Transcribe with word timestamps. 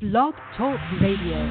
Blog 0.00 0.34
Talk 0.56 0.78
Radio. 1.02 1.44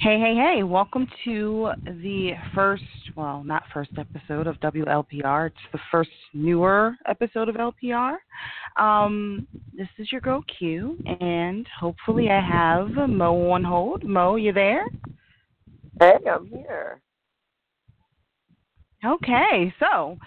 Hey, 0.00 0.20
hey, 0.20 0.34
hey, 0.34 0.62
welcome 0.62 1.08
to 1.24 1.70
the 1.86 2.32
first, 2.54 2.82
well, 3.16 3.42
not 3.42 3.62
first 3.72 3.92
episode 3.96 4.46
of 4.46 4.60
WLPR. 4.60 5.46
It's 5.46 5.56
the 5.72 5.78
first 5.90 6.10
newer 6.34 6.96
episode 7.06 7.48
of 7.48 7.54
LPR. 7.54 8.16
Um, 8.76 9.48
this 9.74 9.88
is 9.96 10.12
your 10.12 10.20
girl 10.20 10.44
Q, 10.58 10.98
and 11.20 11.66
hopefully 11.80 12.28
I 12.28 12.40
have 12.42 12.90
Mo 13.08 13.52
on 13.52 13.64
hold. 13.64 14.04
Mo, 14.04 14.36
you 14.36 14.52
there? 14.52 14.84
Hey, 15.98 16.18
I'm 16.30 16.46
here. 16.46 17.00
Okay, 19.02 19.72
so 19.80 20.18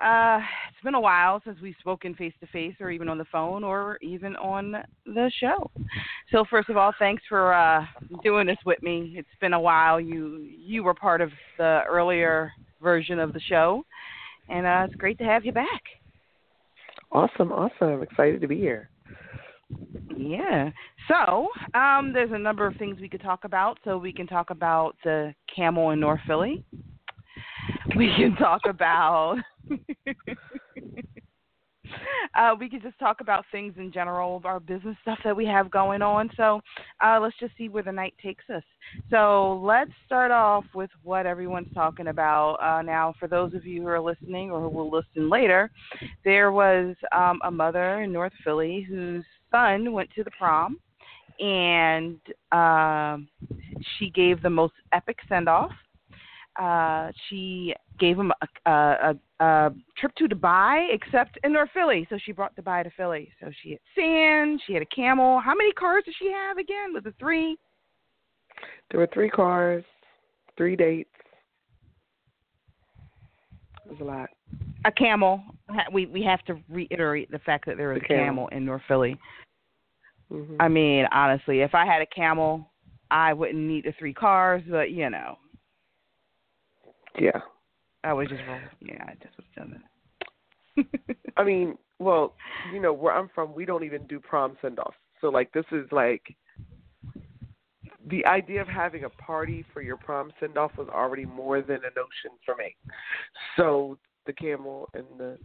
uh, 0.00 0.38
it's 0.68 0.82
been 0.82 0.94
a 0.94 1.00
while 1.00 1.40
since 1.44 1.58
we've 1.60 1.74
spoken 1.80 2.14
face 2.14 2.32
to 2.40 2.46
face, 2.46 2.74
or 2.80 2.90
even 2.90 3.08
on 3.08 3.18
the 3.18 3.26
phone, 3.26 3.62
or 3.62 3.98
even 4.00 4.36
on 4.36 4.76
the 5.04 5.30
show. 5.38 5.70
So 6.30 6.44
first 6.48 6.70
of 6.70 6.76
all, 6.76 6.92
thanks 6.98 7.22
for 7.28 7.52
uh, 7.52 7.84
doing 8.22 8.46
this 8.46 8.58
with 8.64 8.82
me. 8.82 9.14
It's 9.16 9.28
been 9.40 9.52
a 9.52 9.60
while. 9.60 10.00
You 10.00 10.48
you 10.50 10.82
were 10.82 10.94
part 10.94 11.20
of 11.20 11.30
the 11.58 11.82
earlier 11.88 12.52
version 12.82 13.18
of 13.18 13.32
the 13.32 13.40
show, 13.40 13.84
and 14.48 14.66
uh, 14.66 14.86
it's 14.86 14.96
great 14.96 15.18
to 15.18 15.24
have 15.24 15.44
you 15.44 15.52
back. 15.52 15.82
Awesome, 17.10 17.52
awesome. 17.52 18.02
Excited 18.02 18.40
to 18.40 18.48
be 18.48 18.56
here. 18.56 18.88
Yeah. 20.16 20.70
So, 21.08 21.48
um, 21.78 22.12
there's 22.12 22.32
a 22.32 22.38
number 22.38 22.66
of 22.66 22.76
things 22.76 22.98
we 23.00 23.08
could 23.08 23.22
talk 23.22 23.44
about. 23.44 23.78
So 23.84 23.98
we 23.98 24.12
can 24.12 24.26
talk 24.26 24.50
about 24.50 24.96
the 25.04 25.34
camel 25.54 25.90
in 25.90 26.00
North 26.00 26.20
Philly. 26.26 26.64
We 27.96 28.10
can 28.16 28.36
talk 28.36 28.62
about. 28.68 29.38
uh, 32.34 32.54
we 32.58 32.68
could 32.68 32.82
just 32.82 32.98
talk 32.98 33.20
about 33.20 33.44
things 33.50 33.74
in 33.76 33.92
general, 33.92 34.40
our 34.44 34.60
business 34.60 34.96
stuff 35.02 35.18
that 35.24 35.36
we 35.36 35.44
have 35.46 35.70
going 35.70 36.02
on. 36.02 36.30
So 36.36 36.60
uh, 37.04 37.18
let's 37.20 37.38
just 37.38 37.56
see 37.56 37.68
where 37.68 37.82
the 37.82 37.92
night 37.92 38.14
takes 38.22 38.44
us. 38.54 38.62
So 39.10 39.60
let's 39.62 39.90
start 40.06 40.30
off 40.30 40.64
with 40.74 40.90
what 41.02 41.26
everyone's 41.26 41.72
talking 41.74 42.08
about. 42.08 42.54
Uh, 42.54 42.82
now, 42.82 43.14
for 43.18 43.28
those 43.28 43.54
of 43.54 43.66
you 43.66 43.82
who 43.82 43.88
are 43.88 44.00
listening 44.00 44.50
or 44.50 44.60
who 44.60 44.68
will 44.68 44.90
listen 44.90 45.28
later, 45.28 45.70
there 46.24 46.52
was 46.52 46.94
um, 47.12 47.40
a 47.44 47.50
mother 47.50 48.02
in 48.02 48.12
North 48.12 48.32
Philly 48.44 48.86
whose 48.88 49.24
son 49.50 49.92
went 49.92 50.10
to 50.14 50.24
the 50.24 50.30
prom, 50.32 50.78
and 51.38 52.18
um, 52.52 53.28
she 53.98 54.10
gave 54.10 54.42
the 54.42 54.50
most 54.50 54.74
epic 54.92 55.18
send 55.28 55.48
off. 55.48 55.72
Uh, 56.60 57.10
she 57.28 57.74
gave 57.98 58.18
him 58.18 58.30
a, 58.66 58.70
a, 58.70 59.14
a, 59.40 59.44
a 59.44 59.74
trip 59.96 60.14
to 60.16 60.28
Dubai, 60.28 60.88
except 60.92 61.38
in 61.44 61.52
North 61.52 61.70
Philly. 61.72 62.06
So 62.10 62.18
she 62.22 62.32
brought 62.32 62.54
Dubai 62.56 62.84
to 62.84 62.90
Philly. 62.96 63.30
So 63.40 63.50
she 63.62 63.70
had 63.70 63.78
sand, 63.96 64.60
she 64.66 64.74
had 64.74 64.82
a 64.82 64.86
camel. 64.94 65.40
How 65.40 65.54
many 65.54 65.72
cars 65.72 66.04
did 66.04 66.14
she 66.18 66.30
have 66.30 66.58
again? 66.58 66.92
Was 66.92 67.04
it 67.06 67.14
three? 67.18 67.56
There 68.90 69.00
were 69.00 69.08
three 69.14 69.30
cars, 69.30 69.82
three 70.56 70.76
dates. 70.76 71.08
It 73.86 73.90
was 73.92 74.00
a 74.00 74.04
lot. 74.04 74.28
A 74.84 74.92
camel. 74.92 75.42
We 75.92 76.06
we 76.06 76.22
have 76.24 76.42
to 76.44 76.56
reiterate 76.68 77.30
the 77.30 77.38
fact 77.40 77.66
that 77.66 77.76
there 77.76 77.88
was 77.90 78.00
The 78.00 78.04
a 78.04 78.08
camel. 78.08 78.24
camel. 78.24 78.48
in 78.48 78.64
North 78.64 78.82
Philly. 78.86 79.18
hmm 80.30 80.56
I 80.60 80.68
mean, 80.68 81.06
honestly, 81.12 81.60
if 81.60 81.74
I 81.74 81.86
had 81.86 82.02
a 82.02 82.06
camel, 82.06 82.70
I 83.10 83.32
wouldn't 83.32 83.58
need 83.58 83.84
the 83.84 83.92
three 83.98 84.12
cars. 84.14 84.62
But 84.68 84.90
you 84.90 85.08
know, 85.08 85.38
yeah. 87.18 87.40
I 88.04 88.12
was 88.12 88.28
just 88.28 88.42
roll. 88.48 88.58
Yeah, 88.80 89.04
I 89.04 89.14
just 89.22 89.36
was 89.36 89.46
done 89.56 89.80
that. 90.76 91.16
I 91.36 91.44
mean, 91.44 91.76
well, 91.98 92.34
you 92.72 92.80
know, 92.80 92.92
where 92.92 93.14
I'm 93.14 93.30
from, 93.34 93.54
we 93.54 93.64
don't 93.64 93.84
even 93.84 94.06
do 94.06 94.18
prom 94.18 94.56
send 94.60 94.78
offs. 94.78 94.96
So, 95.20 95.28
like, 95.28 95.52
this 95.52 95.64
is 95.70 95.86
like 95.92 96.34
the 98.08 98.26
idea 98.26 98.60
of 98.60 98.68
having 98.68 99.04
a 99.04 99.10
party 99.10 99.64
for 99.72 99.82
your 99.82 99.96
prom 99.96 100.32
send 100.40 100.58
off 100.58 100.72
was 100.76 100.88
already 100.88 101.24
more 101.24 101.62
than 101.62 101.76
a 101.76 101.94
notion 101.94 102.32
for 102.44 102.56
me. 102.56 102.74
So, 103.56 103.98
the 104.26 104.32
camel 104.32 104.88
and 104.94 105.04
the 105.18 105.38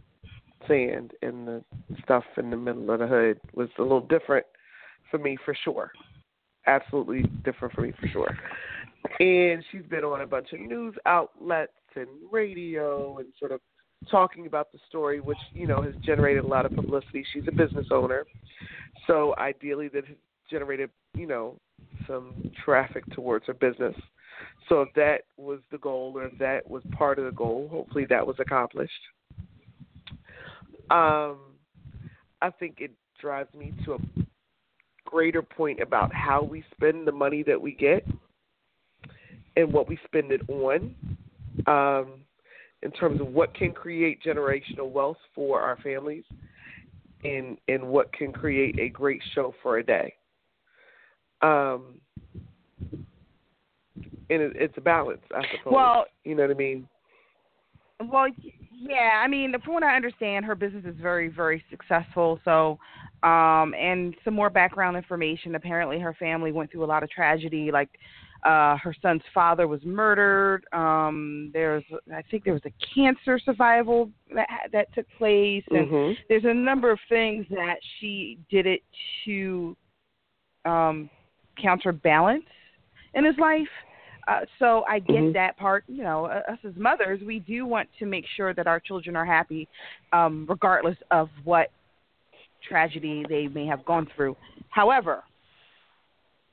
sand 0.66 1.12
and 1.22 1.46
the 1.46 1.64
stuff 2.02 2.24
in 2.36 2.50
the 2.50 2.56
middle 2.56 2.90
of 2.90 2.98
the 2.98 3.06
hood 3.06 3.40
was 3.54 3.68
a 3.78 3.82
little 3.82 4.00
different 4.00 4.46
for 5.10 5.18
me 5.18 5.36
for 5.44 5.56
sure. 5.64 5.92
Absolutely 6.66 7.22
different 7.44 7.74
for 7.74 7.82
me 7.82 7.92
for 8.00 8.08
sure. 8.08 8.38
And 9.20 9.64
she's 9.70 9.86
been 9.88 10.04
on 10.04 10.20
a 10.20 10.26
bunch 10.26 10.52
of 10.52 10.60
news 10.60 10.94
outlets 11.06 11.72
and 11.94 12.08
radio 12.30 13.18
and 13.18 13.28
sort 13.38 13.52
of 13.52 13.60
talking 14.10 14.46
about 14.46 14.70
the 14.72 14.78
story, 14.88 15.20
which, 15.20 15.38
you 15.52 15.66
know, 15.66 15.82
has 15.82 15.94
generated 16.04 16.44
a 16.44 16.46
lot 16.46 16.66
of 16.66 16.72
publicity. 16.74 17.24
She's 17.32 17.44
a 17.48 17.52
business 17.52 17.86
owner. 17.90 18.24
So 19.06 19.34
ideally 19.38 19.88
that 19.88 20.06
has 20.06 20.16
generated, 20.50 20.90
you 21.14 21.26
know, 21.26 21.58
some 22.06 22.50
traffic 22.64 23.04
towards 23.12 23.46
her 23.46 23.54
business. 23.54 23.94
So 24.68 24.82
if 24.82 24.88
that 24.94 25.22
was 25.36 25.60
the 25.70 25.78
goal 25.78 26.12
or 26.14 26.24
if 26.24 26.38
that 26.38 26.68
was 26.68 26.82
part 26.92 27.18
of 27.18 27.24
the 27.24 27.32
goal, 27.32 27.68
hopefully 27.70 28.06
that 28.08 28.26
was 28.26 28.36
accomplished. 28.38 28.92
Um, 30.90 31.38
I 32.40 32.50
think 32.58 32.76
it 32.78 32.92
drives 33.20 33.52
me 33.54 33.72
to 33.84 33.94
a 33.94 33.98
greater 35.04 35.42
point 35.42 35.80
about 35.80 36.12
how 36.14 36.42
we 36.42 36.64
spend 36.74 37.06
the 37.06 37.12
money 37.12 37.42
that 37.42 37.60
we 37.60 37.72
get 37.72 38.06
and 39.58 39.72
what 39.72 39.88
we 39.88 39.98
spend 40.04 40.30
it 40.30 40.40
on 40.48 40.94
um, 41.66 42.12
in 42.82 42.92
terms 42.92 43.20
of 43.20 43.26
what 43.26 43.52
can 43.54 43.72
create 43.72 44.22
generational 44.24 44.88
wealth 44.88 45.16
for 45.34 45.60
our 45.60 45.76
families 45.78 46.22
and, 47.24 47.58
and 47.66 47.82
what 47.82 48.12
can 48.12 48.32
create 48.32 48.78
a 48.78 48.88
great 48.88 49.20
show 49.34 49.52
for 49.60 49.78
a 49.78 49.84
day. 49.84 50.14
Um, 51.42 52.00
and 54.30 54.42
it, 54.42 54.52
it's 54.54 54.74
a 54.76 54.80
balance, 54.80 55.22
I 55.34 55.42
suppose. 55.56 55.72
Well, 55.72 56.04
you 56.22 56.36
know 56.36 56.42
what 56.42 56.52
I 56.52 56.54
mean? 56.54 56.88
Well, 58.00 58.26
yeah. 58.72 59.20
I 59.24 59.26
mean, 59.26 59.52
from 59.64 59.74
what 59.74 59.82
I 59.82 59.96
understand, 59.96 60.44
her 60.44 60.54
business 60.54 60.84
is 60.84 60.94
very, 61.02 61.26
very 61.26 61.64
successful. 61.68 62.38
So, 62.44 62.78
um, 63.24 63.74
and 63.74 64.14
some 64.24 64.34
more 64.34 64.50
background 64.50 64.96
information. 64.96 65.56
Apparently, 65.56 65.98
her 65.98 66.14
family 66.14 66.52
went 66.52 66.70
through 66.70 66.84
a 66.84 66.86
lot 66.86 67.02
of 67.02 67.10
tragedy. 67.10 67.70
Like, 67.72 67.88
uh, 68.44 68.76
her 68.76 68.94
son's 69.02 69.22
father 69.34 69.66
was 69.66 69.80
murdered. 69.84 70.64
Um, 70.72 71.50
there's, 71.52 71.84
I 72.14 72.22
think, 72.30 72.44
there 72.44 72.52
was 72.52 72.62
a 72.66 72.72
cancer 72.94 73.38
survival 73.38 74.10
that 74.34 74.48
that 74.72 74.92
took 74.94 75.06
place, 75.18 75.64
and 75.70 75.88
hmm 75.88 76.12
there's 76.28 76.44
a 76.44 76.54
number 76.54 76.90
of 76.90 76.98
things 77.08 77.46
that 77.50 77.76
she 77.98 78.38
did 78.50 78.66
it 78.66 78.82
to 79.24 79.76
um, 80.64 81.10
counterbalance 81.60 82.44
in 83.14 83.24
his 83.24 83.36
life. 83.38 83.68
Uh, 84.28 84.40
so 84.58 84.84
I 84.86 84.98
get 84.98 85.22
Mhm. 85.22 85.32
that 85.32 85.56
part. 85.56 85.84
You 85.88 86.04
know, 86.04 86.26
uh, 86.26 86.42
us 86.48 86.58
as 86.64 86.76
mothers, 86.76 87.20
we 87.22 87.40
do 87.40 87.66
want 87.66 87.88
to 87.98 88.06
make 88.06 88.26
sure 88.36 88.52
that 88.54 88.66
our 88.66 88.78
children 88.78 89.16
are 89.16 89.24
happy, 89.24 89.66
um, 90.12 90.46
regardless 90.48 90.98
of 91.10 91.30
what 91.44 91.70
tragedy 92.62 93.24
they 93.28 93.48
may 93.48 93.66
have 93.66 93.84
gone 93.84 94.06
through. 94.14 94.36
However, 94.68 95.24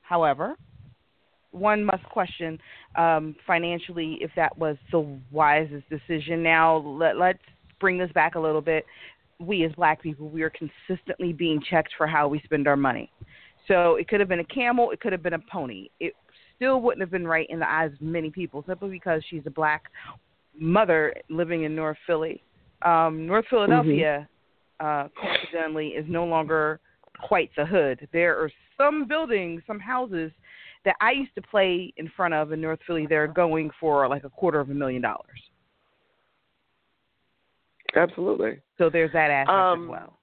however, 0.02 0.56
one 1.56 1.84
must 1.84 2.04
question 2.04 2.58
um, 2.96 3.34
financially 3.46 4.18
if 4.20 4.30
that 4.36 4.56
was 4.58 4.76
the 4.92 5.18
wisest 5.30 5.84
decision. 5.88 6.42
Now, 6.42 6.76
let, 6.76 7.16
let's 7.16 7.38
bring 7.80 7.98
this 7.98 8.10
back 8.12 8.34
a 8.34 8.40
little 8.40 8.60
bit. 8.60 8.84
We 9.38 9.64
as 9.64 9.72
black 9.72 10.02
people, 10.02 10.28
we 10.28 10.42
are 10.42 10.50
consistently 10.50 11.32
being 11.32 11.60
checked 11.68 11.92
for 11.96 12.06
how 12.06 12.28
we 12.28 12.40
spend 12.44 12.66
our 12.68 12.76
money. 12.76 13.10
So 13.68 13.96
it 13.96 14.08
could 14.08 14.20
have 14.20 14.28
been 14.28 14.40
a 14.40 14.44
camel, 14.44 14.90
it 14.92 15.00
could 15.00 15.12
have 15.12 15.22
been 15.22 15.34
a 15.34 15.42
pony. 15.50 15.88
It 16.00 16.14
still 16.54 16.80
wouldn't 16.80 17.00
have 17.00 17.10
been 17.10 17.26
right 17.26 17.46
in 17.50 17.58
the 17.58 17.70
eyes 17.70 17.92
of 17.92 18.00
many 18.00 18.30
people 18.30 18.64
simply 18.66 18.88
because 18.90 19.22
she's 19.28 19.42
a 19.46 19.50
black 19.50 19.84
mother 20.58 21.14
living 21.28 21.64
in 21.64 21.74
North 21.74 21.98
Philly. 22.06 22.42
Um, 22.82 23.26
North 23.26 23.44
Philadelphia, 23.50 24.28
uh, 24.80 25.08
coincidentally, 25.20 25.88
is 25.88 26.04
no 26.08 26.24
longer 26.24 26.80
quite 27.20 27.50
the 27.56 27.66
hood. 27.66 28.08
There 28.12 28.38
are 28.38 28.50
some 28.76 29.08
buildings, 29.08 29.62
some 29.66 29.80
houses 29.80 30.30
that 30.86 30.96
I 31.00 31.10
used 31.10 31.34
to 31.34 31.42
play 31.42 31.92
in 31.98 32.10
front 32.16 32.32
of 32.32 32.52
in 32.52 32.60
North 32.60 32.78
Philly. 32.86 33.06
They're 33.06 33.26
going 33.26 33.70
for 33.78 34.08
like 34.08 34.24
a 34.24 34.30
quarter 34.30 34.60
of 34.60 34.70
a 34.70 34.74
million 34.74 35.02
dollars. 35.02 35.38
Absolutely. 37.94 38.60
So 38.78 38.88
there's 38.88 39.12
that 39.12 39.30
aspect 39.30 39.50
Um, 39.50 39.84
as 39.84 39.90
well. 39.90 40.18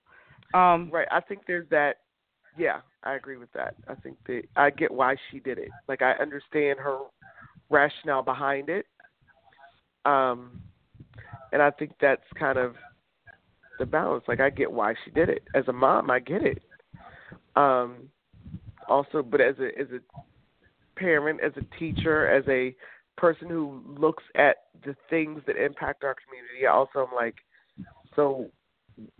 Um, 0.59 0.89
Right. 0.91 1.07
I 1.11 1.19
think 1.19 1.41
there's 1.45 1.67
that. 1.69 1.97
Yeah, 2.57 2.81
I 3.03 3.13
agree 3.15 3.37
with 3.37 3.51
that. 3.53 3.75
I 3.87 3.95
think 3.95 4.17
that 4.27 4.43
I 4.55 4.69
get 4.69 4.91
why 4.91 5.15
she 5.29 5.39
did 5.39 5.57
it. 5.57 5.69
Like 5.87 6.01
I 6.01 6.11
understand 6.13 6.79
her 6.79 6.99
rationale 7.69 8.21
behind 8.21 8.69
it. 8.69 8.85
Um, 10.05 10.61
and 11.51 11.61
I 11.61 11.71
think 11.71 11.93
that's 11.99 12.21
kind 12.35 12.57
of 12.57 12.75
the 13.79 13.85
balance. 13.85 14.23
Like 14.27 14.39
I 14.39 14.49
get 14.49 14.71
why 14.71 14.93
she 15.03 15.11
did 15.11 15.29
it. 15.29 15.43
As 15.55 15.67
a 15.67 15.73
mom, 15.73 16.09
I 16.11 16.19
get 16.19 16.43
it. 16.43 16.61
Um, 17.55 18.09
also, 18.87 19.23
but 19.23 19.41
as 19.41 19.55
a 19.59 19.67
as 19.79 19.87
a 19.91 19.99
parent, 20.95 21.39
as 21.41 21.51
a 21.57 21.79
teacher, 21.79 22.27
as 22.27 22.43
a 22.47 22.75
person 23.17 23.47
who 23.47 23.81
looks 23.85 24.23
at 24.35 24.57
the 24.85 24.95
things 25.09 25.41
that 25.47 25.55
impact 25.55 26.03
our 26.03 26.15
community, 26.25 26.67
I 26.67 26.71
also 26.71 27.07
am 27.07 27.15
like, 27.15 27.35
so 28.15 28.49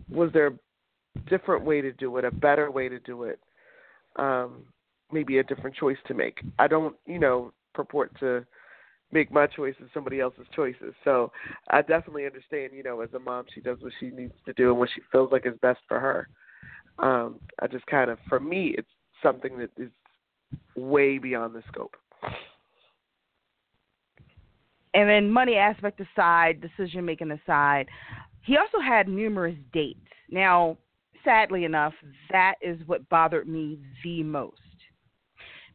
was 0.10 0.32
there 0.34 0.48
a 0.48 1.20
different 1.30 1.64
way 1.64 1.82
to 1.82 1.92
do 1.94 2.18
it, 2.18 2.26
a 2.26 2.32
better 2.32 2.72
way 2.72 2.90
to 2.90 3.00
do 3.00 3.24
it, 3.24 3.40
um, 4.16 4.64
maybe 5.12 5.38
a 5.38 5.44
different 5.44 5.76
choice 5.76 5.98
to 6.08 6.14
make. 6.14 6.42
I 6.60 6.68
don't, 6.68 6.96
you 7.06 7.20
know, 7.20 7.54
purport 7.74 8.12
to 8.20 8.46
make 9.12 9.32
my 9.32 9.48
choices 9.48 9.84
somebody 9.94 10.20
else's 10.20 10.48
choices. 10.56 10.94
So 11.04 11.32
I 11.70 11.82
definitely 11.82 12.26
understand, 12.26 12.72
you 12.74 12.84
know, 12.84 13.02
as 13.02 13.14
a 13.14 13.20
mom, 13.20 13.46
she 13.54 13.62
does 13.62 13.78
what 13.82 13.94
she 14.00 14.10
needs 14.10 14.34
to 14.46 14.54
do 14.54 14.72
and 14.72 14.80
what 14.80 14.90
she 14.94 15.02
feels 15.12 15.32
like 15.32 15.46
is 15.46 15.54
best 15.62 15.80
for 15.88 16.00
her. 16.00 16.28
Um, 17.00 17.40
I 17.62 17.68
just 17.68 17.86
kind 17.86 18.10
of, 18.10 18.18
for 18.28 18.40
me, 18.40 18.76
it's 18.78 18.88
something 19.22 19.58
that 19.60 19.70
is 19.78 19.92
way 20.76 21.18
beyond 21.18 21.56
the 21.56 21.64
scope. 21.68 21.96
And 24.94 25.10
then 25.10 25.30
money 25.30 25.56
aspect 25.56 26.00
aside, 26.00 26.62
decision 26.62 27.04
making 27.04 27.32
aside, 27.32 27.88
he 28.44 28.58
also 28.58 28.80
had 28.80 29.08
numerous 29.08 29.56
dates. 29.72 30.00
Now, 30.30 30.78
sadly 31.24 31.66
enough, 31.66 31.94
that 32.32 32.56
is 32.62 32.78
what 32.86 33.08
bothered 33.10 33.48
me 33.48 33.80
the 34.04 34.24
most 34.24 34.60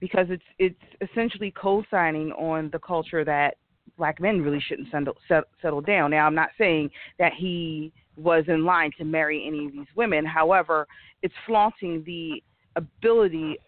because 0.01 0.27
it's 0.31 0.45
it's 0.59 1.11
essentially 1.11 1.53
co-signing 1.61 2.31
on 2.33 2.71
the 2.73 2.79
culture 2.79 3.25
that 3.25 3.57
black 3.97 4.21
men 4.21 4.41
really 4.41 4.61
shouldn't 4.61 4.89
settle, 4.91 5.17
settle 5.61 5.81
down. 5.81 6.11
Now, 6.11 6.27
I'm 6.27 6.35
not 6.35 6.51
saying 6.57 6.91
that 7.19 7.33
he 7.37 7.93
was 8.17 8.45
in 8.47 8.65
line 8.65 8.93
to 8.99 9.05
marry 9.05 9.45
any 9.47 9.67
of 9.67 9.73
these 9.73 9.87
women. 9.97 10.25
However, 10.25 10.87
it's 11.23 11.35
flaunting 11.47 12.05
the 12.05 12.43
ability 12.77 13.59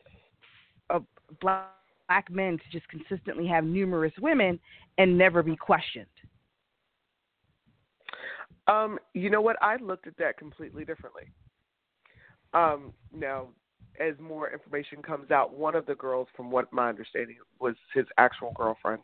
black, 1.40 1.68
black 2.08 2.30
men 2.30 2.58
to 2.58 2.64
just 2.72 2.88
consistently 2.88 3.46
have 3.46 3.64
numerous 3.64 4.12
women 4.20 4.58
and 4.98 5.16
never 5.16 5.42
be 5.42 5.56
questioned. 5.56 6.06
Um, 8.66 8.98
you 9.14 9.30
know 9.30 9.40
what? 9.40 9.56
I 9.62 9.76
looked 9.76 10.06
at 10.06 10.16
that 10.18 10.36
completely 10.38 10.84
differently. 10.84 11.24
Um, 12.52 12.92
now, 13.14 13.48
as 14.00 14.14
more 14.20 14.52
information 14.52 15.02
comes 15.02 15.30
out, 15.30 15.54
one 15.54 15.74
of 15.74 15.86
the 15.86 15.94
girls, 15.94 16.28
from 16.36 16.50
what 16.50 16.72
my 16.72 16.88
understanding, 16.88 17.36
was 17.60 17.74
his 17.94 18.06
actual 18.18 18.52
girlfriend, 18.54 19.02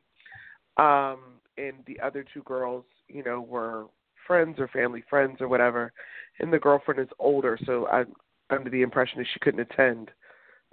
um, 0.76 1.40
and 1.58 1.76
the 1.86 1.98
other 2.00 2.24
two 2.34 2.42
girls, 2.42 2.84
you 3.08 3.22
know, 3.22 3.40
were 3.40 3.86
friends 4.26 4.56
or 4.58 4.68
family 4.68 5.02
friends 5.08 5.40
or 5.40 5.48
whatever. 5.48 5.92
And 6.38 6.52
the 6.52 6.58
girlfriend 6.58 7.00
is 7.00 7.08
older, 7.18 7.58
so 7.64 7.86
I'm 7.88 8.12
under 8.50 8.70
the 8.70 8.82
impression 8.82 9.18
that 9.18 9.26
she 9.32 9.40
couldn't 9.40 9.60
attend 9.60 10.10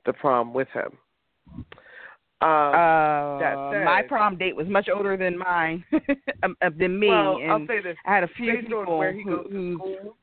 the 0.06 0.14
prom 0.14 0.54
with 0.54 0.68
him. 0.74 0.98
Um, 2.44 2.50
uh, 2.76 3.40
said, 3.40 3.86
my 3.86 4.02
prom 4.06 4.38
date 4.38 4.56
was 4.56 4.68
much 4.68 4.90
older 4.94 5.16
than 5.16 5.38
mine, 5.38 5.86
um, 6.44 6.58
uh, 6.62 6.70
than 6.78 7.00
me. 7.00 7.08
Well, 7.08 7.38
and 7.38 7.52
I'll 7.52 7.68
say 7.68 7.82
this: 7.82 7.96
I 8.06 8.14
had 8.14 8.24
a 8.24 8.28
few 8.36 8.52
based 8.52 8.68
people 8.68 8.80
on 8.80 8.98
where 8.98 9.14
he 9.14 9.24
who, 9.24 9.38
goes 9.38 9.48
to 9.50 9.74
school. 9.76 10.18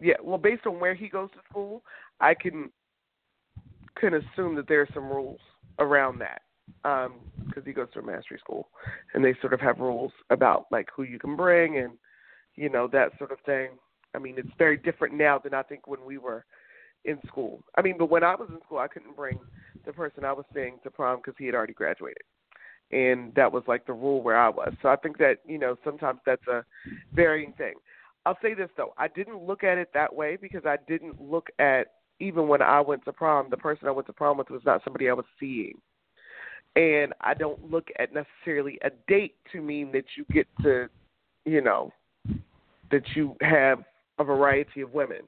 Yeah, 0.00 0.14
well, 0.22 0.38
based 0.38 0.66
on 0.66 0.80
where 0.80 0.94
he 0.94 1.08
goes 1.08 1.30
to 1.32 1.38
school, 1.50 1.82
I 2.20 2.32
can 2.32 2.70
can 4.00 4.14
assume 4.14 4.54
that 4.56 4.68
there 4.68 4.80
are 4.80 4.88
some 4.94 5.04
rules 5.04 5.40
around 5.78 6.18
that 6.20 6.40
because 6.82 7.06
um, 7.58 7.62
he 7.64 7.72
goes 7.72 7.88
to 7.92 7.98
a 7.98 8.02
mastery 8.02 8.38
school, 8.38 8.68
and 9.12 9.22
they 9.22 9.34
sort 9.42 9.52
of 9.52 9.60
have 9.60 9.78
rules 9.78 10.12
about 10.30 10.66
like 10.70 10.88
who 10.94 11.02
you 11.02 11.18
can 11.18 11.36
bring 11.36 11.78
and 11.78 11.92
you 12.54 12.70
know 12.70 12.88
that 12.88 13.12
sort 13.18 13.32
of 13.32 13.38
thing. 13.44 13.70
I 14.14 14.18
mean, 14.18 14.36
it's 14.38 14.48
very 14.56 14.78
different 14.78 15.14
now 15.14 15.38
than 15.38 15.52
I 15.52 15.62
think 15.62 15.86
when 15.86 16.02
we 16.06 16.16
were 16.16 16.46
in 17.04 17.18
school. 17.26 17.62
I 17.76 17.82
mean, 17.82 17.96
but 17.98 18.08
when 18.08 18.24
I 18.24 18.34
was 18.34 18.48
in 18.50 18.60
school, 18.64 18.78
I 18.78 18.88
couldn't 18.88 19.14
bring 19.14 19.38
the 19.86 19.92
person 19.92 20.24
I 20.24 20.32
was 20.32 20.44
seeing 20.54 20.78
to 20.82 20.90
prom 20.90 21.18
because 21.18 21.34
he 21.38 21.46
had 21.46 21.54
already 21.54 21.72
graduated, 21.72 22.22
and 22.92 23.34
that 23.34 23.50
was 23.50 23.62
like 23.66 23.86
the 23.86 23.92
rule 23.92 24.22
where 24.22 24.38
I 24.38 24.48
was. 24.48 24.74
So 24.82 24.88
I 24.88 24.96
think 24.96 25.18
that 25.18 25.38
you 25.46 25.58
know 25.58 25.76
sometimes 25.84 26.20
that's 26.26 26.46
a 26.48 26.64
varying 27.14 27.52
thing. 27.56 27.74
I'll 28.26 28.38
say 28.42 28.54
this 28.54 28.70
though, 28.76 28.92
I 28.98 29.08
didn't 29.08 29.42
look 29.42 29.62
at 29.62 29.78
it 29.78 29.90
that 29.94 30.14
way 30.14 30.36
because 30.36 30.66
I 30.66 30.76
didn't 30.88 31.22
look 31.22 31.46
at 31.60 31.92
even 32.18 32.48
when 32.48 32.62
I 32.62 32.80
went 32.80 33.04
to 33.04 33.12
prom, 33.12 33.48
the 33.50 33.56
person 33.56 33.88
I 33.88 33.92
went 33.92 34.06
to 34.08 34.12
prom 34.12 34.38
with 34.38 34.50
was 34.50 34.62
not 34.64 34.82
somebody 34.84 35.08
I 35.08 35.12
was 35.12 35.26
seeing. 35.38 35.78
And 36.74 37.14
I 37.20 37.34
don't 37.34 37.70
look 37.70 37.88
at 37.98 38.10
necessarily 38.12 38.78
a 38.82 38.90
date 39.08 39.36
to 39.52 39.60
mean 39.60 39.92
that 39.92 40.04
you 40.16 40.24
get 40.32 40.46
to, 40.62 40.88
you 41.44 41.60
know, 41.62 41.92
that 42.90 43.04
you 43.14 43.36
have 43.40 43.84
a 44.18 44.24
variety 44.24 44.80
of 44.80 44.92
women. 44.92 45.20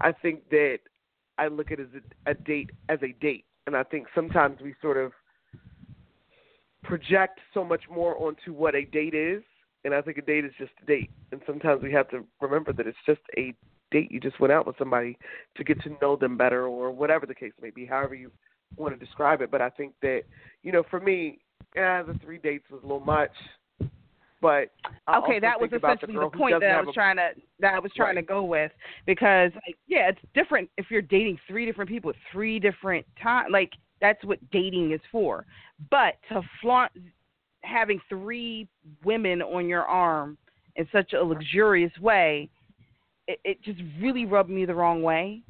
I 0.00 0.12
think 0.12 0.48
that 0.50 0.78
I 1.38 1.48
look 1.48 1.70
at 1.70 1.80
it 1.80 1.88
as 1.94 2.02
a, 2.26 2.30
a 2.30 2.34
date 2.34 2.70
as 2.88 2.98
a 3.02 3.12
date. 3.20 3.44
And 3.66 3.76
I 3.76 3.82
think 3.82 4.06
sometimes 4.14 4.60
we 4.62 4.74
sort 4.80 4.96
of 4.96 5.12
project 6.84 7.40
so 7.52 7.64
much 7.64 7.82
more 7.90 8.16
onto 8.22 8.52
what 8.52 8.74
a 8.74 8.84
date 8.84 9.14
is. 9.14 9.42
And 9.84 9.94
I 9.94 10.02
think 10.02 10.18
a 10.18 10.22
date 10.22 10.44
is 10.44 10.52
just 10.58 10.72
a 10.82 10.86
date. 10.86 11.10
And 11.32 11.40
sometimes 11.46 11.82
we 11.82 11.92
have 11.92 12.08
to 12.10 12.24
remember 12.40 12.72
that 12.72 12.86
it's 12.86 12.98
just 13.06 13.20
a 13.36 13.54
date 13.90 14.10
you 14.10 14.20
just 14.20 14.40
went 14.40 14.52
out 14.52 14.66
with 14.66 14.76
somebody 14.78 15.16
to 15.56 15.64
get 15.64 15.80
to 15.82 15.96
know 16.02 16.16
them 16.16 16.36
better 16.36 16.66
or 16.66 16.90
whatever 16.90 17.26
the 17.26 17.34
case 17.34 17.52
may 17.62 17.70
be, 17.70 17.86
however 17.86 18.14
you 18.14 18.30
want 18.76 18.98
to 18.98 19.04
describe 19.04 19.40
it. 19.42 19.50
But 19.50 19.62
I 19.62 19.70
think 19.70 19.94
that, 20.02 20.22
you 20.62 20.72
know, 20.72 20.82
for 20.90 21.00
me, 21.00 21.38
yeah, 21.74 22.02
the 22.02 22.14
three 22.24 22.38
dates 22.38 22.68
was 22.70 22.80
a 22.82 22.86
little 22.86 23.00
much. 23.00 23.30
But 24.42 24.70
I 25.06 25.18
okay, 25.18 25.40
that 25.40 25.58
was 25.58 25.70
essentially 25.72 26.14
the, 26.14 26.20
the 26.20 26.36
point 26.36 26.60
that 26.60 26.70
I 26.70 26.80
was 26.80 26.90
a... 26.90 26.92
trying 26.92 27.16
to 27.16 27.30
that 27.60 27.74
I 27.74 27.78
was 27.78 27.90
trying 27.96 28.16
right. 28.16 28.22
to 28.22 28.26
go 28.26 28.44
with 28.44 28.70
because 29.06 29.50
like, 29.54 29.76
yeah, 29.86 30.08
it's 30.10 30.18
different 30.34 30.68
if 30.76 30.86
you're 30.90 31.02
dating 31.02 31.38
three 31.48 31.64
different 31.64 31.88
people 31.88 32.10
at 32.10 32.16
three 32.30 32.58
different 32.58 33.06
times. 33.22 33.48
Like 33.50 33.72
that's 34.00 34.22
what 34.24 34.38
dating 34.50 34.92
is 34.92 35.00
for. 35.10 35.46
But 35.90 36.14
to 36.28 36.42
flaunt 36.60 36.92
having 37.62 37.98
three 38.08 38.68
women 39.04 39.40
on 39.42 39.68
your 39.68 39.84
arm 39.84 40.36
in 40.76 40.86
such 40.92 41.14
a 41.14 41.22
luxurious 41.22 41.92
way 41.98 42.50
it, 43.26 43.40
it 43.44 43.62
just 43.62 43.80
really 44.00 44.24
rubbed 44.24 44.50
me 44.50 44.64
the 44.64 44.74
wrong 44.74 45.02
way 45.02 45.42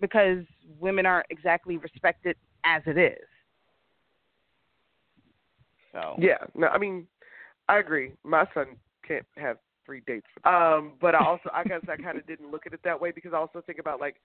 because 0.00 0.44
women 0.78 1.06
aren't 1.06 1.26
exactly 1.30 1.76
respected 1.76 2.36
as 2.64 2.82
it 2.86 2.98
is. 2.98 3.26
So 5.92 6.14
yeah, 6.18 6.38
no, 6.54 6.66
I 6.68 6.78
mean, 6.78 7.06
I 7.68 7.78
agree. 7.78 8.12
My 8.24 8.46
son 8.54 8.76
can't 9.06 9.26
have 9.36 9.58
three 9.84 10.02
dates. 10.06 10.26
Um, 10.44 10.92
but 11.00 11.14
I 11.14 11.24
also, 11.24 11.50
I 11.52 11.64
guess, 11.64 11.80
I 11.88 11.96
kind 11.96 12.18
of 12.18 12.26
didn't 12.26 12.50
look 12.50 12.66
at 12.66 12.72
it 12.72 12.80
that 12.84 13.00
way 13.00 13.12
because 13.12 13.32
I 13.32 13.38
also 13.38 13.62
think 13.64 13.78
about 13.78 14.00
like 14.00 14.16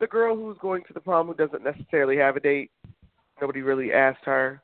the 0.00 0.06
girl 0.06 0.36
who's 0.36 0.58
going 0.60 0.82
to 0.88 0.92
the 0.92 1.00
prom 1.00 1.26
who 1.26 1.34
doesn't 1.34 1.64
necessarily 1.64 2.16
have 2.16 2.36
a 2.36 2.40
date. 2.40 2.70
Nobody 3.40 3.62
really 3.62 3.92
asked 3.92 4.24
her, 4.24 4.62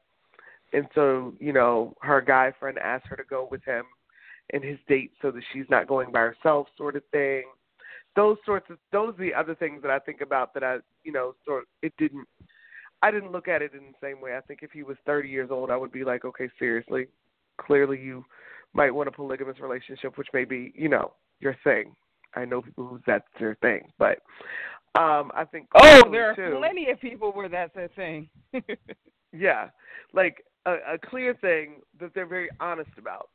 and 0.73 0.87
so 0.95 1.35
you 1.41 1.53
know, 1.53 1.95
her 2.01 2.21
guy 2.21 2.53
friend 2.59 2.79
asked 2.79 3.07
her 3.09 3.17
to 3.17 3.25
go 3.25 3.49
with 3.51 3.65
him 3.65 3.85
and 4.53 4.65
his 4.65 4.79
date 4.89 5.13
so 5.23 5.31
that 5.31 5.43
she's 5.53 5.67
not 5.69 5.87
going 5.87 6.11
by 6.13 6.21
herself, 6.21 6.69
sort 6.77 6.97
of 6.97 7.03
thing 7.13 7.45
those 8.17 8.37
sorts 8.45 8.69
of 8.71 8.79
those 8.93 9.15
are 9.15 9.25
the 9.25 9.35
other 9.35 9.55
things 9.55 9.83
that 9.83 9.91
I 9.91 9.99
think 9.99 10.21
about 10.21 10.53
that 10.55 10.65
I 10.65 10.79
you 11.05 11.13
know 11.13 11.35
sort 11.45 11.65
it 11.83 11.93
didn't 11.99 12.27
I 13.03 13.11
didn't 13.11 13.33
look 13.33 13.49
at 13.49 13.63
it 13.63 13.73
in 13.73 13.81
the 13.81 14.07
same 14.07 14.21
way. 14.21 14.37
I 14.37 14.41
think 14.41 14.61
if 14.63 14.73
he 14.73 14.83
was 14.83 14.99
30 15.07 15.29
years 15.29 15.49
old, 15.51 15.71
I 15.71 15.77
would 15.77 15.91
be 15.91 16.05
like, 16.05 16.27
okay, 16.27 16.51
seriously, 16.59 17.07
clearly 17.59 18.01
you 18.01 18.25
might 18.73 18.91
want 18.91 19.09
a 19.09 19.13
polygamous 19.13 19.61
relationship, 19.61 20.17
which 20.19 20.29
may 20.33 20.45
be 20.45 20.73
you 20.75 20.89
know 20.89 21.13
your 21.41 21.57
thing. 21.65 21.95
I 22.35 22.45
know 22.45 22.63
people 22.63 22.87
who 22.87 23.01
that's 23.07 23.27
their 23.39 23.57
thing, 23.57 23.91
but 23.99 24.19
um 24.95 25.31
I 25.35 25.45
think 25.51 25.69
oh, 25.75 26.03
there 26.11 26.31
are 26.31 26.35
too, 26.35 26.57
plenty 26.59 26.91
of 26.91 27.01
people 27.01 27.33
where 27.33 27.49
that's 27.49 27.75
their 27.75 27.89
thing. 27.89 28.29
yeah, 29.33 29.69
like 30.13 30.45
a, 30.67 30.73
a 30.95 30.99
clear 30.99 31.35
thing 31.35 31.81
that 31.99 32.13
they're 32.15 32.27
very 32.27 32.49
honest 32.61 32.91
about. 32.99 33.29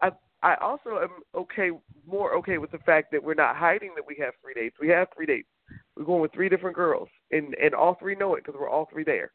I 0.00 0.10
I 0.42 0.54
also 0.56 1.00
am 1.02 1.10
okay, 1.34 1.70
more 2.06 2.34
okay 2.36 2.58
with 2.58 2.70
the 2.70 2.78
fact 2.78 3.12
that 3.12 3.22
we're 3.22 3.34
not 3.34 3.56
hiding 3.56 3.92
that 3.96 4.06
we 4.06 4.16
have 4.20 4.34
three 4.42 4.54
dates. 4.54 4.76
We 4.80 4.88
have 4.88 5.08
three 5.14 5.26
dates. 5.26 5.48
We're 5.96 6.04
going 6.04 6.22
with 6.22 6.32
three 6.32 6.48
different 6.48 6.76
girls, 6.76 7.08
and 7.30 7.54
and 7.54 7.74
all 7.74 7.96
three 7.96 8.14
know 8.14 8.34
it 8.34 8.44
because 8.44 8.58
we're 8.58 8.70
all 8.70 8.88
three 8.90 9.04
there. 9.04 9.32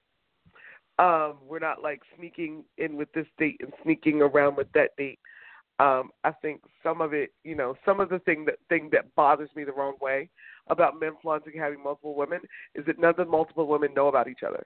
Um, 0.98 1.36
we're 1.46 1.60
not 1.60 1.84
like 1.84 2.02
sneaking 2.18 2.64
in 2.78 2.96
with 2.96 3.12
this 3.14 3.28
date 3.38 3.60
and 3.60 3.74
sneaking 3.84 4.22
around 4.22 4.56
with 4.56 4.72
that 4.74 4.92
date. 4.98 5.20
Um, 5.80 6.12
I 6.24 6.32
think 6.32 6.62
some 6.82 7.02
of 7.02 7.14
it, 7.14 7.34
you 7.44 7.54
know, 7.54 7.76
some 7.84 8.00
of 8.00 8.08
the 8.08 8.20
thing 8.20 8.46
that 8.46 8.56
thing 8.70 8.90
that 8.94 9.14
bothers 9.16 9.50
me 9.56 9.66
the 9.66 9.74
wrong 9.74 9.96
way 10.02 10.30
about 10.68 11.00
men 11.00 11.12
flaunting 11.22 11.60
having 11.60 11.84
multiple 11.84 12.16
women 12.16 12.40
is 12.76 12.86
that 12.86 12.98
none 12.98 13.10
of 13.10 13.18
the 13.18 13.26
multiple 13.26 13.68
women 13.68 13.94
know 13.94 14.08
about 14.08 14.30
each 14.30 14.44
other. 14.48 14.66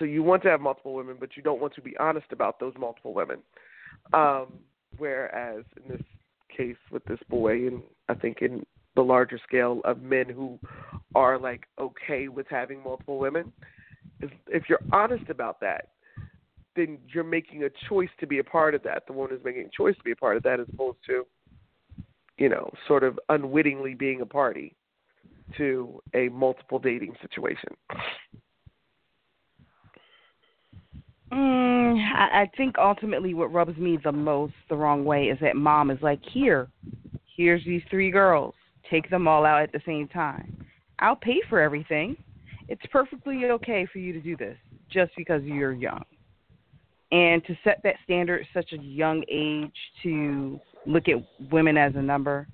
So 0.00 0.04
you 0.04 0.24
want 0.24 0.42
to 0.42 0.48
have 0.48 0.60
multiple 0.60 0.94
women, 0.94 1.16
but 1.20 1.36
you 1.36 1.44
don't 1.44 1.60
want 1.60 1.74
to 1.74 1.80
be 1.80 1.96
honest 1.98 2.26
about 2.32 2.58
those 2.58 2.74
multiple 2.76 3.14
women. 3.14 3.38
Um, 4.12 4.54
whereas 4.98 5.64
in 5.76 5.92
this 5.92 6.02
case 6.54 6.76
with 6.90 7.04
this 7.04 7.20
boy, 7.28 7.68
and 7.68 7.82
I 8.08 8.14
think 8.14 8.38
in 8.42 8.66
the 8.96 9.02
larger 9.02 9.38
scale 9.46 9.80
of 9.84 10.02
men 10.02 10.28
who 10.28 10.58
are 11.14 11.38
like 11.38 11.66
okay 11.78 12.26
with 12.26 12.46
having 12.48 12.82
multiple 12.82 13.18
women, 13.18 13.52
if, 14.20 14.64
you're 14.68 14.80
honest 14.92 15.28
about 15.28 15.60
that, 15.60 15.88
then 16.74 16.98
you're 17.12 17.24
making 17.24 17.64
a 17.64 17.70
choice 17.88 18.08
to 18.20 18.26
be 18.26 18.38
a 18.38 18.44
part 18.44 18.74
of 18.74 18.82
that. 18.82 19.06
The 19.06 19.12
woman 19.12 19.36
is 19.36 19.44
making 19.44 19.62
a 19.62 19.76
choice 19.76 19.96
to 19.96 20.02
be 20.02 20.12
a 20.12 20.16
part 20.16 20.36
of 20.36 20.42
that 20.44 20.60
as 20.60 20.66
opposed 20.72 20.98
to, 21.06 21.26
you 22.38 22.48
know, 22.48 22.70
sort 22.86 23.02
of 23.02 23.18
unwittingly 23.28 23.94
being 23.94 24.20
a 24.20 24.26
party 24.26 24.76
to 25.56 26.02
a 26.14 26.28
multiple 26.28 26.78
dating 26.78 27.14
situation. 27.22 27.70
Mm, 31.32 31.98
I, 32.14 32.42
I 32.42 32.50
think 32.56 32.76
ultimately 32.78 33.34
what 33.34 33.52
rubs 33.52 33.76
me 33.76 33.98
the 34.02 34.12
most 34.12 34.54
the 34.68 34.76
wrong 34.76 35.04
way 35.04 35.24
is 35.24 35.38
that 35.40 35.56
mom 35.56 35.90
is 35.90 35.98
like, 36.02 36.20
here, 36.32 36.68
here's 37.36 37.64
these 37.64 37.82
three 37.90 38.10
girls. 38.10 38.54
take 38.90 39.10
them 39.10 39.26
all 39.26 39.44
out 39.44 39.62
at 39.62 39.72
the 39.72 39.80
same 39.86 40.08
time. 40.08 40.64
I'll 40.98 41.16
pay 41.16 41.40
for 41.48 41.60
everything. 41.60 42.16
It's 42.68 42.82
perfectly 42.90 43.44
okay 43.46 43.86
for 43.92 43.98
you 43.98 44.12
to 44.12 44.20
do 44.20 44.36
this 44.36 44.56
just 44.90 45.12
because 45.16 45.42
you're 45.42 45.72
young. 45.72 46.04
And 47.12 47.44
to 47.44 47.56
set 47.62 47.80
that 47.84 47.94
standard 48.04 48.40
at 48.40 48.46
such 48.52 48.72
a 48.72 48.82
young 48.82 49.22
age 49.30 49.74
to 50.02 50.58
look 50.86 51.04
at 51.08 51.16
women 51.52 51.76
as 51.76 51.92
a 51.94 52.02
number, 52.02 52.48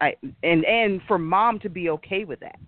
I 0.00 0.16
and 0.42 0.64
and 0.64 1.00
for 1.06 1.16
mom 1.16 1.60
to 1.60 1.68
be 1.68 1.90
okay 1.90 2.24
with 2.24 2.40
that, 2.40 2.58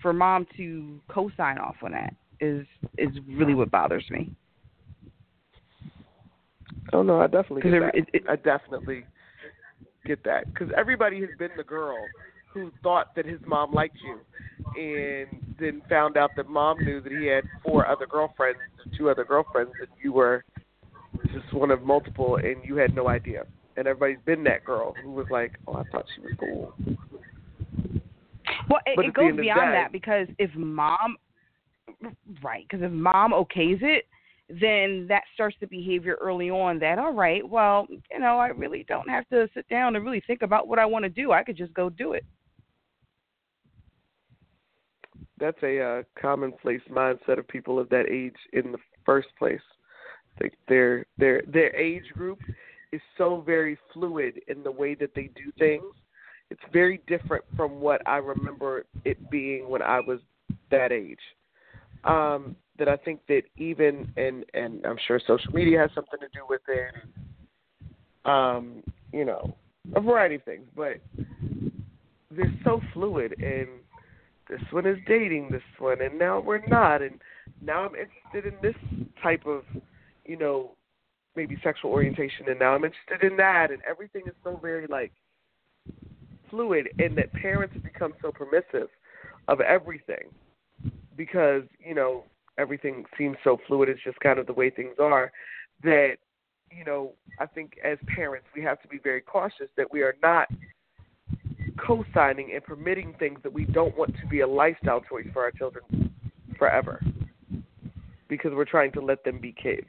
for 0.00 0.12
mom 0.12 0.46
to 0.56 1.00
co-sign 1.08 1.58
off 1.58 1.74
on 1.82 1.90
that 1.90 2.14
is 2.40 2.64
is 2.98 3.10
really 3.28 3.54
what 3.54 3.70
bothers 3.72 4.04
me. 4.10 4.30
Oh 6.92 7.02
no, 7.02 7.20
I 7.20 7.26
definitely 7.26 7.62
get 7.62 7.80
that. 7.80 7.94
It, 7.94 8.08
it, 8.12 8.22
I 8.28 8.36
definitely 8.36 9.04
get 10.06 10.22
that 10.24 10.52
because 10.52 10.68
everybody 10.76 11.20
has 11.20 11.30
been 11.36 11.50
the 11.56 11.64
girl 11.64 11.98
who 12.52 12.70
thought 12.82 13.14
that 13.16 13.24
his 13.26 13.40
mom 13.46 13.72
liked 13.72 13.96
you, 14.02 14.18
and 14.80 15.28
then 15.58 15.82
found 15.88 16.16
out 16.16 16.34
that 16.36 16.48
mom 16.48 16.84
knew 16.84 17.00
that 17.00 17.12
he 17.12 17.26
had 17.26 17.44
four 17.64 17.86
other 17.86 18.06
girlfriends, 18.06 18.58
two 18.96 19.08
other 19.08 19.24
girlfriends, 19.24 19.72
and 19.78 19.88
you 20.02 20.12
were 20.12 20.44
just 21.32 21.52
one 21.52 21.70
of 21.70 21.82
multiple, 21.82 22.36
and 22.36 22.56
you 22.64 22.76
had 22.76 22.94
no 22.94 23.08
idea. 23.08 23.44
And 23.76 23.86
everybody's 23.86 24.24
been 24.24 24.44
that 24.44 24.64
girl 24.64 24.94
who 25.02 25.12
was 25.12 25.26
like, 25.30 25.56
"Oh, 25.66 25.74
I 25.74 25.84
thought 25.84 26.04
she 26.14 26.20
was 26.20 26.32
cool." 26.38 26.74
Well, 28.68 28.80
it, 28.86 28.98
it 28.98 29.14
goes 29.14 29.22
end 29.22 29.30
of 29.30 29.36
the 29.36 29.42
beyond 29.42 29.60
day- 29.60 29.72
that 29.72 29.92
because 29.92 30.28
if 30.38 30.54
mom, 30.54 31.16
right? 32.42 32.66
Because 32.68 32.84
if 32.84 32.92
mom 32.92 33.32
okays 33.32 33.82
it, 33.82 34.06
then 34.48 35.06
that 35.08 35.22
starts 35.34 35.56
the 35.60 35.66
behavior 35.66 36.16
early 36.20 36.50
on 36.50 36.78
that 36.80 36.98
all 36.98 37.12
right, 37.12 37.48
well, 37.48 37.86
you 37.88 38.18
know, 38.18 38.38
I 38.38 38.48
really 38.48 38.84
don't 38.88 39.08
have 39.08 39.28
to 39.28 39.48
sit 39.54 39.68
down 39.68 39.94
and 39.94 40.04
really 40.04 40.22
think 40.26 40.42
about 40.42 40.66
what 40.66 40.78
I 40.78 40.86
want 40.86 41.04
to 41.04 41.08
do. 41.08 41.32
I 41.32 41.44
could 41.44 41.56
just 41.56 41.72
go 41.74 41.88
do 41.88 42.12
it. 42.14 42.24
That's 45.40 45.60
a 45.62 45.80
uh, 45.80 46.02
commonplace 46.20 46.82
mindset 46.90 47.38
of 47.38 47.48
people 47.48 47.78
of 47.78 47.88
that 47.88 48.06
age 48.10 48.36
in 48.52 48.72
the 48.72 48.78
first 49.04 49.28
place. 49.38 49.60
Their 50.68 51.06
their 51.18 51.42
their 51.46 51.74
age 51.76 52.08
group 52.14 52.38
is 52.92 53.00
so 53.18 53.42
very 53.44 53.78
fluid 53.92 54.40
in 54.48 54.62
the 54.62 54.70
way 54.70 54.94
that 54.94 55.14
they 55.14 55.30
do 55.34 55.52
things. 55.58 55.84
It's 56.50 56.60
very 56.72 57.00
different 57.06 57.44
from 57.56 57.80
what 57.80 58.06
I 58.06 58.16
remember 58.16 58.84
it 59.04 59.30
being 59.30 59.68
when 59.68 59.82
I 59.82 60.00
was 60.00 60.20
that 60.70 60.92
age. 60.92 61.20
Um, 62.04 62.56
that 62.78 62.88
I 62.88 62.96
think 62.96 63.20
that 63.28 63.42
even 63.56 64.10
and 64.16 64.44
and 64.54 64.84
I'm 64.86 64.96
sure 65.06 65.20
social 65.26 65.52
media 65.52 65.78
has 65.78 65.90
something 65.94 66.18
to 66.20 66.28
do 66.32 66.44
with 66.48 66.62
it. 66.68 66.94
Um, 68.24 68.82
you 69.12 69.24
know, 69.24 69.54
a 69.94 70.00
variety 70.00 70.36
of 70.36 70.44
things, 70.44 70.66
but 70.74 70.96
they're 72.30 72.54
so 72.64 72.80
fluid 72.92 73.34
and 73.42 73.68
this 74.50 74.60
one 74.72 74.86
is 74.86 74.98
dating 75.06 75.48
this 75.50 75.62
one 75.78 76.02
and 76.02 76.18
now 76.18 76.40
we're 76.40 76.66
not 76.66 77.00
and 77.00 77.20
now 77.62 77.86
I'm 77.86 77.94
interested 77.94 78.52
in 78.52 78.54
this 78.62 78.74
type 79.22 79.46
of, 79.46 79.62
you 80.24 80.36
know, 80.36 80.72
maybe 81.36 81.56
sexual 81.62 81.92
orientation 81.92 82.48
and 82.48 82.58
now 82.58 82.74
I'm 82.74 82.84
interested 82.84 83.22
in 83.22 83.36
that 83.36 83.70
and 83.70 83.80
everything 83.88 84.22
is 84.26 84.34
so 84.42 84.58
very 84.60 84.86
like 84.88 85.12
fluid 86.50 86.88
and 86.98 87.16
that 87.16 87.32
parents 87.32 87.76
become 87.82 88.12
so 88.20 88.32
permissive 88.32 88.88
of 89.48 89.60
everything 89.60 90.24
because, 91.16 91.62
you 91.78 91.94
know, 91.94 92.24
everything 92.58 93.04
seems 93.16 93.36
so 93.44 93.58
fluid, 93.66 93.88
it's 93.88 94.02
just 94.02 94.18
kind 94.20 94.38
of 94.38 94.46
the 94.46 94.52
way 94.52 94.68
things 94.68 94.96
are 95.00 95.30
that, 95.84 96.16
you 96.70 96.84
know, 96.84 97.12
I 97.38 97.46
think 97.46 97.74
as 97.84 97.98
parents 98.06 98.46
we 98.54 98.62
have 98.62 98.82
to 98.82 98.88
be 98.88 98.98
very 98.98 99.20
cautious 99.20 99.68
that 99.76 99.92
we 99.92 100.02
are 100.02 100.16
not 100.22 100.48
co-signing 101.86 102.52
and 102.54 102.64
permitting 102.64 103.14
things 103.18 103.38
that 103.42 103.52
we 103.52 103.64
don't 103.64 103.96
want 103.96 104.14
to 104.20 104.26
be 104.28 104.40
a 104.40 104.46
lifestyle 104.46 105.00
choice 105.00 105.26
for 105.32 105.42
our 105.42 105.50
children 105.50 106.12
forever 106.58 107.00
because 108.28 108.52
we're 108.54 108.64
trying 108.64 108.92
to 108.92 109.00
let 109.00 109.24
them 109.24 109.38
be 109.40 109.52
kids. 109.52 109.86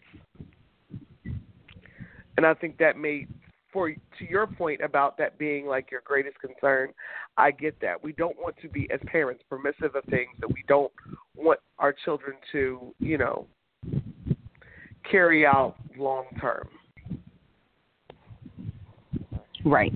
And 2.37 2.45
I 2.45 2.53
think 2.53 2.77
that 2.77 2.97
may 2.97 3.27
for 3.71 3.89
to 3.89 4.25
your 4.29 4.47
point 4.47 4.81
about 4.81 5.17
that 5.17 5.37
being 5.37 5.65
like 5.65 5.91
your 5.91 6.01
greatest 6.03 6.37
concern, 6.39 6.89
I 7.37 7.51
get 7.51 7.79
that. 7.81 8.03
We 8.03 8.13
don't 8.13 8.37
want 8.37 8.55
to 8.61 8.69
be 8.69 8.89
as 8.93 8.99
parents 9.05 9.43
permissive 9.49 9.95
of 9.95 10.03
things 10.09 10.31
that 10.39 10.47
we 10.47 10.63
don't 10.67 10.91
want 11.35 11.59
our 11.79 11.93
children 11.93 12.35
to, 12.51 12.93
you 12.99 13.17
know, 13.17 13.47
carry 15.09 15.45
out 15.45 15.75
long 15.97 16.25
term. 16.39 16.67
Right. 19.63 19.93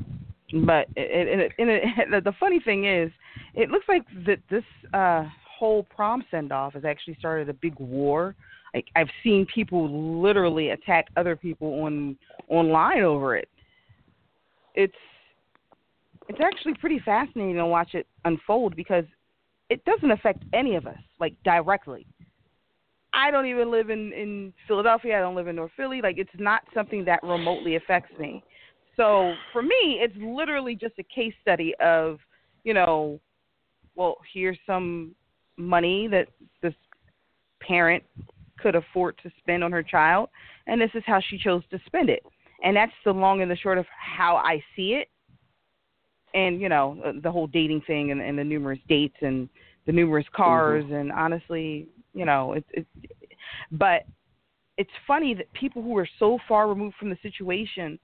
But 0.63 0.87
it, 0.95 1.51
it, 1.57 1.67
it, 1.67 2.23
the 2.23 2.33
funny 2.39 2.59
thing 2.61 2.85
is, 2.85 3.11
it 3.55 3.69
looks 3.69 3.85
like 3.89 4.03
that 4.25 4.39
this 4.49 4.63
uh, 4.93 5.25
whole 5.57 5.83
prom 5.83 6.23
send 6.31 6.51
off 6.51 6.73
has 6.73 6.85
actually 6.85 7.15
started 7.19 7.49
a 7.49 7.53
big 7.53 7.77
war. 7.77 8.35
Like 8.73 8.85
I've 8.95 9.09
seen 9.23 9.45
people 9.53 10.21
literally 10.21 10.69
attack 10.69 11.07
other 11.17 11.35
people 11.35 11.83
on 11.83 12.17
online 12.47 13.01
over 13.01 13.35
it. 13.35 13.49
It's 14.75 14.93
it's 16.27 16.39
actually 16.41 16.73
pretty 16.75 16.99
fascinating 16.99 17.55
to 17.55 17.65
watch 17.65 17.93
it 17.93 18.07
unfold 18.25 18.75
because 18.75 19.05
it 19.69 19.83
doesn't 19.85 20.11
affect 20.11 20.43
any 20.53 20.75
of 20.75 20.87
us 20.87 20.97
like 21.19 21.35
directly. 21.43 22.05
I 23.13 23.31
don't 23.31 23.45
even 23.45 23.71
live 23.71 23.89
in 23.89 24.11
in 24.13 24.53
Philadelphia. 24.67 25.17
I 25.17 25.21
don't 25.21 25.35
live 25.35 25.47
in 25.47 25.55
North 25.57 25.71
Philly. 25.75 26.01
Like 26.01 26.17
it's 26.17 26.29
not 26.37 26.63
something 26.73 27.03
that 27.05 27.21
remotely 27.23 27.75
affects 27.75 28.17
me. 28.19 28.43
So 28.95 29.33
for 29.51 29.61
me, 29.61 29.99
it's 30.01 30.15
literally 30.17 30.75
just 30.75 30.93
a 30.99 31.03
case 31.03 31.33
study 31.41 31.73
of, 31.81 32.19
you 32.63 32.73
know, 32.73 33.19
well, 33.95 34.17
here's 34.33 34.57
some 34.65 35.15
money 35.57 36.07
that 36.07 36.27
this 36.61 36.73
parent 37.61 38.03
could 38.59 38.75
afford 38.75 39.17
to 39.23 39.31
spend 39.39 39.63
on 39.63 39.71
her 39.71 39.83
child, 39.83 40.29
and 40.67 40.79
this 40.79 40.91
is 40.93 41.03
how 41.05 41.19
she 41.29 41.37
chose 41.37 41.63
to 41.71 41.79
spend 41.85 42.09
it. 42.09 42.23
And 42.63 42.75
that's 42.75 42.91
the 43.03 43.11
long 43.11 43.41
and 43.41 43.51
the 43.51 43.55
short 43.55 43.77
of 43.77 43.85
how 43.89 44.37
I 44.37 44.63
see 44.75 44.93
it. 44.93 45.09
And 46.33 46.59
you 46.59 46.69
know, 46.69 46.97
uh, 47.05 47.11
the 47.21 47.31
whole 47.31 47.47
dating 47.47 47.81
thing 47.87 48.11
and, 48.11 48.21
and 48.21 48.37
the 48.37 48.43
numerous 48.43 48.79
dates 48.89 49.15
and 49.21 49.47
the 49.85 49.91
numerous 49.91 50.25
cars, 50.35 50.83
mm-hmm. 50.85 50.93
and 50.93 51.11
honestly, 51.11 51.87
you 52.13 52.25
know, 52.25 52.53
it's 52.53 52.67
it's. 52.71 52.87
But 53.71 54.05
it's 54.77 54.91
funny 55.07 55.33
that 55.35 55.51
people 55.53 55.81
who 55.81 55.97
are 55.97 56.07
so 56.19 56.37
far 56.47 56.67
removed 56.67 56.95
from 56.99 57.09
the 57.09 57.17
situation 57.21 57.97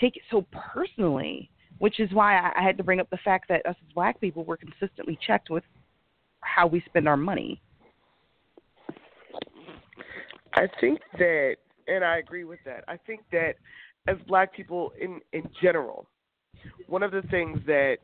take 0.00 0.16
it 0.16 0.22
so 0.30 0.46
personally, 0.52 1.50
which 1.78 2.00
is 2.00 2.12
why 2.12 2.38
I, 2.56 2.62
had 2.62 2.76
to 2.78 2.84
bring 2.84 3.00
up 3.00 3.10
the 3.10 3.18
fact 3.18 3.48
that 3.48 3.64
us 3.66 3.76
as 3.80 3.94
black 3.94 4.20
people 4.20 4.44
were 4.44 4.56
consistently 4.56 5.18
checked 5.26 5.50
with 5.50 5.64
how 6.40 6.66
we 6.66 6.82
spend 6.86 7.08
our 7.08 7.16
money. 7.16 7.60
I 10.54 10.66
think 10.80 11.00
that, 11.18 11.56
and 11.86 12.04
I 12.04 12.18
agree 12.18 12.44
with 12.44 12.58
that. 12.64 12.84
I 12.88 12.96
think 12.96 13.20
that 13.32 13.54
as 14.06 14.16
black 14.26 14.52
people 14.54 14.92
in 15.00 15.20
in 15.32 15.48
general, 15.62 16.06
one 16.86 17.02
of 17.02 17.12
the 17.12 17.22
things 17.30 17.60
that 17.66 17.98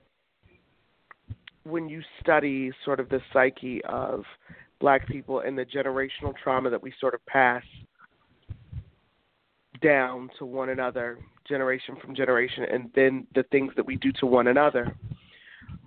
when 1.64 1.88
you 1.88 2.02
study 2.20 2.70
sort 2.84 3.00
of 3.00 3.08
the 3.08 3.20
psyche 3.32 3.82
of 3.84 4.22
black 4.80 5.06
people 5.08 5.40
and 5.40 5.56
the 5.56 5.64
generational 5.64 6.34
trauma 6.42 6.68
that 6.70 6.82
we 6.82 6.92
sort 7.00 7.14
of 7.14 7.24
pass 7.26 7.62
down 9.82 10.30
to 10.38 10.44
one 10.44 10.68
another 10.68 11.18
generation 11.46 11.96
from 12.00 12.14
generation 12.14 12.64
and 12.64 12.90
then 12.94 13.26
the 13.34 13.44
things 13.44 13.72
that 13.76 13.86
we 13.86 13.96
do 13.96 14.12
to 14.12 14.26
one 14.26 14.48
another. 14.48 14.96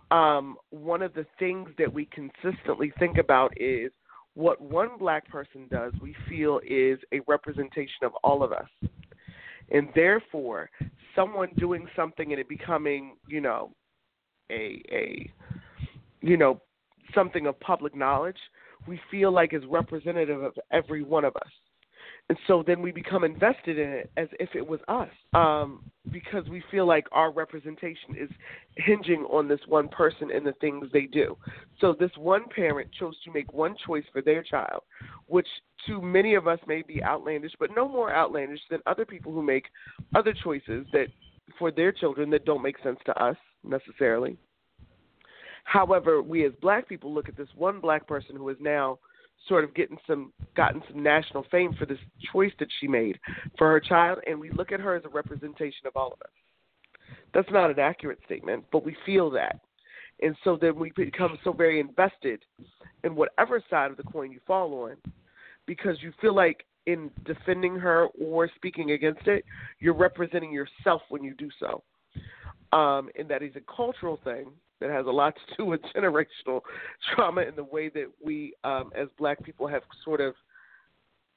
Um, 0.10 0.58
one 0.70 1.02
of 1.02 1.14
the 1.14 1.26
things 1.38 1.70
that 1.78 1.92
we 1.92 2.06
consistently 2.06 2.94
think 2.98 3.18
about 3.18 3.52
is 3.60 3.92
what 4.36 4.62
one 4.62 4.98
black 4.98 5.28
person 5.30 5.68
does 5.70 5.92
we 6.02 6.16
feel 6.30 6.62
is 6.66 7.00
a 7.12 7.20
representation 7.28 8.04
of 8.04 8.14
all 8.24 8.44
of 8.44 8.54
us. 8.54 8.70
And 9.70 9.90
therefore 9.96 10.70
someone 11.18 11.50
doing 11.58 11.88
something 11.96 12.32
and 12.32 12.40
it 12.40 12.48
becoming 12.48 13.18
you 13.28 13.42
know 13.42 13.72
a 14.52 14.82
a 14.92 15.30
you 16.22 16.38
know 16.38 16.62
something 17.14 17.48
of 17.48 17.60
public 17.60 17.96
knowledge 17.96 18.38
we 18.88 19.00
feel 19.10 19.32
like 19.32 19.54
is 19.54 19.64
representative 19.68 20.42
of 20.44 20.54
every 20.72 21.04
one 21.04 21.26
of 21.26 21.36
us 21.38 21.52
and 22.30 22.38
so 22.46 22.62
then 22.66 22.82
we 22.82 22.92
become 22.92 23.24
invested 23.24 23.80
in 23.80 23.90
it 23.90 24.12
as 24.18 24.28
if 24.40 24.50
it 24.54 24.66
was 24.66 24.82
us 24.90 25.10
um, 25.34 25.84
because 26.12 26.48
we 26.50 26.62
feel 26.70 26.86
like 26.86 27.06
our 27.14 27.32
representation 27.32 28.16
is 28.20 28.30
hinging 28.76 29.26
on 29.32 29.48
this 29.48 29.62
one 29.68 29.88
person 29.88 30.30
and 30.34 30.46
the 30.46 30.52
things 30.60 30.88
they 30.92 31.06
do. 31.06 31.38
So 31.80 31.96
this 31.98 32.12
one 32.18 32.44
parent 32.54 32.90
chose 33.00 33.16
to 33.24 33.32
make 33.32 33.54
one 33.54 33.76
choice 33.86 34.04
for 34.12 34.22
their 34.22 34.44
child 34.44 34.82
which 35.28 35.48
to 35.86 36.02
many 36.02 36.36
of 36.36 36.48
us 36.48 36.60
may 36.68 36.82
be 36.82 37.04
outlandish 37.04 37.54
but 37.60 37.70
no 37.76 37.88
more 37.88 38.14
outlandish 38.14 38.62
than 38.70 38.80
other 38.86 39.06
people 39.06 39.32
who 39.32 39.42
make 39.42 39.66
other 40.16 40.34
choices 40.44 40.86
that 40.92 41.08
for 41.58 41.72
their 41.72 41.92
children 41.92 42.30
that 42.30 42.46
don't 42.46 42.64
make 42.64 42.78
sense 42.84 43.00
to 43.06 43.24
us 43.24 43.38
necessarily. 43.64 44.38
However 45.64 46.22
we 46.22 46.46
as 46.46 46.52
black 46.62 46.90
people 46.90 47.14
look 47.14 47.30
at 47.30 47.38
this 47.38 47.50
one 47.56 47.80
black 47.80 48.06
person 48.06 48.36
who 48.36 48.50
is 48.50 48.58
now 48.60 49.00
sort 49.48 49.64
of 49.64 49.74
getting 49.74 49.98
some 50.08 50.34
gotten 50.56 50.82
some 50.92 51.02
national 51.02 51.46
fame 51.52 51.74
for 51.78 51.86
this 51.86 52.00
choice 52.32 52.52
that 52.60 52.68
she 52.80 52.88
made 52.88 53.20
for 53.58 53.70
her 53.70 53.80
child 53.80 54.20
and 54.28 54.40
we 54.40 54.50
look 54.52 54.72
at 54.72 54.80
her 54.80 54.96
as 54.96 55.06
a 55.06 55.10
representation 55.10 55.86
of 55.86 55.96
all 55.96 56.08
of 56.14 56.22
us 56.22 56.34
That's 57.34 57.52
not 57.52 57.70
an 57.70 57.80
accurate 57.80 58.20
statement, 58.26 58.66
but 58.72 58.86
we 58.86 58.96
feel 59.06 59.30
that. 59.32 59.60
And 60.22 60.36
so 60.44 60.58
then 60.60 60.76
we 60.76 60.92
become 60.96 61.38
so 61.44 61.54
very 61.54 61.80
invested 61.80 62.44
in 63.04 63.16
whatever 63.16 63.64
side 63.70 63.92
of 63.92 63.98
the 63.98 64.04
coin 64.04 64.32
you 64.32 64.40
fall 64.48 64.74
on 64.86 64.96
because 65.66 65.98
you 66.02 66.12
feel 66.20 66.36
like 66.36 66.66
in 66.88 67.12
defending 67.26 67.76
her 67.76 68.08
or 68.20 68.50
speaking 68.56 68.92
against 68.92 69.28
it, 69.28 69.44
you're 69.80 69.94
representing 69.94 70.52
yourself 70.52 71.02
when 71.10 71.24
you 71.24 71.36
do 71.36 71.50
so. 71.60 71.84
Um, 72.76 73.10
and 73.18 73.30
that 73.30 73.44
is 73.44 73.56
a 73.56 73.76
cultural 73.76 74.20
thing 74.24 74.48
that 74.80 74.90
has 74.90 75.06
a 75.06 75.12
lot 75.12 75.36
to 75.36 75.56
do 75.58 75.66
with 75.66 75.82
generational 75.96 76.62
trauma 77.14 77.42
and 77.42 77.56
the 77.56 77.64
way 77.64 77.90
that 77.90 78.08
we, 78.24 78.54
um, 78.64 78.92
as 78.96 79.08
black 79.18 79.44
people, 79.44 79.68
have 79.68 79.84
sort 80.04 80.22
of 80.22 80.34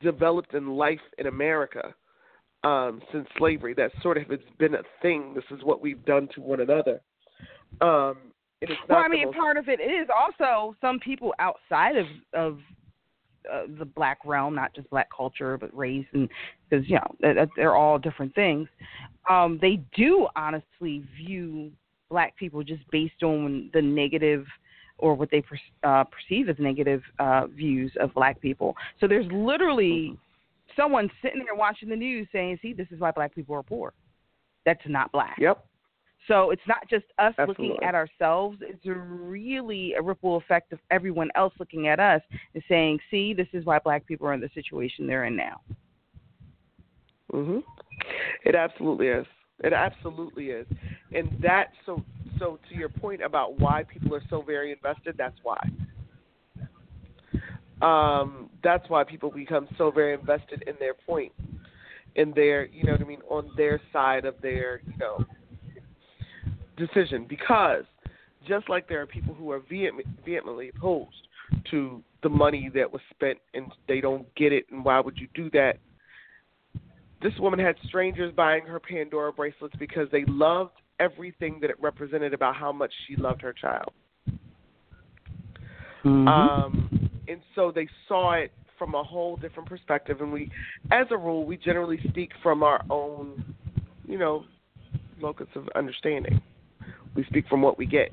developed 0.01 0.55
in 0.55 0.69
life 0.69 1.01
in 1.19 1.27
America 1.27 1.95
um, 2.65 3.01
since 3.13 3.27
slavery. 3.39 3.75
That 3.75 3.91
sort 4.03 4.19
of 4.19 4.29
has 4.29 4.41
been 4.59 4.75
a 4.75 4.83
thing. 5.03 5.35
This 5.35 5.45
is 5.51 5.65
what 5.65 5.81
we've 5.81 6.05
done 6.05 6.29
to 6.35 6.41
one 6.41 6.61
another. 6.61 7.01
Um, 7.81 8.17
well, 8.89 8.99
I 8.99 9.09
mean, 9.09 9.27
most... 9.27 9.37
part 9.37 9.57
of 9.57 9.69
it 9.69 9.81
is 9.81 10.09
also 10.15 10.77
some 10.81 10.99
people 10.99 11.35
outside 11.39 11.97
of 11.97 12.07
of 12.35 12.59
uh, 13.51 13.63
the 13.79 13.87
black 13.87 14.19
realm, 14.25 14.55
not 14.55 14.75
just 14.75 14.89
black 14.91 15.09
culture, 15.15 15.57
but 15.57 15.75
race, 15.77 16.05
and 16.13 16.29
because 16.69 16.87
you 16.89 16.97
know 16.97 17.47
they're 17.57 17.75
all 17.75 17.99
different 17.99 18.35
things. 18.35 18.69
Um, 19.31 19.59
they 19.63 19.81
do 19.97 20.29
honestly 20.37 21.05
view 21.17 21.73
black 22.11 22.37
people 22.37 22.63
just 22.63 22.83
based 22.91 23.23
on 23.23 23.71
the 23.73 23.81
negative 23.81 24.45
or 24.99 25.15
what 25.15 25.31
they 25.31 25.41
per, 25.41 25.57
uh, 25.83 26.05
perceive 26.05 26.49
as 26.49 26.57
negative 26.59 27.03
uh, 27.19 27.47
views 27.47 27.93
of 27.99 28.13
black 28.13 28.41
people. 28.41 28.77
So 29.01 29.09
there's 29.09 29.31
literally 29.33 30.11
mm-hmm. 30.11 30.81
someone 30.81 31.11
sitting 31.23 31.43
there 31.45 31.55
watching 31.55 31.89
the 31.89 31.97
news 31.97 32.29
saying, 32.33 32.59
"See, 32.61 32.75
this 32.75 32.89
is 32.91 33.01
why 33.01 33.11
black 33.11 33.35
people 33.35 33.55
are 33.55 33.63
poor." 33.63 33.95
That's 34.67 34.81
not 34.87 35.11
black. 35.11 35.37
Yep. 35.39 35.65
So 36.29 36.51
it's 36.51 36.63
not 36.69 36.89
just 36.89 37.07
us 37.19 37.35
Absolutely. 37.39 37.69
looking 37.69 37.83
at 37.85 37.95
ourselves, 37.95 38.59
it's 38.61 38.85
really 38.85 39.95
a 39.95 40.03
ripple 40.03 40.37
effect 40.37 40.73
of 40.73 40.79
everyone 40.91 41.31
else 41.35 41.53
looking 41.59 41.89
at 41.89 41.99
us 41.99 42.21
and 42.55 42.63
saying, 42.69 42.99
see, 43.11 43.33
this 43.33 43.49
is 43.53 43.65
why 43.65 43.79
black 43.79 44.07
people 44.07 44.27
are 44.27 44.35
in 44.35 44.41
the 44.41 44.51
situation 44.55 45.07
they're 45.07 45.25
in 45.25 45.35
now. 45.35 45.61
Mhm. 47.33 47.63
It 48.45 48.55
absolutely 48.55 49.09
is. 49.09 49.27
It 49.63 49.73
absolutely 49.73 50.47
is. 50.47 50.67
And 51.13 51.31
that 51.43 51.69
so 51.85 52.03
so 52.39 52.59
to 52.69 52.75
your 52.75 52.89
point 52.89 53.23
about 53.23 53.59
why 53.59 53.85
people 53.85 54.15
are 54.15 54.23
so 54.31 54.43
very 54.43 54.73
invested, 54.73 55.15
that's 55.19 55.37
why. 55.43 55.61
Um, 57.83 58.51
that's 58.63 58.89
why 58.89 59.05
people 59.05 59.31
become 59.31 59.69
so 59.79 59.91
very 59.91 60.15
invested 60.15 60.65
in 60.67 60.75
their 60.79 60.95
point, 60.95 61.33
in 62.15 62.33
their, 62.35 62.67
you 62.67 62.85
know 62.85 62.93
what 62.93 63.01
I 63.01 63.05
mean, 63.05 63.23
on 63.29 63.51
their 63.57 63.81
side 63.93 64.27
of 64.27 64.35
their, 64.43 64.83
you 64.87 64.99
know, 64.99 65.25
decision 66.77 67.27
because 67.29 67.85
just 68.49 68.69
like 68.69 68.89
there 68.89 69.01
are 69.03 69.07
people 69.07 69.35
who 69.35 69.51
are 69.51 69.61
vehemently 69.61 70.71
opposed 70.75 71.29
to 71.71 72.03
the 72.23 72.29
money 72.29 72.71
that 72.75 72.91
was 72.91 73.03
spent 73.11 73.39
and 73.55 73.71
they 73.87 74.01
don't 74.01 74.33
get 74.35 74.53
it 74.53 74.65
and 74.71 74.85
why 74.85 74.99
would 74.99 75.19
you 75.19 75.29
do 75.35 75.51
that 75.51 75.75
this 77.23 77.33
woman 77.39 77.59
had 77.59 77.77
strangers 77.87 78.33
buying 78.35 78.65
her 78.65 78.81
pandora 78.81 79.33
bracelets 79.33 79.75
because 79.79 80.09
they 80.13 80.25
loved 80.27 80.73
everything 80.99 81.59
that 81.61 81.71
it 81.71 81.77
represented 81.81 82.35
about 82.35 82.57
how 82.57 82.73
much 82.73 82.93
she 83.07 83.17
loved 83.17 83.41
her 83.43 83.53
child 83.53 83.93
mm-hmm. 86.05 86.29
um 86.29 87.11
and 87.29 87.41
so 87.55 87.73
they 87.75 87.89
saw 88.09 88.33
it 88.35 88.53
from 88.79 88.95
a 88.95 89.03
whole 89.03 89.37
different 89.37 89.69
perspective 89.69 90.21
and 90.21 90.33
we 90.33 90.51
as 90.91 91.07
a 91.11 91.17
rule 91.17 91.45
we 91.45 91.57
generally 91.57 92.01
speak 92.09 92.31
from 92.43 92.63
our 92.63 92.83
own 92.91 93.55
you 94.07 94.19
know 94.19 94.45
locus 95.21 95.47
of 95.55 95.69
understanding 95.75 96.41
we 97.15 97.25
speak 97.25 97.47
from 97.49 97.63
what 97.63 97.79
we 97.79 97.87
get. 97.87 98.13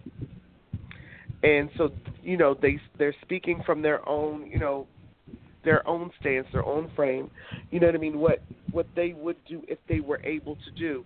And 1.44 1.70
so, 1.78 1.90
you 2.24 2.38
know, 2.38 2.56
they 2.60 2.80
they're 2.98 3.16
speaking 3.22 3.62
from 3.66 3.82
their 3.82 4.08
own, 4.08 4.50
you 4.50 4.60
know, 4.60 4.88
their 5.64 5.88
own 5.88 6.12
stance, 6.20 6.48
their 6.52 6.66
own 6.66 6.90
frame. 6.96 7.30
You 7.70 7.80
know 7.80 7.88
what 7.88 7.96
I 7.96 8.00
mean? 8.00 8.20
What 8.20 8.42
what 8.72 8.88
they 8.96 9.14
would 9.14 9.38
do 9.48 9.62
if 9.68 9.80
they 9.88 10.00
were 10.00 10.20
able 10.24 10.56
to 10.56 10.72
do 10.78 11.04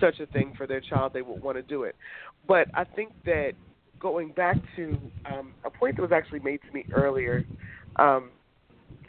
such 0.00 0.20
a 0.20 0.26
thing 0.26 0.52
for 0.56 0.66
their 0.66 0.80
child, 0.80 1.12
they 1.14 1.22
would 1.22 1.42
want 1.42 1.56
to 1.56 1.62
do 1.62 1.84
it. 1.84 1.94
But 2.46 2.68
I 2.74 2.84
think 2.84 3.12
that 3.24 3.52
going 3.98 4.32
back 4.32 4.56
to 4.76 4.98
um, 5.24 5.54
a 5.64 5.70
point 5.70 5.96
that 5.96 6.02
was 6.02 6.12
actually 6.12 6.40
made 6.40 6.60
to 6.66 6.72
me 6.72 6.84
earlier, 6.92 7.44
um, 7.96 8.30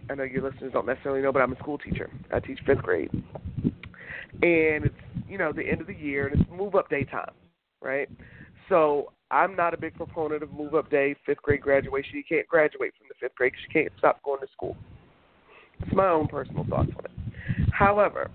I 0.10 0.16
know 0.16 0.24
your 0.24 0.50
listeners 0.50 0.72
don't 0.72 0.86
necessarily 0.86 1.22
know, 1.22 1.34
but 1.34 1.42
I'm 1.42 1.52
a 1.52 1.58
school 1.58 1.78
teacher. 1.78 2.10
I 2.34 2.40
teach 2.40 2.60
fifth 2.66 2.82
grade, 2.82 3.12
and 3.12 4.86
it's 4.86 4.96
you 5.28 5.38
know 5.38 5.52
the 5.52 5.64
end 5.70 5.82
of 5.82 5.88
the 5.88 5.96
year 5.96 6.28
and 6.28 6.40
it's 6.40 6.50
move 6.52 6.76
up 6.76 6.90
day 6.90 7.04
time 7.04 7.32
right? 7.82 8.10
So 8.70 9.12
I'm 9.32 9.56
not 9.56 9.74
a 9.74 9.78
big 9.78 9.96
proponent 9.96 10.44
of 10.44 10.52
move 10.52 10.76
up 10.76 10.90
day, 10.90 11.16
fifth 11.26 11.42
grade 11.42 11.62
graduation. 11.62 12.18
You 12.18 12.24
can't 12.28 12.48
graduate 12.48 12.94
from 12.98 13.08
the 13.10 13.16
fifth 13.20 13.36
grade 13.36 13.54
because 13.54 13.66
you 13.68 13.82
can't 13.84 13.94
stop 13.98 14.22
going 14.24 14.42
to 14.42 14.48
school. 14.52 14.76
It's 15.80 15.94
my 15.96 16.10
own 16.10 16.28
personal 16.28 16.66
thoughts 16.66 16.92
on 16.98 17.06
it. 17.06 17.12
However, 17.78 18.32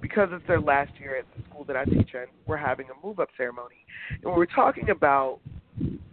because 0.00 0.30
it's 0.32 0.46
their 0.46 0.62
last 0.62 0.92
year 0.98 1.16
at 1.16 1.26
the 1.36 1.42
school 1.50 1.62
that 1.64 1.76
I 1.76 1.84
teach 1.84 2.14
in, 2.14 2.24
we're 2.46 2.56
having 2.56 2.86
a 2.86 3.06
move 3.06 3.20
up 3.20 3.28
ceremony. 3.36 3.84
And 4.24 4.34
we're 4.34 4.46
talking 4.46 4.88
about, 4.88 5.40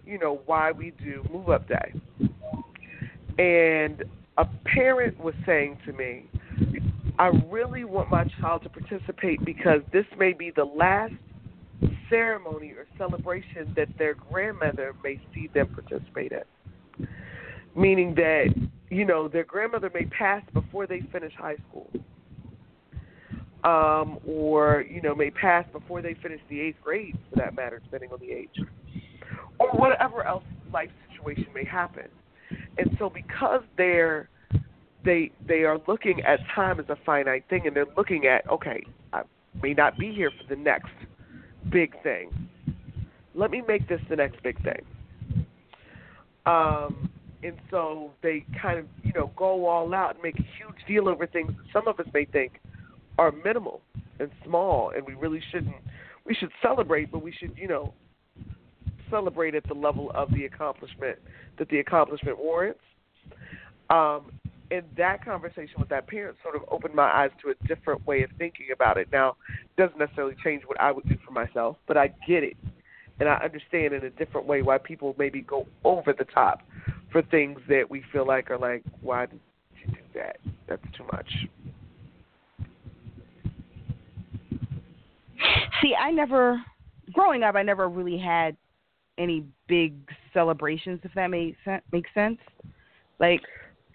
you 0.06 0.20
know, 0.20 0.42
why 0.46 0.74
we 0.74 0.92
do 1.02 1.24
move 1.32 1.48
up 1.48 1.70
day. 1.70 1.94
And 3.38 4.04
a 4.38 4.46
parent 4.66 5.18
was 5.24 5.34
saying 5.46 5.78
to 5.86 5.94
me, 5.94 6.30
I 7.18 7.28
really 7.50 7.86
want 7.86 8.12
my 8.12 8.26
child 8.42 8.64
to 8.64 8.70
participate 8.70 9.46
because 9.46 9.80
this 9.94 10.06
may 10.18 10.34
be 10.34 10.52
the 10.54 10.66
last 10.66 11.14
ceremony 12.10 12.72
or 12.72 12.88
celebration 12.98 13.74
that 13.78 13.88
their 13.98 14.16
grandmother 14.16 14.94
may 15.02 15.22
see 15.34 15.50
them 15.54 15.74
participate 15.74 16.34
in. 16.34 17.08
Meaning 17.74 18.16
that, 18.16 18.54
you 18.90 19.06
know, 19.06 19.30
their 19.30 19.46
grandmother 19.46 19.90
may 19.94 20.06
pass 20.08 20.44
before 20.54 20.88
they 20.88 21.00
finish 21.14 21.32
high 21.38 21.56
school. 21.70 21.90
Um, 23.65 24.19
or, 24.28 24.86
you 24.88 25.01
know, 25.01 25.15
may 25.15 25.32
pass 25.32 25.65
before 25.71 26.04
they 26.04 26.13
finish 26.21 26.39
the 26.51 26.62
eighth 26.62 26.78
grade, 26.84 27.17
for 27.32 27.38
that 27.38 27.56
matter, 27.56 27.80
depending 27.84 28.12
on 28.12 28.19
the 28.19 28.32
age. 28.32 28.60
Or 29.60 29.69
whatever 29.69 30.23
else 30.23 30.43
life 30.71 30.91
situation 31.10 31.47
may 31.51 31.65
happen. 31.65 32.06
And 32.78 32.95
so 32.99 33.10
because 33.10 33.63
they're 33.75 34.30
they 35.04 35.32
they 35.47 35.63
are 35.63 35.80
looking 35.88 36.21
at 36.21 36.39
time 36.54 36.80
as 36.80 36.86
a 36.89 36.97
finite 37.06 37.45
thing 37.49 37.65
and 37.65 37.75
they're 37.75 37.86
looking 37.97 38.28
at, 38.28 38.47
okay, 38.49 38.84
I 39.13 39.23
may 39.63 39.73
not 39.73 39.97
be 39.97 40.13
here 40.13 40.30
for 40.30 40.54
the 40.54 40.62
next 40.62 40.93
big 41.71 41.99
thing. 42.04 42.30
Let 43.34 43.49
me 43.49 43.63
make 43.67 43.88
this 43.88 44.01
the 44.10 44.15
next 44.15 44.43
big 44.43 44.62
thing. 44.63 44.86
Um, 46.45 47.10
and 47.41 47.58
so 47.71 48.12
they 48.21 48.45
kind 48.62 48.78
of, 48.78 48.86
you 49.04 49.12
know, 49.13 49.32
go 49.36 49.65
all 49.65 49.91
out 49.93 50.15
and 50.15 50.23
make 50.23 50.36
a 50.36 50.47
huge 50.58 50.78
deal 50.88 51.10
over 51.10 51.25
things 51.25 51.47
that 51.47 51.65
some 51.73 51.88
of 51.88 51.99
us 51.99 52.08
may 52.13 52.25
think 52.25 52.60
are 53.17 53.32
minimal 53.32 53.82
and 54.19 54.30
small, 54.43 54.91
and 54.95 55.06
we 55.06 55.13
really 55.13 55.41
shouldn't. 55.51 55.75
We 56.25 56.34
should 56.36 56.51
celebrate, 56.62 57.12
but 57.12 57.21
we 57.21 57.32
should, 57.32 57.54
you 57.56 57.67
know, 57.67 57.93
celebrate 59.10 59.56
at 59.56 59.67
the 59.67 59.73
level 59.73 60.12
of 60.15 60.32
the 60.32 60.45
accomplishment 60.45 61.19
that 61.58 61.69
the 61.69 61.80
accomplishment 61.80 62.38
warrants. 62.38 62.80
Um, 63.89 64.32
and 64.71 64.84
that 64.97 65.23
conversation 65.23 65.75
with 65.78 65.89
that 65.89 66.08
parent 66.08 66.38
sort 66.41 66.56
of 66.56 66.63
opened 66.69 66.95
my 66.95 67.04
eyes 67.04 67.30
to 67.43 67.51
a 67.51 67.67
different 67.67 68.06
way 68.08 68.23
of 68.23 68.32
thinking 68.38 68.67
about 68.73 68.97
it. 68.97 69.08
Now, 69.12 69.36
it 69.60 69.80
doesn't 69.80 69.99
necessarily 69.99 70.36
change 70.43 70.63
what 70.65 70.80
I 70.80 70.91
would 70.91 71.08
do 71.08 71.17
for 71.23 71.32
myself, 71.32 71.78
but 71.88 71.97
I 71.97 72.08
get 72.28 72.43
it. 72.43 72.58
And 73.19 73.30
I 73.30 73.36
understand 73.36 73.93
in 73.93 74.04
a 74.04 74.10
different 74.10 74.47
way 74.47 74.62
why 74.62 74.80
people 74.80 75.15
maybe 75.17 75.41
go 75.41 75.67
over 75.84 76.13
the 76.17 76.25
top 76.25 76.62
for 77.12 77.21
things 77.21 77.60
that 77.69 77.89
we 77.89 78.04
feel 78.12 78.25
like 78.28 78.49
are 78.49 78.58
like, 78.58 78.84
why 79.01 79.28
did 79.28 79.39
you 79.80 79.93
do 79.93 80.01
that? 80.15 80.38
That's 80.67 80.84
too 80.97 81.06
much. 81.12 81.30
See, 85.82 85.94
I 86.00 86.12
never, 86.12 86.62
growing 87.14 87.44
up, 87.44 87.56
I 87.56 87.64
never 87.64 87.90
really 87.90 88.18
had 88.18 88.56
any 89.18 89.46
big 89.68 89.96
celebrations, 90.34 91.00
if 91.04 91.14
that 91.16 91.28
makes 91.28 91.58
sense. 91.64 91.84
Makes 91.92 92.10
sense. 92.14 92.38
Like 93.20 93.42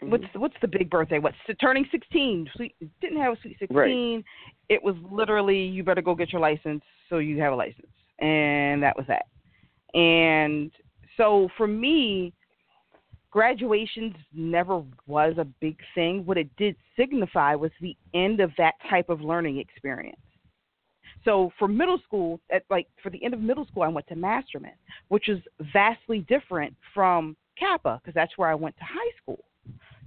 mm-hmm. 0.03 0.11
what's 0.11 0.25
what's 0.35 0.55
the 0.63 0.69
big 0.69 0.89
birthday? 0.89 1.19
What's 1.19 1.37
turning 1.61 1.87
sixteen? 1.91 2.49
Sweet 2.57 2.75
didn't 3.01 3.21
have 3.21 3.35
a 3.35 3.37
sweet 3.43 3.57
sixteen. 3.59 4.17
Right. 4.17 4.25
It 4.69 4.83
was 4.83 4.95
literally 5.11 5.59
you 5.59 5.85
better 5.85 6.03
go 6.03 6.15
get 6.15 6.33
your 6.33 6.41
license 6.41 6.83
so 7.09 7.19
you 7.19 7.41
have 7.41 7.53
a 7.53 7.57
license, 7.57 7.93
and 8.19 8.83
that 8.83 8.97
was 8.97 9.07
that. 9.09 9.27
And 9.99 10.71
so 11.17 11.49
for 11.57 11.67
me, 11.67 12.33
graduations 13.31 14.15
never 14.33 14.83
was 15.07 15.35
a 15.39 15.45
big 15.45 15.77
thing. 15.95 16.25
What 16.25 16.39
it 16.39 16.49
did 16.57 16.77
signify 16.97 17.55
was 17.55 17.71
the 17.81 17.97
end 18.15 18.41
of 18.41 18.53
that 18.57 18.75
type 18.89 19.11
of 19.11 19.21
learning 19.21 19.59
experience. 19.59 20.17
So 21.24 21.52
for 21.59 21.68
middle 21.68 21.98
school, 22.06 22.40
at 22.50 22.64
like 22.70 22.87
for 23.02 23.11
the 23.11 23.22
end 23.24 23.35
of 23.35 23.40
middle 23.40 23.66
school, 23.66 23.83
I 23.83 23.88
went 23.88 24.06
to 24.09 24.16
Masterman, 24.16 24.72
which 25.09 25.28
is 25.28 25.38
vastly 25.72 26.20
different 26.28 26.74
from 26.94 27.37
CAPA 27.59 28.00
because 28.02 28.14
that's 28.14 28.37
where 28.37 28.48
I 28.48 28.54
went 28.54 28.76
to 28.78 28.85
high 28.85 29.12
school. 29.22 29.44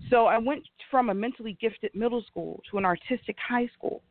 So 0.09 0.25
I 0.25 0.37
went 0.37 0.63
from 0.89 1.09
a 1.09 1.13
mentally 1.13 1.57
gifted 1.61 1.93
middle 1.95 2.23
school 2.23 2.61
to 2.71 2.77
an 2.77 2.85
artistic 2.85 3.37
high 3.39 3.69
school. 3.77 4.01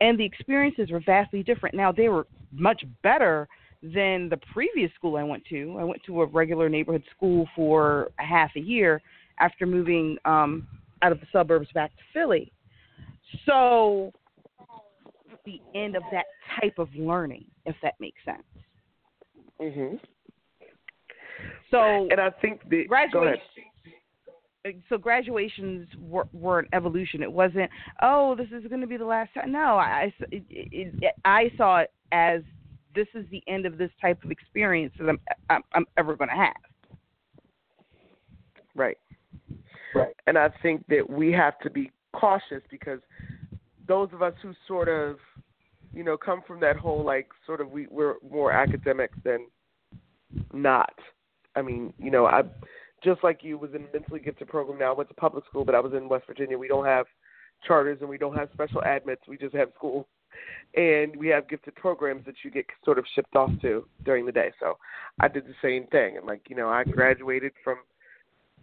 and 0.00 0.18
the 0.18 0.24
experiences 0.24 0.90
were 0.90 1.02
vastly 1.04 1.42
different. 1.42 1.74
Now 1.74 1.92
they 1.92 2.08
were 2.08 2.26
much 2.52 2.84
better 3.02 3.48
than 3.82 4.28
the 4.28 4.38
previous 4.52 4.92
school 4.94 5.16
I 5.16 5.22
went 5.22 5.44
to. 5.46 5.76
I 5.78 5.84
went 5.84 6.02
to 6.04 6.22
a 6.22 6.26
regular 6.26 6.68
neighborhood 6.68 7.04
school 7.16 7.48
for 7.54 8.10
a 8.18 8.24
half 8.24 8.50
a 8.56 8.60
year 8.60 9.00
after 9.38 9.66
moving 9.66 10.18
um, 10.24 10.66
out 11.02 11.12
of 11.12 11.20
the 11.20 11.26
suburbs 11.32 11.68
back 11.72 11.90
to 11.96 12.02
Philly. 12.12 12.52
So 13.46 14.12
the 15.50 15.78
end 15.78 15.96
of 15.96 16.02
that 16.12 16.26
type 16.60 16.78
of 16.78 16.88
learning, 16.94 17.44
if 17.66 17.76
that 17.82 17.94
makes 18.00 18.22
sense. 18.24 18.42
Mhm. 19.60 20.00
So 21.70 22.08
And 22.10 22.20
I 22.20 22.30
think 22.30 22.68
the 22.68 22.86
go 22.86 22.96
ahead. 22.96 23.10
graduation. 23.10 23.46
So 24.90 24.98
graduations 24.98 25.88
were, 25.98 26.28
were 26.34 26.58
an 26.58 26.68
evolution. 26.74 27.22
It 27.22 27.32
wasn't, 27.32 27.70
oh, 28.02 28.34
this 28.34 28.48
is 28.52 28.66
going 28.68 28.82
to 28.82 28.86
be 28.86 28.98
the 28.98 29.06
last 29.06 29.32
time. 29.32 29.50
No, 29.50 29.78
I, 29.78 30.12
it, 30.30 30.44
it, 30.50 30.94
it, 31.00 31.14
I 31.24 31.50
saw 31.56 31.78
it 31.78 31.90
as 32.12 32.42
this 32.94 33.06
is 33.14 33.24
the 33.30 33.42
end 33.46 33.64
of 33.64 33.78
this 33.78 33.90
type 34.02 34.22
of 34.22 34.30
experience 34.30 34.92
that 34.98 35.08
I'm, 35.08 35.18
I'm, 35.48 35.62
I'm 35.72 35.86
ever 35.96 36.14
going 36.14 36.28
to 36.28 36.36
have. 36.36 36.52
Right. 38.74 38.98
Right. 39.94 40.14
And 40.26 40.36
I 40.36 40.50
think 40.62 40.86
that 40.88 41.08
we 41.08 41.32
have 41.32 41.58
to 41.60 41.70
be 41.70 41.90
cautious 42.12 42.62
because 42.70 43.00
those 43.90 44.08
of 44.12 44.22
us 44.22 44.34
who 44.40 44.52
sort 44.68 44.88
of, 44.88 45.16
you 45.92 46.04
know, 46.04 46.16
come 46.16 46.42
from 46.46 46.60
that 46.60 46.76
whole 46.76 47.04
like 47.04 47.26
sort 47.44 47.60
of 47.60 47.70
we 47.70 47.88
we're 47.90 48.14
more 48.30 48.52
academics 48.52 49.18
than 49.24 49.46
not. 50.54 50.94
I 51.56 51.62
mean, 51.62 51.92
you 51.98 52.12
know, 52.12 52.26
I 52.26 52.42
just 53.02 53.24
like 53.24 53.42
you 53.42 53.58
was 53.58 53.70
in 53.74 53.82
a 53.82 53.92
mentally 53.92 54.20
gifted 54.20 54.48
program 54.48 54.78
now. 54.78 54.92
I 54.92 54.96
went 54.96 55.08
to 55.08 55.14
public 55.16 55.44
school, 55.46 55.64
but 55.64 55.74
I 55.74 55.80
was 55.80 55.92
in 55.92 56.08
West 56.08 56.26
Virginia. 56.28 56.56
We 56.56 56.68
don't 56.68 56.84
have 56.84 57.06
charters 57.66 57.98
and 58.00 58.08
we 58.08 58.16
don't 58.16 58.36
have 58.36 58.48
special 58.52 58.80
admits. 58.82 59.22
We 59.26 59.36
just 59.36 59.56
have 59.56 59.70
school. 59.74 60.06
And 60.76 61.16
we 61.16 61.26
have 61.28 61.48
gifted 61.48 61.74
programs 61.74 62.24
that 62.26 62.36
you 62.44 62.52
get 62.52 62.66
sort 62.84 62.98
of 62.98 63.04
shipped 63.14 63.34
off 63.34 63.50
to 63.62 63.84
during 64.04 64.24
the 64.24 64.32
day. 64.32 64.52
So 64.60 64.78
I 65.18 65.26
did 65.26 65.44
the 65.46 65.54
same 65.60 65.88
thing. 65.88 66.16
And 66.16 66.26
like, 66.26 66.42
you 66.48 66.54
know, 66.54 66.68
I 66.68 66.84
graduated 66.84 67.52
from 67.64 67.78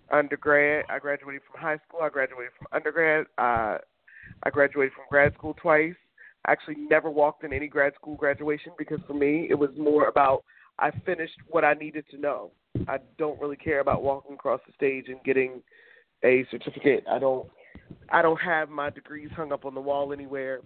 undergrad. 0.10 0.86
I 0.90 1.00
graduated 1.00 1.42
from 1.52 1.60
high 1.62 1.78
school. 1.86 2.00
I 2.02 2.10
graduated 2.10 2.54
from 2.58 2.68
undergrad. 2.72 3.26
Uh, 3.38 3.80
I 4.43 4.50
graduated 4.50 4.93
from 4.93 5.06
grad 5.10 5.34
school 5.34 5.56
twice. 5.62 5.95
I 6.45 6.52
actually 6.52 6.76
never 6.78 7.10
walked 7.10 7.43
in 7.43 7.54
any 7.54 7.67
grad 7.67 7.93
school 7.95 8.15
graduation 8.15 8.71
because 8.78 9.00
for 9.08 9.13
me 9.13 9.47
it 9.50 9.56
was 9.56 9.69
more 9.78 10.08
about 10.08 10.43
I 10.80 10.91
finished 11.06 11.38
what 11.50 11.65
I 11.65 11.73
needed 11.73 12.06
to 12.12 12.17
know. 12.17 12.52
I 12.88 12.97
don't 13.17 13.39
really 13.41 13.56
care 13.56 13.80
about 13.80 14.04
walking 14.04 14.36
across 14.36 14.62
the 14.67 14.73
stage 14.73 15.06
and 15.08 15.21
getting 15.23 15.62
a 16.23 16.45
certificate. 16.52 17.04
I 17.10 17.19
don't 17.19 17.47
I 18.10 18.21
don't 18.21 18.39
have 18.41 18.69
my 18.69 18.89
degrees 18.89 19.30
hung 19.36 19.52
up 19.52 19.65
on 19.65 19.73
the 19.73 19.82
wall 19.82 20.13
anywhere. 20.13 20.62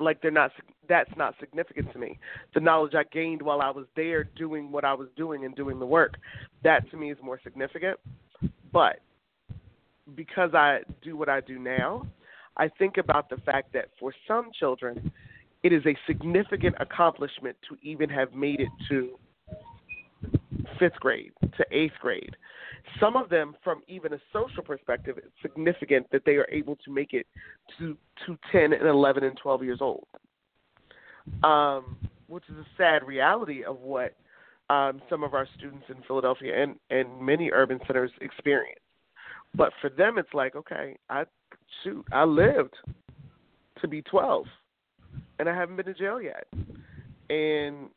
Like 0.00 0.20
they're 0.20 0.30
not 0.30 0.52
that's 0.88 1.10
not 1.16 1.34
significant 1.40 1.92
to 1.92 1.98
me. 1.98 2.18
The 2.52 2.60
knowledge 2.60 2.94
I 2.94 3.04
gained 3.12 3.42
while 3.42 3.60
I 3.60 3.70
was 3.70 3.86
there 3.96 4.24
doing 4.24 4.70
what 4.70 4.84
I 4.84 4.94
was 4.94 5.08
doing 5.16 5.44
and 5.44 5.54
doing 5.56 5.78
the 5.78 5.86
work, 5.86 6.14
that 6.62 6.88
to 6.90 6.96
me 6.96 7.10
is 7.10 7.18
more 7.22 7.40
significant. 7.42 7.98
But 8.72 9.00
because 10.14 10.52
I 10.54 10.80
do 11.02 11.16
what 11.16 11.28
I 11.28 11.40
do 11.40 11.58
now, 11.58 12.06
I 12.56 12.68
think 12.68 12.96
about 12.96 13.28
the 13.28 13.36
fact 13.38 13.72
that 13.72 13.86
for 13.98 14.14
some 14.28 14.50
children, 14.58 15.12
it 15.62 15.72
is 15.72 15.84
a 15.86 15.96
significant 16.06 16.76
accomplishment 16.78 17.56
to 17.68 17.76
even 17.82 18.08
have 18.10 18.32
made 18.32 18.60
it 18.60 18.68
to 18.88 19.18
fifth 20.78 20.98
grade, 21.00 21.32
to 21.42 21.64
eighth 21.70 21.94
grade. 22.00 22.36
Some 23.00 23.16
of 23.16 23.28
them, 23.28 23.56
from 23.64 23.82
even 23.88 24.12
a 24.12 24.18
social 24.32 24.62
perspective, 24.62 25.16
it's 25.18 25.32
significant 25.42 26.06
that 26.12 26.24
they 26.24 26.36
are 26.36 26.48
able 26.50 26.76
to 26.84 26.92
make 26.92 27.12
it 27.12 27.26
to, 27.78 27.96
to 28.26 28.38
10 28.52 28.72
and 28.72 28.86
11 28.86 29.24
and 29.24 29.36
12 29.42 29.64
years 29.64 29.78
old, 29.80 30.06
um, 31.42 31.96
which 32.26 32.44
is 32.48 32.56
a 32.56 32.66
sad 32.76 33.02
reality 33.06 33.64
of 33.64 33.80
what 33.80 34.14
um, 34.70 35.00
some 35.08 35.22
of 35.22 35.34
our 35.34 35.48
students 35.56 35.84
in 35.88 35.96
Philadelphia 36.06 36.62
and, 36.62 36.76
and 36.90 37.20
many 37.20 37.50
urban 37.50 37.80
centers 37.86 38.10
experience. 38.20 38.80
But 39.54 39.72
for 39.80 39.88
them, 39.88 40.18
it's 40.18 40.32
like, 40.34 40.56
okay, 40.56 40.96
I 41.08 41.24
shoot, 41.82 42.04
I 42.12 42.24
lived 42.24 42.74
to 43.80 43.88
be 43.88 44.02
12, 44.02 44.46
and 45.38 45.48
I 45.48 45.54
haven't 45.54 45.76
been 45.76 45.86
to 45.86 45.94
jail 45.94 46.20
yet, 46.20 46.46
and 47.30 47.88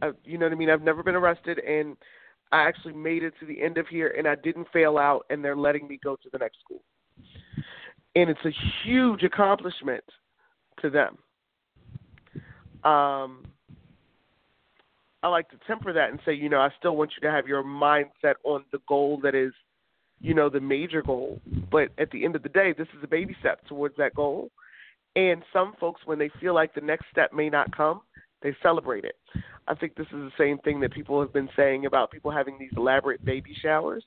uh, 0.00 0.12
you 0.24 0.38
know 0.38 0.46
what 0.46 0.52
I 0.52 0.56
mean. 0.56 0.70
I've 0.70 0.82
never 0.82 1.02
been 1.02 1.14
arrested, 1.14 1.58
and 1.58 1.96
I 2.50 2.62
actually 2.62 2.94
made 2.94 3.22
it 3.22 3.34
to 3.40 3.46
the 3.46 3.62
end 3.62 3.78
of 3.78 3.86
here, 3.88 4.14
and 4.16 4.26
I 4.26 4.34
didn't 4.34 4.68
fail 4.72 4.98
out, 4.98 5.26
and 5.30 5.44
they're 5.44 5.56
letting 5.56 5.86
me 5.88 5.98
go 6.02 6.16
to 6.16 6.28
the 6.32 6.38
next 6.38 6.58
school, 6.64 6.82
and 8.14 8.28
it's 8.28 8.44
a 8.44 8.52
huge 8.84 9.22
accomplishment 9.22 10.04
to 10.80 10.90
them. 10.90 11.18
Um, 12.84 13.44
I 15.22 15.28
like 15.28 15.48
to 15.50 15.56
temper 15.66 15.92
that 15.92 16.10
and 16.10 16.18
say, 16.24 16.34
you 16.34 16.48
know, 16.48 16.60
I 16.60 16.70
still 16.78 16.96
want 16.96 17.12
you 17.16 17.28
to 17.28 17.32
have 17.32 17.46
your 17.46 17.62
mindset 17.62 18.34
on 18.42 18.64
the 18.72 18.80
goal 18.88 19.20
that 19.22 19.36
is 19.36 19.52
you 20.22 20.34
know, 20.34 20.48
the 20.48 20.60
major 20.60 21.02
goal. 21.02 21.40
But 21.70 21.88
at 21.98 22.10
the 22.12 22.24
end 22.24 22.36
of 22.36 22.42
the 22.42 22.48
day, 22.48 22.72
this 22.76 22.86
is 22.96 23.02
a 23.02 23.08
baby 23.08 23.36
step 23.40 23.66
towards 23.66 23.96
that 23.96 24.14
goal. 24.14 24.50
And 25.16 25.42
some 25.52 25.74
folks, 25.78 26.00
when 26.06 26.18
they 26.18 26.30
feel 26.40 26.54
like 26.54 26.74
the 26.74 26.80
next 26.80 27.06
step 27.10 27.32
may 27.34 27.50
not 27.50 27.76
come, 27.76 28.00
they 28.40 28.56
celebrate 28.62 29.04
it. 29.04 29.16
I 29.68 29.74
think 29.74 29.94
this 29.94 30.06
is 30.06 30.12
the 30.12 30.32
same 30.38 30.58
thing 30.58 30.80
that 30.80 30.92
people 30.92 31.20
have 31.20 31.32
been 31.32 31.48
saying 31.56 31.86
about 31.86 32.10
people 32.10 32.30
having 32.30 32.56
these 32.58 32.72
elaborate 32.76 33.24
baby 33.24 33.54
showers 33.60 34.04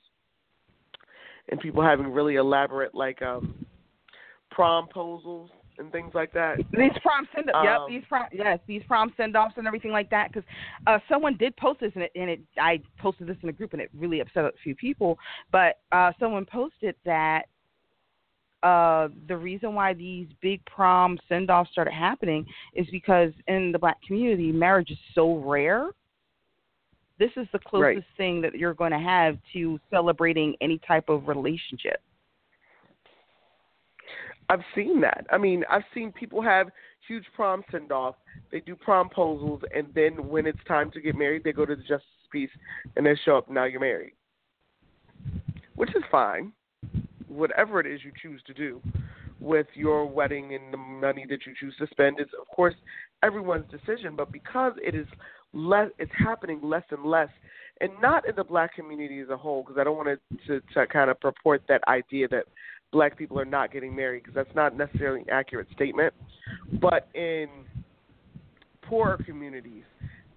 and 1.48 1.60
people 1.60 1.82
having 1.82 2.08
really 2.08 2.34
elaborate, 2.36 2.94
like, 2.94 3.22
um, 3.22 3.64
promposals 4.52 5.48
and 5.78 5.92
things 5.92 6.12
like 6.14 6.32
that. 6.32 6.58
These 6.72 6.92
prom 7.02 7.28
send 7.34 7.50
Um, 7.50 7.64
yep, 7.64 7.80
these 7.88 8.02
prom 8.08 8.26
yes, 8.32 8.58
these 8.66 8.82
prom 8.86 9.12
send 9.16 9.36
offs 9.36 9.54
and 9.56 9.66
everything 9.66 9.92
like 9.92 10.10
that. 10.10 10.32
Because 10.32 10.48
uh, 10.86 10.98
someone 11.08 11.36
did 11.36 11.56
post 11.56 11.80
this 11.80 11.92
and 11.94 12.04
it, 12.04 12.12
and 12.14 12.30
it 12.30 12.40
I 12.58 12.80
posted 12.98 13.26
this 13.26 13.36
in 13.42 13.48
a 13.48 13.52
group 13.52 13.72
and 13.72 13.82
it 13.82 13.90
really 13.94 14.20
upset 14.20 14.44
a 14.44 14.52
few 14.62 14.74
people. 14.74 15.18
But 15.52 15.80
uh, 15.92 16.12
someone 16.18 16.46
posted 16.46 16.94
that 17.04 17.42
uh, 18.62 19.08
the 19.28 19.36
reason 19.36 19.74
why 19.74 19.92
these 19.92 20.26
big 20.40 20.64
prom 20.64 21.18
send 21.28 21.50
offs 21.50 21.70
started 21.70 21.92
happening 21.92 22.44
is 22.74 22.86
because 22.90 23.32
in 23.46 23.70
the 23.70 23.78
black 23.78 24.00
community, 24.06 24.50
marriage 24.50 24.90
is 24.90 24.98
so 25.14 25.36
rare. 25.36 25.90
This 27.18 27.30
is 27.36 27.46
the 27.52 27.58
closest 27.60 27.96
Right. 27.96 28.04
thing 28.16 28.40
that 28.42 28.54
you're 28.56 28.74
going 28.74 28.92
to 28.92 28.98
have 28.98 29.38
to 29.52 29.78
celebrating 29.90 30.54
any 30.60 30.78
type 30.86 31.08
of 31.08 31.28
relationship. 31.28 32.00
I've 34.48 34.62
seen 34.74 35.00
that. 35.00 35.26
I 35.30 35.38
mean, 35.38 35.64
I've 35.70 35.82
seen 35.94 36.12
people 36.12 36.40
have 36.42 36.68
huge 37.06 37.24
prom 37.34 37.62
send 37.70 37.92
off. 37.92 38.16
They 38.52 38.60
do 38.60 38.76
promposals, 38.76 39.62
and 39.74 39.88
then 39.94 40.28
when 40.28 40.46
it's 40.46 40.58
time 40.68 40.90
to 40.92 41.00
get 41.00 41.16
married, 41.16 41.44
they 41.44 41.52
go 41.52 41.66
to 41.66 41.74
the 41.74 41.82
justice 41.82 42.06
peace 42.30 42.50
and 42.96 43.06
they 43.06 43.16
show 43.24 43.38
up. 43.38 43.50
Now 43.50 43.64
you're 43.64 43.80
married, 43.80 44.12
which 45.74 45.90
is 45.90 46.02
fine. 46.10 46.52
Whatever 47.28 47.80
it 47.80 47.86
is 47.86 48.00
you 48.04 48.12
choose 48.22 48.40
to 48.46 48.54
do 48.54 48.80
with 49.40 49.66
your 49.74 50.06
wedding 50.06 50.54
and 50.54 50.72
the 50.72 50.78
money 50.78 51.26
that 51.28 51.40
you 51.46 51.52
choose 51.58 51.74
to 51.78 51.86
spend 51.88 52.20
is, 52.20 52.28
of 52.40 52.48
course, 52.48 52.74
everyone's 53.22 53.70
decision. 53.70 54.16
But 54.16 54.32
because 54.32 54.72
it 54.82 54.94
is 54.94 55.06
less, 55.52 55.90
it's 55.98 56.12
happening 56.18 56.60
less 56.62 56.84
and 56.90 57.04
less, 57.04 57.28
and 57.80 57.90
not 58.00 58.28
in 58.28 58.34
the 58.36 58.44
black 58.44 58.74
community 58.74 59.20
as 59.20 59.28
a 59.28 59.36
whole. 59.36 59.62
Because 59.62 59.78
I 59.78 59.84
don't 59.84 59.96
want 59.96 60.08
to, 60.08 60.46
to 60.46 60.66
to 60.74 60.86
kind 60.86 61.10
of 61.10 61.20
purport 61.20 61.62
that 61.68 61.82
idea 61.88 62.28
that 62.28 62.44
black 62.92 63.16
people 63.16 63.38
are 63.38 63.44
not 63.44 63.72
getting 63.72 63.94
married 63.94 64.22
because 64.22 64.34
that's 64.34 64.54
not 64.54 64.76
necessarily 64.76 65.20
an 65.20 65.30
accurate 65.30 65.68
statement. 65.74 66.14
But 66.80 67.08
in 67.14 67.48
poorer 68.82 69.18
communities, 69.24 69.84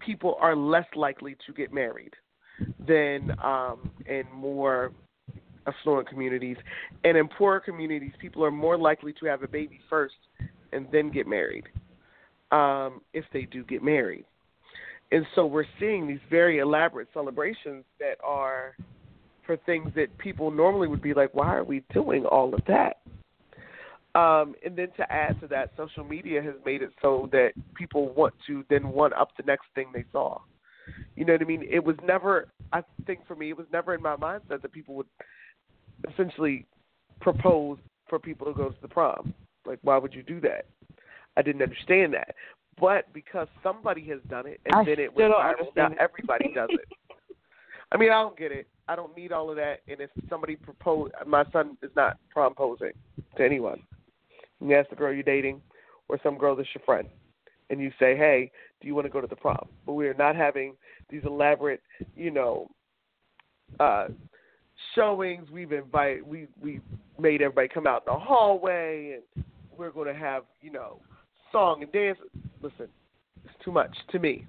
people 0.03 0.37
are 0.39 0.55
less 0.55 0.87
likely 0.95 1.35
to 1.45 1.53
get 1.53 1.73
married 1.73 2.13
than 2.87 3.31
um, 3.43 3.89
in 4.05 4.23
more 4.33 4.91
affluent 5.67 6.09
communities. 6.09 6.57
And 7.03 7.17
in 7.17 7.27
poorer 7.27 7.59
communities, 7.59 8.11
people 8.19 8.43
are 8.43 8.51
more 8.51 8.77
likely 8.77 9.13
to 9.19 9.25
have 9.27 9.43
a 9.43 9.47
baby 9.47 9.79
first 9.89 10.15
and 10.71 10.87
then 10.91 11.11
get 11.11 11.27
married 11.27 11.65
um, 12.51 13.01
if 13.13 13.25
they 13.33 13.43
do 13.43 13.63
get 13.63 13.83
married. 13.83 14.25
And 15.11 15.25
so 15.33 15.45
we're 15.45 15.65
seeing 15.79 16.07
these 16.07 16.19
very 16.29 16.59
elaborate 16.59 17.07
celebrations 17.13 17.83
that 17.99 18.17
are 18.23 18.75
for 19.49 19.57
things 19.65 19.91
that 19.95 20.15
people 20.19 20.51
normally 20.51 20.87
would 20.87 21.01
be 21.01 21.15
like, 21.15 21.33
why 21.33 21.55
are 21.55 21.63
we 21.63 21.83
doing 21.91 22.23
all 22.23 22.53
of 22.53 22.61
that? 22.67 22.97
Um, 24.13 24.53
and 24.63 24.75
then 24.75 24.89
to 24.97 25.11
add 25.11 25.41
to 25.41 25.47
that, 25.47 25.71
social 25.75 26.03
media 26.03 26.39
has 26.39 26.53
made 26.67 26.83
it 26.83 26.91
so 27.01 27.27
that 27.31 27.53
people 27.73 28.13
want 28.13 28.35
to 28.45 28.63
then 28.69 28.89
one 28.89 29.11
up 29.13 29.29
the 29.37 29.43
next 29.47 29.65
thing 29.73 29.87
they 29.91 30.05
saw. 30.11 30.37
You 31.15 31.25
know 31.25 31.33
what 31.33 31.41
I 31.41 31.45
mean? 31.45 31.65
It 31.67 31.83
was 31.83 31.95
never, 32.05 32.49
I 32.71 32.83
think 33.07 33.25
for 33.27 33.35
me, 33.35 33.49
it 33.49 33.57
was 33.57 33.65
never 33.73 33.95
in 33.95 34.03
my 34.03 34.15
mindset 34.15 34.61
that 34.61 34.71
people 34.71 34.93
would 34.93 35.07
essentially 36.13 36.67
propose 37.19 37.79
for 38.07 38.19
people 38.19 38.45
to 38.45 38.53
go 38.53 38.69
to 38.69 38.81
the 38.83 38.87
prom. 38.87 39.33
Like, 39.65 39.79
why 39.81 39.97
would 39.97 40.13
you 40.13 40.21
do 40.21 40.39
that? 40.41 40.67
I 41.37 41.41
didn't 41.41 41.63
understand 41.63 42.13
that. 42.13 42.35
But 42.79 43.11
because 43.13 43.47
somebody 43.63 44.05
has 44.09 44.19
done 44.29 44.45
it 44.45 44.61
and 44.65 44.75
I 44.75 44.85
then 44.85 44.99
it 44.99 45.15
went 45.15 45.33
viral, 45.33 45.75
now 45.75 45.89
everybody 45.99 46.51
does 46.53 46.69
it. 46.71 46.87
I 47.91 47.97
mean, 47.97 48.11
I 48.11 48.21
don't 48.21 48.37
get 48.37 48.51
it. 48.51 48.67
I 48.89 48.95
don't 48.95 49.15
need 49.15 49.31
all 49.31 49.51
of 49.51 49.55
that. 49.57 49.81
And 49.87 50.01
if 50.01 50.09
somebody 50.29 50.55
propose, 50.55 51.11
my 51.27 51.45
son 51.53 51.77
is 51.83 51.91
not 51.95 52.17
promposing 52.31 52.93
to 53.37 53.45
anyone. 53.45 53.83
You 54.59 54.75
ask 54.75 54.89
the 54.89 54.95
girl 54.95 55.13
you're 55.13 55.21
dating, 55.21 55.61
or 56.09 56.19
some 56.23 56.39
girl 56.39 56.55
that's 56.55 56.67
your 56.73 56.83
friend, 56.83 57.07
and 57.69 57.79
you 57.79 57.91
say, 57.99 58.17
"Hey, 58.17 58.51
do 58.81 58.87
you 58.87 58.95
want 58.95 59.05
to 59.05 59.11
go 59.11 59.21
to 59.21 59.27
the 59.27 59.35
prom?" 59.35 59.69
But 59.85 59.93
we 59.93 60.07
are 60.07 60.15
not 60.15 60.35
having 60.35 60.75
these 61.09 61.23
elaborate, 61.23 61.81
you 62.15 62.31
know, 62.31 62.67
uh, 63.79 64.07
showings. 64.95 65.51
We've 65.51 65.71
invited, 65.71 66.27
we 66.27 66.47
we 66.59 66.81
made 67.19 67.43
everybody 67.43 67.67
come 67.67 67.85
out 67.85 68.03
in 68.07 68.13
the 68.13 68.19
hallway, 68.19 69.19
and 69.19 69.45
we're 69.77 69.91
going 69.91 70.11
to 70.11 70.19
have, 70.19 70.43
you 70.61 70.71
know, 70.71 70.99
song 71.51 71.83
and 71.83 71.91
dance. 71.91 72.17
Listen, 72.61 72.87
it's 73.45 73.53
too 73.63 73.71
much 73.71 73.95
to 74.11 74.19
me. 74.19 74.47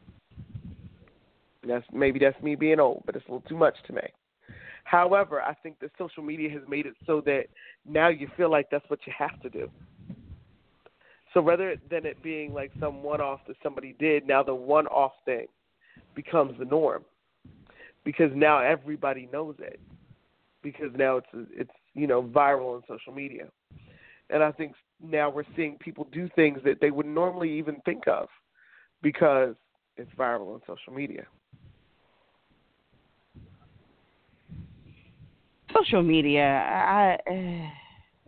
That's 1.62 1.84
maybe 1.92 2.18
that's 2.18 2.42
me 2.42 2.54
being 2.54 2.80
old, 2.80 3.02
but 3.04 3.14
it's 3.16 3.28
a 3.28 3.30
little 3.30 3.46
too 3.46 3.56
much 3.56 3.76
to 3.86 3.92
me. 3.92 4.02
However, 4.90 5.40
I 5.40 5.54
think 5.54 5.78
that 5.78 5.92
social 5.96 6.24
media 6.24 6.50
has 6.50 6.62
made 6.68 6.84
it 6.84 6.94
so 7.06 7.20
that 7.20 7.44
now 7.88 8.08
you 8.08 8.28
feel 8.36 8.50
like 8.50 8.66
that's 8.72 8.88
what 8.90 8.98
you 9.06 9.12
have 9.16 9.40
to 9.42 9.48
do. 9.48 9.70
So 11.32 11.40
rather 11.40 11.76
than 11.88 12.04
it 12.04 12.20
being 12.24 12.52
like 12.52 12.72
some 12.80 13.04
one-off 13.04 13.38
that 13.46 13.54
somebody 13.62 13.94
did, 14.00 14.26
now 14.26 14.42
the 14.42 14.52
one-off 14.52 15.12
thing 15.24 15.46
becomes 16.16 16.58
the 16.58 16.64
norm 16.64 17.04
because 18.04 18.32
now 18.34 18.58
everybody 18.58 19.28
knows 19.32 19.54
it 19.60 19.78
because 20.60 20.90
now 20.96 21.18
it's 21.18 21.28
it's 21.52 21.70
you 21.94 22.08
know 22.08 22.24
viral 22.24 22.74
on 22.74 22.82
social 22.88 23.12
media, 23.12 23.44
and 24.28 24.42
I 24.42 24.50
think 24.50 24.72
now 25.00 25.30
we're 25.30 25.44
seeing 25.54 25.76
people 25.78 26.08
do 26.10 26.28
things 26.34 26.58
that 26.64 26.80
they 26.80 26.90
would 26.90 27.06
normally 27.06 27.56
even 27.56 27.76
think 27.84 28.08
of 28.08 28.26
because 29.02 29.54
it's 29.96 30.10
viral 30.18 30.52
on 30.52 30.60
social 30.66 30.92
media. 30.92 31.26
Social 35.74 36.02
media, 36.02 36.42
I, 36.44 37.18
eh. 37.26 37.70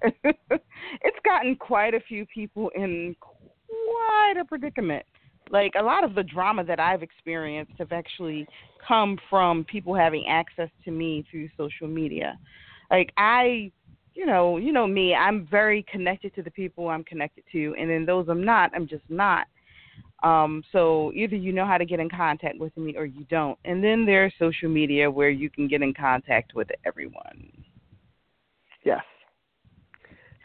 it's 0.24 1.18
gotten 1.24 1.56
quite 1.56 1.94
a 1.94 2.00
few 2.00 2.26
people 2.26 2.70
in 2.74 3.14
quite 3.20 4.34
a 4.40 4.44
predicament. 4.44 5.04
Like 5.50 5.72
a 5.78 5.82
lot 5.82 6.04
of 6.04 6.14
the 6.14 6.22
drama 6.22 6.64
that 6.64 6.80
I've 6.80 7.02
experienced 7.02 7.72
have 7.78 7.92
actually 7.92 8.46
come 8.86 9.18
from 9.28 9.64
people 9.64 9.94
having 9.94 10.26
access 10.28 10.70
to 10.84 10.90
me 10.90 11.24
through 11.30 11.48
social 11.56 11.88
media. 11.88 12.38
Like 12.90 13.12
I 13.16 13.70
you 14.14 14.26
know, 14.26 14.58
you 14.58 14.72
know 14.72 14.86
me, 14.86 15.14
I'm 15.14 15.46
very 15.50 15.84
connected 15.90 16.34
to 16.34 16.42
the 16.42 16.50
people 16.50 16.88
I'm 16.88 17.04
connected 17.04 17.44
to 17.52 17.74
and 17.78 17.88
then 17.88 18.04
those 18.04 18.26
I'm 18.28 18.44
not, 18.44 18.70
I'm 18.74 18.86
just 18.86 19.04
not. 19.08 19.46
Um, 20.22 20.62
so 20.70 21.12
either 21.14 21.34
you 21.34 21.52
know 21.52 21.66
how 21.66 21.78
to 21.78 21.84
get 21.84 21.98
in 21.98 22.08
contact 22.08 22.58
with 22.58 22.76
me 22.76 22.94
or 22.96 23.04
you 23.04 23.24
don't. 23.28 23.58
And 23.64 23.82
then 23.82 24.06
there's 24.06 24.32
social 24.38 24.68
media 24.68 25.10
where 25.10 25.30
you 25.30 25.50
can 25.50 25.66
get 25.66 25.82
in 25.82 25.92
contact 25.92 26.54
with 26.54 26.68
everyone. 26.86 27.50
Yes. 28.84 29.02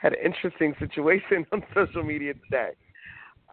Had 0.01 0.13
an 0.13 0.19
interesting 0.25 0.73
situation 0.79 1.45
on 1.51 1.63
social 1.73 2.03
media 2.03 2.33
today. 2.33 2.71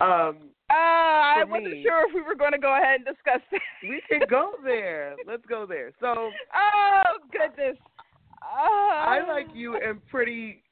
Um, 0.01 0.51
uh, 0.71 0.75
I 0.75 1.45
wasn't 1.47 1.83
sure 1.83 2.09
if 2.09 2.15
we 2.15 2.23
were 2.23 2.35
going 2.35 2.53
to 2.53 2.59
go 2.59 2.77
ahead 2.77 2.97
and 2.97 3.05
discuss 3.05 3.41
that. 3.53 3.61
we 3.83 4.03
can 4.09 4.23
go 4.29 4.53
there. 4.65 5.15
Let's 5.27 5.45
go 5.47 5.67
there. 5.67 5.93
So, 6.01 6.31
oh 6.55 7.19
goodness, 7.31 7.77
uh, 8.43 8.57
I 8.57 9.21
like 9.29 9.47
you 9.55 9.77
and 9.77 10.05
pretty 10.09 10.63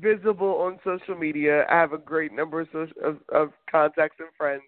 visible 0.00 0.54
on 0.62 0.78
social 0.84 1.16
media. 1.16 1.66
I 1.70 1.74
have 1.74 1.92
a 1.92 1.98
great 1.98 2.32
number 2.32 2.62
of, 2.62 2.68
social, 2.72 2.94
of, 3.04 3.18
of 3.32 3.52
contacts 3.70 4.16
and 4.18 4.28
friends 4.36 4.62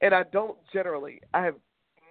and 0.00 0.14
I 0.14 0.24
don't 0.24 0.56
generally. 0.72 1.20
I 1.34 1.44
have 1.44 1.56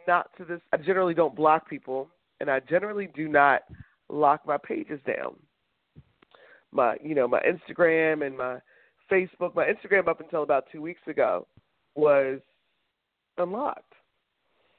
not 0.08 0.30
to 0.38 0.46
this. 0.46 0.62
I 0.74 0.78
generally 0.78 1.14
don't 1.14 1.36
block 1.36 1.70
people, 1.70 2.10
and 2.40 2.50
I 2.50 2.60
generally 2.62 3.10
do 3.16 3.28
not 3.28 3.64
lock 4.10 4.46
my 4.46 4.58
pages 4.58 5.00
down. 5.06 5.36
My, 6.72 6.98
you 7.04 7.16
know, 7.16 7.28
my 7.28 7.42
Instagram 7.42 8.26
and 8.26 8.38
my 8.38 8.60
Facebook. 9.12 9.56
My 9.56 9.66
Instagram 9.66 10.08
up 10.08 10.20
until 10.20 10.44
about 10.44 10.66
two 10.72 10.82
weeks 10.82 11.02
ago 11.08 11.48
was 11.96 12.40
unlocked. 13.38 13.94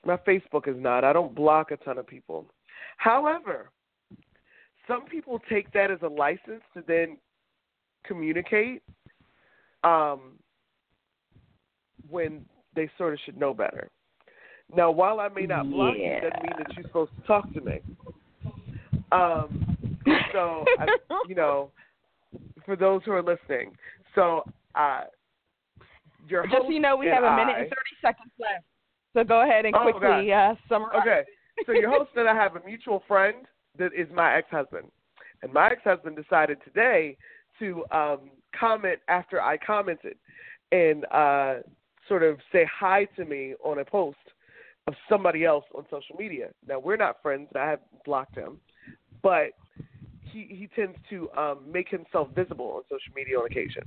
My 0.04 0.16
Facebook 0.16 0.68
is 0.68 0.76
not. 0.78 1.04
I 1.04 1.12
don't 1.12 1.34
block 1.34 1.72
a 1.72 1.76
ton 1.76 1.98
of 1.98 2.06
people. 2.06 2.46
However, 2.96 3.70
some 4.86 5.04
people 5.04 5.40
take 5.48 5.72
that 5.72 5.90
as 5.90 5.98
a 6.02 6.08
license 6.08 6.62
to 6.74 6.82
then 6.86 7.18
communicate 8.04 8.82
um, 9.84 10.38
when 12.08 12.44
they 12.74 12.90
sort 12.98 13.12
of 13.12 13.18
should 13.24 13.38
know 13.38 13.54
better. 13.54 13.90
Now, 14.74 14.90
while 14.90 15.20
I 15.20 15.28
may 15.28 15.46
not 15.46 15.68
block 15.68 15.94
yeah. 15.98 16.16
you, 16.16 16.20
doesn't 16.20 16.42
mean 16.42 16.52
that 16.58 16.76
you're 16.76 16.84
supposed 16.84 17.10
to 17.20 17.26
talk 17.26 17.52
to 17.54 17.60
me. 17.60 17.80
Um, 19.12 19.98
so, 20.32 20.64
I, 20.78 20.86
you 21.28 21.34
know, 21.34 21.70
for 22.64 22.76
those 22.76 23.02
who 23.04 23.12
are 23.12 23.22
listening, 23.22 23.72
so 24.14 24.44
uh, 24.74 25.02
your 26.28 26.44
just 26.44 26.62
so 26.62 26.70
you 26.70 26.80
know, 26.80 26.96
we 26.96 27.06
have 27.06 27.24
a 27.24 27.36
minute 27.36 27.54
I, 27.56 27.60
and 27.60 27.68
thirty 27.68 27.96
seconds 28.00 28.30
left. 28.38 28.64
So 29.14 29.24
go 29.24 29.42
ahead 29.42 29.66
and 29.66 29.74
oh, 29.74 29.82
quickly 29.82 30.32
uh, 30.32 30.54
summarize. 30.68 31.00
Okay, 31.00 31.22
so 31.66 31.72
your 31.72 31.90
host 31.90 32.10
and 32.14 32.28
I 32.28 32.34
have 32.34 32.54
a 32.54 32.64
mutual 32.64 33.02
friend 33.08 33.38
that 33.78 33.90
is 33.96 34.06
my 34.14 34.36
ex-husband, 34.36 34.86
and 35.42 35.52
my 35.52 35.70
ex-husband 35.70 36.16
decided 36.16 36.58
today 36.64 37.16
to 37.58 37.84
um, 37.90 38.30
comment 38.58 39.00
after 39.08 39.40
I 39.42 39.56
commented, 39.56 40.14
and 40.70 41.04
uh, 41.06 41.54
sort 42.10 42.24
of 42.24 42.38
say 42.50 42.66
hi 42.68 43.04
to 43.16 43.24
me 43.24 43.54
on 43.64 43.78
a 43.78 43.84
post 43.84 44.18
of 44.88 44.94
somebody 45.08 45.44
else 45.44 45.64
on 45.76 45.84
social 45.84 46.16
media. 46.18 46.48
Now 46.68 46.80
we're 46.80 46.96
not 46.96 47.22
friends, 47.22 47.48
and 47.54 47.62
I 47.62 47.70
have 47.70 47.78
blocked 48.04 48.36
him, 48.36 48.58
but 49.22 49.52
he 50.24 50.46
he 50.50 50.68
tends 50.74 50.98
to 51.10 51.30
um, 51.38 51.58
make 51.70 51.88
himself 51.88 52.28
visible 52.34 52.66
on 52.76 52.82
social 52.90 53.14
media 53.14 53.38
on 53.38 53.46
occasion. 53.46 53.84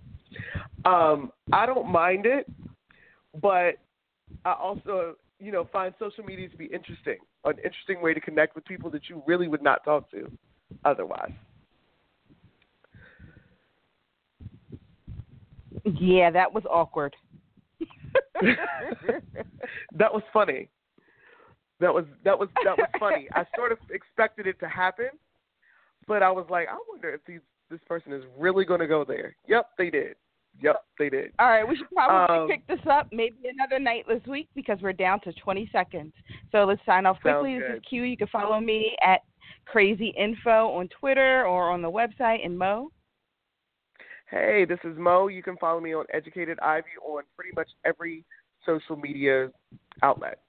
Um, 0.85 1.33
I 1.51 1.65
don't 1.65 1.91
mind 1.91 2.25
it, 2.25 2.49
but 3.41 3.75
I 4.45 4.53
also 4.53 5.15
you 5.39 5.51
know 5.51 5.67
find 5.73 5.93
social 5.99 6.23
media 6.23 6.47
to 6.47 6.57
be 6.57 6.65
interesting, 6.65 7.17
an 7.43 7.57
interesting 7.57 8.01
way 8.01 8.13
to 8.13 8.21
connect 8.21 8.55
with 8.55 8.63
people 8.63 8.89
that 8.91 9.09
you 9.09 9.21
really 9.27 9.49
would 9.49 9.61
not 9.61 9.83
talk 9.83 10.09
to 10.11 10.31
otherwise. 10.85 11.33
Yeah, 15.83 16.31
that 16.31 16.53
was 16.53 16.63
awkward. 16.69 17.13
that 19.93 20.13
was 20.13 20.23
funny. 20.31 20.69
That 21.79 21.93
was 21.93 22.05
that 22.23 22.37
was 22.37 22.49
that 22.63 22.77
was 22.77 22.87
funny. 22.99 23.27
I 23.33 23.45
sort 23.55 23.71
of 23.71 23.77
expected 23.89 24.47
it 24.47 24.59
to 24.59 24.67
happen, 24.67 25.09
but 26.07 26.23
I 26.23 26.31
was 26.31 26.45
like, 26.49 26.67
I 26.69 26.77
wonder 26.89 27.09
if 27.13 27.21
these 27.25 27.41
this 27.69 27.81
person 27.87 28.13
is 28.13 28.23
really 28.37 28.65
going 28.65 28.79
to 28.79 28.87
go 28.87 29.03
there. 29.03 29.35
Yep, 29.47 29.69
they 29.77 29.89
did. 29.89 30.15
Yep, 30.61 30.83
they 30.99 31.09
did. 31.09 31.31
All 31.39 31.47
right, 31.49 31.67
we 31.67 31.75
should 31.75 31.89
probably 31.91 32.37
Um, 32.37 32.47
pick 32.47 32.67
this 32.67 32.85
up 32.89 33.07
maybe 33.11 33.37
another 33.51 33.79
night 33.79 34.05
this 34.07 34.21
week 34.27 34.47
because 34.53 34.77
we're 34.81 34.93
down 34.93 35.19
to 35.21 35.33
20 35.33 35.67
seconds. 35.71 36.13
So 36.51 36.65
let's 36.65 36.81
sign 36.85 37.05
off 37.05 37.19
quickly. 37.21 37.57
This 37.57 37.77
is. 37.77 37.81
Q. 37.89 38.03
You 38.03 38.17
can 38.17 38.27
follow 38.27 38.59
me 38.59 38.95
at 39.05 39.21
Crazy 39.65 40.13
Info 40.17 40.69
on 40.69 40.87
Twitter 40.99 41.45
or 41.47 41.71
on 41.71 41.81
the 41.81 41.89
website. 41.89 42.45
And 42.45 42.57
Mo. 42.57 42.91
Hey, 44.33 44.65
this 44.67 44.79
is 44.83 44.97
Mo. 44.97 45.27
You 45.27 45.43
can 45.43 45.57
follow 45.57 45.79
me 45.79 45.93
on 45.93 46.05
Educated 46.11 46.57
Ivy 46.59 46.87
on 47.05 47.21
pretty 47.35 47.51
much 47.55 47.69
every 47.85 48.25
social 48.65 48.95
media 48.95 49.51
outlet. 50.01 50.39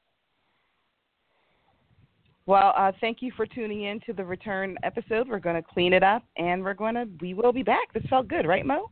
Well, 2.46 2.72
uh, 2.78 2.92
thank 3.02 3.20
you 3.20 3.30
for 3.36 3.44
tuning 3.44 3.82
in 3.82 4.00
to 4.06 4.14
the 4.14 4.24
return 4.24 4.78
episode. 4.84 5.28
We're 5.28 5.38
going 5.38 5.62
to 5.62 5.68
clean 5.74 5.92
it 5.92 6.02
up, 6.02 6.22
and 6.38 6.64
we're 6.64 6.72
going 6.72 6.94
to 6.94 7.06
we 7.20 7.34
will 7.34 7.52
be 7.52 7.62
back. 7.62 7.92
This 7.92 8.02
felt 8.08 8.26
good, 8.26 8.46
right, 8.46 8.64
Mo? 8.64 8.90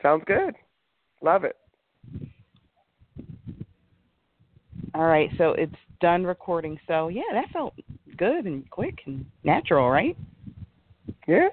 Sounds 0.00 0.22
good. 0.24 0.54
Love 1.20 1.42
it. 1.42 1.56
All 4.94 5.06
right, 5.06 5.30
so 5.36 5.50
it's 5.58 5.74
done 6.00 6.22
recording. 6.22 6.78
So 6.86 7.08
yeah, 7.08 7.22
that 7.32 7.50
felt 7.52 7.74
good 8.16 8.44
and 8.44 8.70
quick 8.70 9.00
and 9.06 9.26
natural, 9.42 9.90
right? 9.90 10.16
Yeah. 11.26 11.48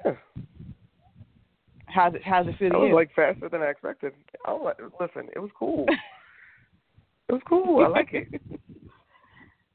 How's 1.93 2.15
it 2.15 2.21
How's 2.23 2.47
it 2.47 2.57
feel 2.57 2.69
to 2.71 2.77
was 2.79 2.89
you? 2.89 2.95
like 2.95 3.09
faster 3.15 3.49
than 3.49 3.61
I 3.61 3.67
expected. 3.69 4.13
Oh, 4.47 4.71
listen, 4.99 5.29
it 5.35 5.39
was 5.39 5.51
cool. 5.57 5.85
it 7.29 7.33
was 7.33 7.41
cool. 7.47 7.83
I 7.83 7.87
like 7.87 8.09
it. 8.13 8.27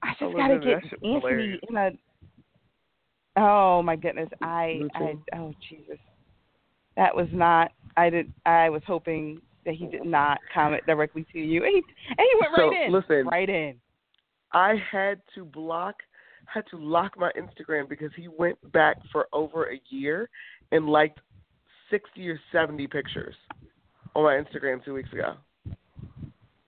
I 0.02 0.10
just 0.18 0.20
gotta 0.20 0.54
listen, 0.54 0.60
get 0.68 0.82
that 0.82 0.90
shit 0.90 1.02
was 1.02 1.22
Anthony 1.24 1.32
hilarious. 1.32 1.60
in 1.68 1.76
a. 1.76 1.90
Oh 3.38 3.82
my 3.82 3.96
goodness! 3.96 4.28
I 4.42 4.80
I 4.94 5.14
oh 5.36 5.52
Jesus, 5.68 5.98
that 6.96 7.14
was 7.14 7.28
not. 7.32 7.72
I 7.96 8.10
did. 8.10 8.32
I 8.46 8.70
was 8.70 8.82
hoping 8.86 9.40
that 9.64 9.74
he 9.74 9.86
did 9.86 10.04
not 10.06 10.38
comment 10.54 10.84
directly 10.86 11.26
to 11.32 11.38
you, 11.38 11.64
and 11.64 11.72
he 11.74 11.82
and 12.10 12.18
he 12.18 12.40
went 12.40 12.52
So, 12.56 12.68
right 12.70 12.86
in. 12.86 12.92
listen. 12.92 13.26
right 13.30 13.48
in. 13.48 13.74
I 14.52 14.74
had 14.90 15.20
to 15.34 15.44
block, 15.44 15.96
had 16.46 16.64
to 16.70 16.78
lock 16.78 17.18
my 17.18 17.30
Instagram 17.38 17.88
because 17.88 18.10
he 18.16 18.28
went 18.28 18.56
back 18.72 18.96
for 19.12 19.26
over 19.32 19.70
a 19.72 19.80
year 19.90 20.30
and 20.72 20.86
liked 20.88 21.20
sixty 21.90 22.28
or 22.28 22.40
seventy 22.52 22.86
pictures 22.86 23.34
on 24.14 24.24
my 24.24 24.34
Instagram 24.34 24.84
two 24.84 24.94
weeks 24.94 25.12
ago, 25.12 25.34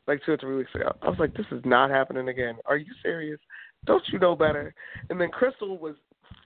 like 0.07 0.21
two 0.25 0.33
or 0.33 0.37
three 0.37 0.57
weeks 0.57 0.75
ago. 0.75 0.93
I 1.03 1.09
was 1.09 1.19
like, 1.19 1.35
this 1.35 1.47
is 1.51 1.63
not 1.65 1.91
happening 1.91 2.29
again. 2.29 2.57
Are 2.67 2.77
you 2.77 2.93
serious? 3.03 3.41
Don't 3.87 4.03
you 4.09 4.19
know 4.19 4.35
better? 4.35 4.75
And 5.09 5.21
then 5.21 5.29
Crystal 5.31 5.79
was 5.79 5.95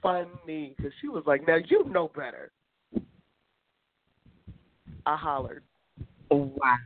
funny 0.02 0.74
because 0.76 0.92
she 1.00 1.08
was 1.08 1.24
like, 1.26 1.46
now 1.46 1.56
you 1.68 1.84
know 1.88 2.10
better. 2.14 2.52
I 5.06 5.16
hollered. 5.16 5.64
Wow. 6.30 6.76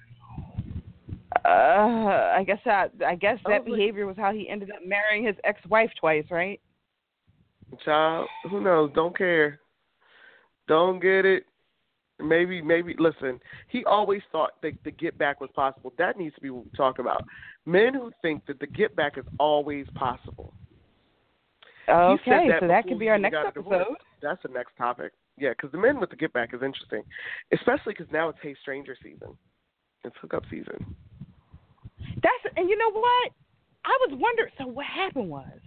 Uh, 1.44 2.32
I 2.36 2.44
guess 2.46 2.58
that 2.64 2.92
I 3.06 3.14
guess 3.14 3.38
that 3.44 3.62
was 3.62 3.68
like- 3.68 3.76
behavior 3.76 4.06
was 4.06 4.16
how 4.16 4.32
he 4.32 4.48
ended 4.48 4.70
up 4.70 4.78
marrying 4.86 5.24
his 5.24 5.36
ex-wife 5.44 5.90
twice, 6.00 6.24
right? 6.30 6.60
Child, 7.84 8.28
who 8.50 8.60
knows? 8.60 8.90
Don't 8.94 9.16
care. 9.16 9.60
Don't 10.68 11.00
get 11.00 11.24
it. 11.24 11.44
Maybe, 12.18 12.62
maybe. 12.62 12.94
Listen, 12.98 13.38
he 13.68 13.84
always 13.84 14.22
thought 14.32 14.52
that 14.62 14.72
the 14.84 14.90
get 14.90 15.18
back 15.18 15.40
was 15.40 15.50
possible. 15.54 15.92
That 15.98 16.16
needs 16.16 16.34
to 16.36 16.40
be 16.40 16.50
what 16.50 16.64
we 16.64 16.70
talk 16.76 16.98
about. 16.98 17.24
Men 17.66 17.92
who 17.92 18.10
think 18.22 18.46
that 18.46 18.58
the 18.58 18.66
get 18.66 18.96
back 18.96 19.18
is 19.18 19.24
always 19.38 19.86
possible. 19.94 20.54
Okay, 21.88 22.48
that 22.48 22.60
so 22.60 22.68
that 22.68 22.86
could 22.86 22.98
be 22.98 23.08
our 23.08 23.18
next 23.18 23.32
got 23.32 23.48
a 23.48 23.52
divorce. 23.52 23.82
episode. 23.82 23.96
That's 24.22 24.42
the 24.42 24.48
next 24.48 24.76
topic. 24.76 25.12
Yeah, 25.38 25.50
because 25.50 25.70
the 25.70 25.78
men 25.78 26.00
with 26.00 26.10
the 26.10 26.16
get 26.16 26.32
back 26.32 26.54
is 26.54 26.62
interesting, 26.62 27.02
especially 27.52 27.92
because 27.92 28.06
now 28.10 28.28
it's 28.30 28.38
Hey 28.42 28.56
Stranger 28.62 28.96
season. 29.02 29.36
It's 30.02 30.16
hookup 30.20 30.44
season. 30.50 30.96
That's 31.98 32.56
and 32.56 32.68
you 32.68 32.76
know 32.78 32.90
what? 32.90 33.32
I 33.84 33.96
was 34.08 34.18
wondering. 34.18 34.50
So 34.58 34.66
what 34.66 34.86
happened 34.86 35.28
was 35.28 35.58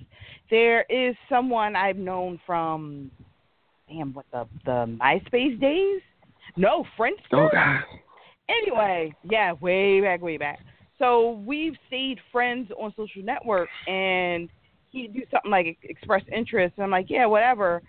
there 0.50 0.82
is 0.90 1.16
someone 1.30 1.76
I've 1.76 1.98
known 1.98 2.40
from, 2.46 3.12
damn, 3.88 4.14
what 4.14 4.26
the 4.32 4.48
the 4.66 4.98
MySpace 5.00 5.60
days? 5.62 6.02
No, 6.60 6.86
Friendster. 6.98 7.32
Oh 7.32 7.50
God. 7.54 7.84
Anyway, 8.50 9.16
yeah, 9.24 9.54
way 9.62 10.02
back, 10.02 10.22
way 10.22 10.36
back. 10.36 10.60
So 10.98 11.42
we've 11.46 11.76
stayed 11.88 12.20
friends 12.34 12.70
on 12.78 12.94
social 12.98 13.24
network, 13.24 13.70
and 13.88 14.50
he'd 14.92 15.14
do 15.14 15.22
something 15.32 15.50
like 15.50 15.78
express 15.84 16.22
interest, 16.36 16.74
and 16.76 16.84
I'm 16.84 16.92
like, 16.92 17.06
yeah, 17.08 17.26
whatever, 17.28 17.82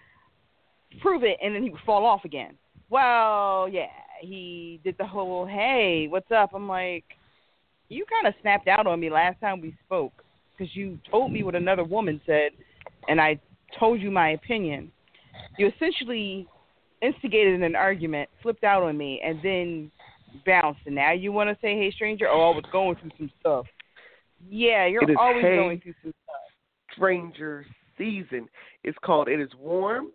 prove 1.02 1.24
it, 1.24 1.36
and 1.42 1.52
then 1.52 1.64
he 1.64 1.70
would 1.70 1.80
fall 1.84 2.06
off 2.06 2.24
again. 2.24 2.54
Well, 2.90 3.68
yeah, 3.68 3.86
he 4.20 4.78
did 4.84 4.94
the 4.98 5.06
whole, 5.06 5.46
hey, 5.46 6.06
what's 6.08 6.30
up? 6.30 6.50
I'm 6.54 6.68
like, 6.68 7.04
you 7.88 8.04
kind 8.08 8.28
of 8.32 8.40
snapped 8.40 8.68
out 8.68 8.86
on 8.86 9.00
me 9.00 9.10
last 9.10 9.40
time 9.40 9.60
we 9.60 9.74
spoke 9.84 10.12
because 10.56 10.76
you 10.76 10.96
told 11.10 11.32
me 11.32 11.42
what 11.42 11.56
another 11.56 11.82
woman 11.82 12.20
said, 12.24 12.52
and 13.08 13.20
I 13.20 13.40
told 13.80 14.00
you 14.00 14.12
my 14.12 14.30
opinion. 14.30 14.92
You 15.58 15.72
essentially 15.74 16.46
instigated 17.02 17.62
an 17.62 17.76
argument, 17.76 18.28
flipped 18.42 18.64
out 18.64 18.82
on 18.82 18.96
me, 18.96 19.20
and 19.24 19.38
then 19.42 19.90
bounced. 20.46 20.80
And 20.86 20.94
now 20.94 21.12
you 21.12 21.32
want 21.32 21.50
to 21.50 21.56
say, 21.60 21.76
"Hey, 21.76 21.90
stranger," 21.90 22.26
oh, 22.28 22.52
I 22.52 22.54
was 22.54 22.64
going 22.72 22.96
through 22.96 23.10
some 23.16 23.30
stuff. 23.40 23.66
Yeah, 24.48 24.86
you're 24.86 25.02
always 25.18 25.42
hey. 25.42 25.56
going 25.56 25.80
through 25.80 25.94
some 26.02 26.14
stuff. 26.24 26.36
Stranger 26.92 27.66
season. 27.98 28.48
It's 28.84 28.98
called 29.04 29.28
It 29.28 29.40
Is 29.40 29.50
Warm. 29.58 30.08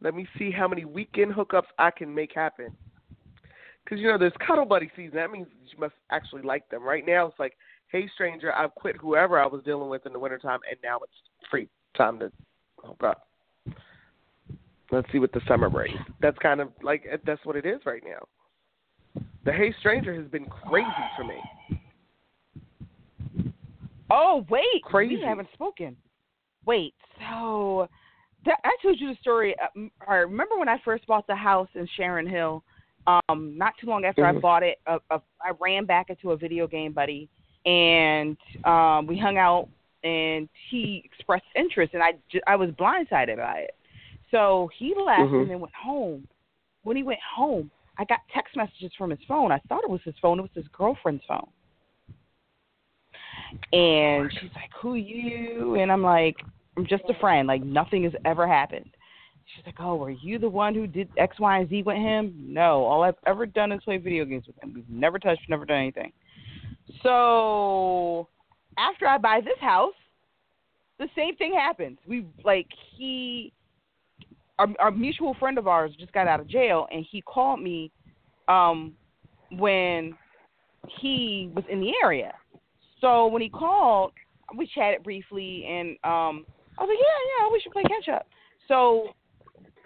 Let 0.00 0.14
me 0.14 0.26
see 0.36 0.50
how 0.50 0.66
many 0.66 0.84
weekend 0.84 1.32
hookups 1.32 1.68
I 1.78 1.92
can 1.92 2.12
make 2.12 2.32
happen. 2.34 2.76
Because, 3.84 4.00
you 4.00 4.08
know, 4.08 4.18
there's 4.18 4.32
cuddle 4.44 4.64
buddy 4.64 4.90
season. 4.96 5.14
That 5.16 5.30
means 5.30 5.46
you 5.70 5.78
must 5.78 5.94
actually 6.10 6.42
like 6.42 6.68
them. 6.68 6.82
Right 6.82 7.06
now, 7.06 7.26
it's 7.26 7.38
like, 7.38 7.56
hey, 7.88 8.08
stranger, 8.14 8.52
I've 8.52 8.74
quit 8.74 8.96
whoever 8.96 9.38
I 9.38 9.46
was 9.46 9.62
dealing 9.64 9.88
with 9.88 10.06
in 10.06 10.12
the 10.12 10.18
wintertime, 10.18 10.60
and 10.68 10.78
now 10.82 10.98
it's 10.98 11.12
free 11.50 11.68
time 11.96 12.18
to 12.18 12.32
hook 12.82 13.02
up. 13.04 13.28
Let's 14.92 15.10
see 15.10 15.18
what 15.18 15.32
the 15.32 15.40
summer 15.48 15.70
brings. 15.70 15.98
That's 16.20 16.36
kind 16.38 16.60
of 16.60 16.68
like, 16.82 17.06
that's 17.24 17.44
what 17.44 17.56
it 17.56 17.64
is 17.64 17.80
right 17.86 18.02
now. 18.04 19.22
The 19.46 19.52
Hey 19.52 19.74
Stranger 19.80 20.14
has 20.14 20.30
been 20.30 20.44
crazy 20.44 20.92
for 21.16 21.24
me. 21.24 21.42
Oh 24.10 24.44
wait, 24.50 24.82
Crazy. 24.84 25.16
we 25.16 25.22
haven't 25.22 25.48
spoken. 25.54 25.96
Wait, 26.66 26.94
so 27.18 27.88
that, 28.44 28.58
I 28.62 28.76
told 28.82 29.00
you 29.00 29.08
the 29.08 29.16
story. 29.22 29.56
Uh, 29.58 29.88
right, 30.06 30.18
remember 30.18 30.58
when 30.58 30.68
I 30.68 30.76
first 30.84 31.06
bought 31.06 31.26
the 31.26 31.34
house 31.34 31.68
in 31.74 31.88
Sharon 31.96 32.26
Hill? 32.26 32.62
Um, 33.06 33.56
not 33.56 33.72
too 33.80 33.86
long 33.86 34.04
after 34.04 34.26
I 34.26 34.32
Mhm. 34.32 34.42
bought 34.42 34.62
it, 34.62 34.78
uh, 34.86 34.98
uh, 35.10 35.18
I 35.40 35.52
ran 35.58 35.86
back 35.86 36.10
into 36.10 36.32
a 36.32 36.36
video 36.36 36.66
game 36.66 36.92
buddy, 36.92 37.28
and 37.64 38.36
um, 38.64 39.06
we 39.06 39.18
hung 39.18 39.38
out, 39.38 39.68
and 40.04 40.48
he 40.70 41.02
expressed 41.04 41.46
interest, 41.56 41.94
and 41.94 42.02
I 42.02 42.12
I 42.46 42.56
was 42.56 42.70
blindsided 42.72 43.38
by 43.38 43.60
it. 43.60 43.74
So 44.32 44.68
he 44.74 44.94
left 44.94 45.30
Mhm. 45.30 45.42
and 45.42 45.50
then 45.50 45.60
went 45.60 45.74
home. 45.74 46.26
When 46.82 46.96
he 46.96 47.04
went 47.04 47.20
home, 47.20 47.70
I 47.98 48.04
got 48.04 48.26
text 48.30 48.56
messages 48.56 48.92
from 48.94 49.10
his 49.10 49.22
phone. 49.28 49.52
I 49.52 49.58
thought 49.68 49.84
it 49.84 49.90
was 49.90 50.02
his 50.02 50.18
phone. 50.18 50.40
It 50.40 50.42
was 50.42 50.50
his 50.54 50.66
girlfriend's 50.68 51.24
phone. 51.26 51.48
And 53.72 54.32
she's 54.32 54.52
like, 54.54 54.72
"Who 54.80 54.94
you?" 54.94 55.76
And 55.76 55.92
I'm 55.92 56.02
like, 56.02 56.42
"I'm 56.76 56.86
just 56.86 57.04
a 57.08 57.14
friend. 57.14 57.46
Like 57.46 57.62
nothing 57.62 58.02
has 58.04 58.14
ever 58.24 58.46
happened." 58.48 58.90
She's 59.44 59.66
like, 59.66 59.78
"Oh, 59.78 59.96
were 59.96 60.10
you 60.10 60.38
the 60.38 60.48
one 60.48 60.74
who 60.74 60.86
did 60.86 61.10
X, 61.18 61.38
Y, 61.38 61.58
and 61.58 61.68
Z 61.68 61.82
with 61.82 61.96
him?" 61.96 62.34
No. 62.48 62.84
All 62.84 63.02
I've 63.02 63.18
ever 63.26 63.44
done 63.44 63.70
is 63.72 63.84
play 63.84 63.98
video 63.98 64.24
games 64.24 64.46
with 64.46 64.58
him. 64.62 64.72
We've 64.74 64.88
never 64.88 65.18
touched, 65.18 65.48
never 65.48 65.66
done 65.66 65.78
anything. 65.78 66.12
So 67.02 68.28
after 68.78 69.06
I 69.06 69.18
buy 69.18 69.40
this 69.40 69.58
house, 69.60 69.94
the 70.98 71.08
same 71.14 71.36
thing 71.36 71.52
happens. 71.52 71.98
We 72.06 72.26
like 72.44 72.68
he, 72.96 73.52
our, 74.58 74.68
our 74.78 74.90
mutual 74.90 75.34
friend 75.34 75.58
of 75.58 75.66
ours 75.66 75.92
just 75.98 76.12
got 76.12 76.28
out 76.28 76.40
of 76.40 76.48
jail, 76.48 76.86
and 76.90 77.04
he 77.10 77.20
called 77.22 77.60
me 77.60 77.90
um 78.48 78.94
when 79.50 80.16
he 81.00 81.50
was 81.54 81.64
in 81.70 81.80
the 81.80 81.92
area. 82.02 82.32
So 83.00 83.26
when 83.26 83.42
he 83.42 83.48
called, 83.48 84.12
we 84.56 84.66
chatted 84.66 85.02
briefly, 85.02 85.64
and 85.68 85.90
um, 86.04 86.46
I 86.78 86.84
was 86.84 86.88
like, 86.88 86.98
"Yeah, 86.98 87.46
yeah, 87.46 87.52
we 87.52 87.60
should 87.60 87.72
play 87.72 87.82
catch 87.82 88.08
up." 88.08 88.26
So 88.68 89.14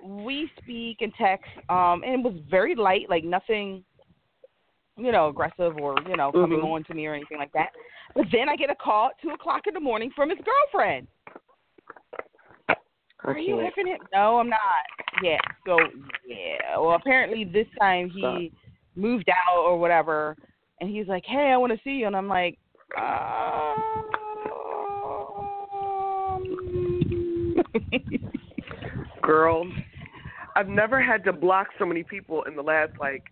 we 0.03 0.51
speak 0.63 0.99
and 1.01 1.13
text, 1.19 1.47
um, 1.69 2.03
and 2.05 2.15
it 2.15 2.23
was 2.23 2.35
very 2.51 2.75
light, 2.75 3.09
like 3.09 3.25
nothing, 3.25 3.85
you 4.97 5.13
know, 5.13 5.29
aggressive 5.29 5.77
or 5.79 5.97
you 6.09 6.17
know 6.17 6.33
coming 6.33 6.61
Mhm. 6.61 6.73
on 6.73 6.85
to 6.85 6.95
me 6.95 7.07
or 7.07 7.15
anything 7.15 7.39
like 7.39 7.53
that. 7.53 7.71
But 8.15 8.27
then 8.31 8.49
I 8.49 8.57
get 8.57 8.71
a 8.71 8.75
call 8.75 9.09
at 9.09 9.19
two 9.21 9.31
o'clock 9.31 9.67
in 9.67 9.75
the 9.75 9.81
morning 9.81 10.11
from 10.11 10.31
his 10.31 10.39
girlfriend. 10.41 11.09
Are 13.25 13.39
you 13.39 13.59
it? 13.61 14.01
No, 14.13 14.39
I'm 14.39 14.49
not. 14.49 14.61
Yeah. 15.23 15.39
So 15.67 15.79
yeah. 16.27 16.79
Well, 16.79 16.97
apparently 16.97 17.45
this 17.45 17.67
time 17.81 18.11
he 18.11 18.53
moved 18.95 19.29
out 19.29 19.59
or 19.59 19.79
whatever, 19.79 20.37
and 20.81 20.91
he's 20.91 21.09
like, 21.09 21.25
"Hey, 21.27 21.51
I 21.53 21.57
want 21.57 21.73
to 21.73 21.79
see 21.83 21.91
you," 21.91 22.07
and 22.07 22.17
I'm 22.17 22.29
like, 22.29 22.59
um... 22.99 23.75
Girl, 29.23 29.67
I've 30.55 30.69
never 30.69 31.03
had 31.03 31.25
to 31.25 31.33
block 31.33 31.69
so 31.79 31.87
many 31.87 32.03
people 32.03 32.45
in 32.45 32.55
the 32.55 32.63
last 32.63 32.93
like 33.01 33.25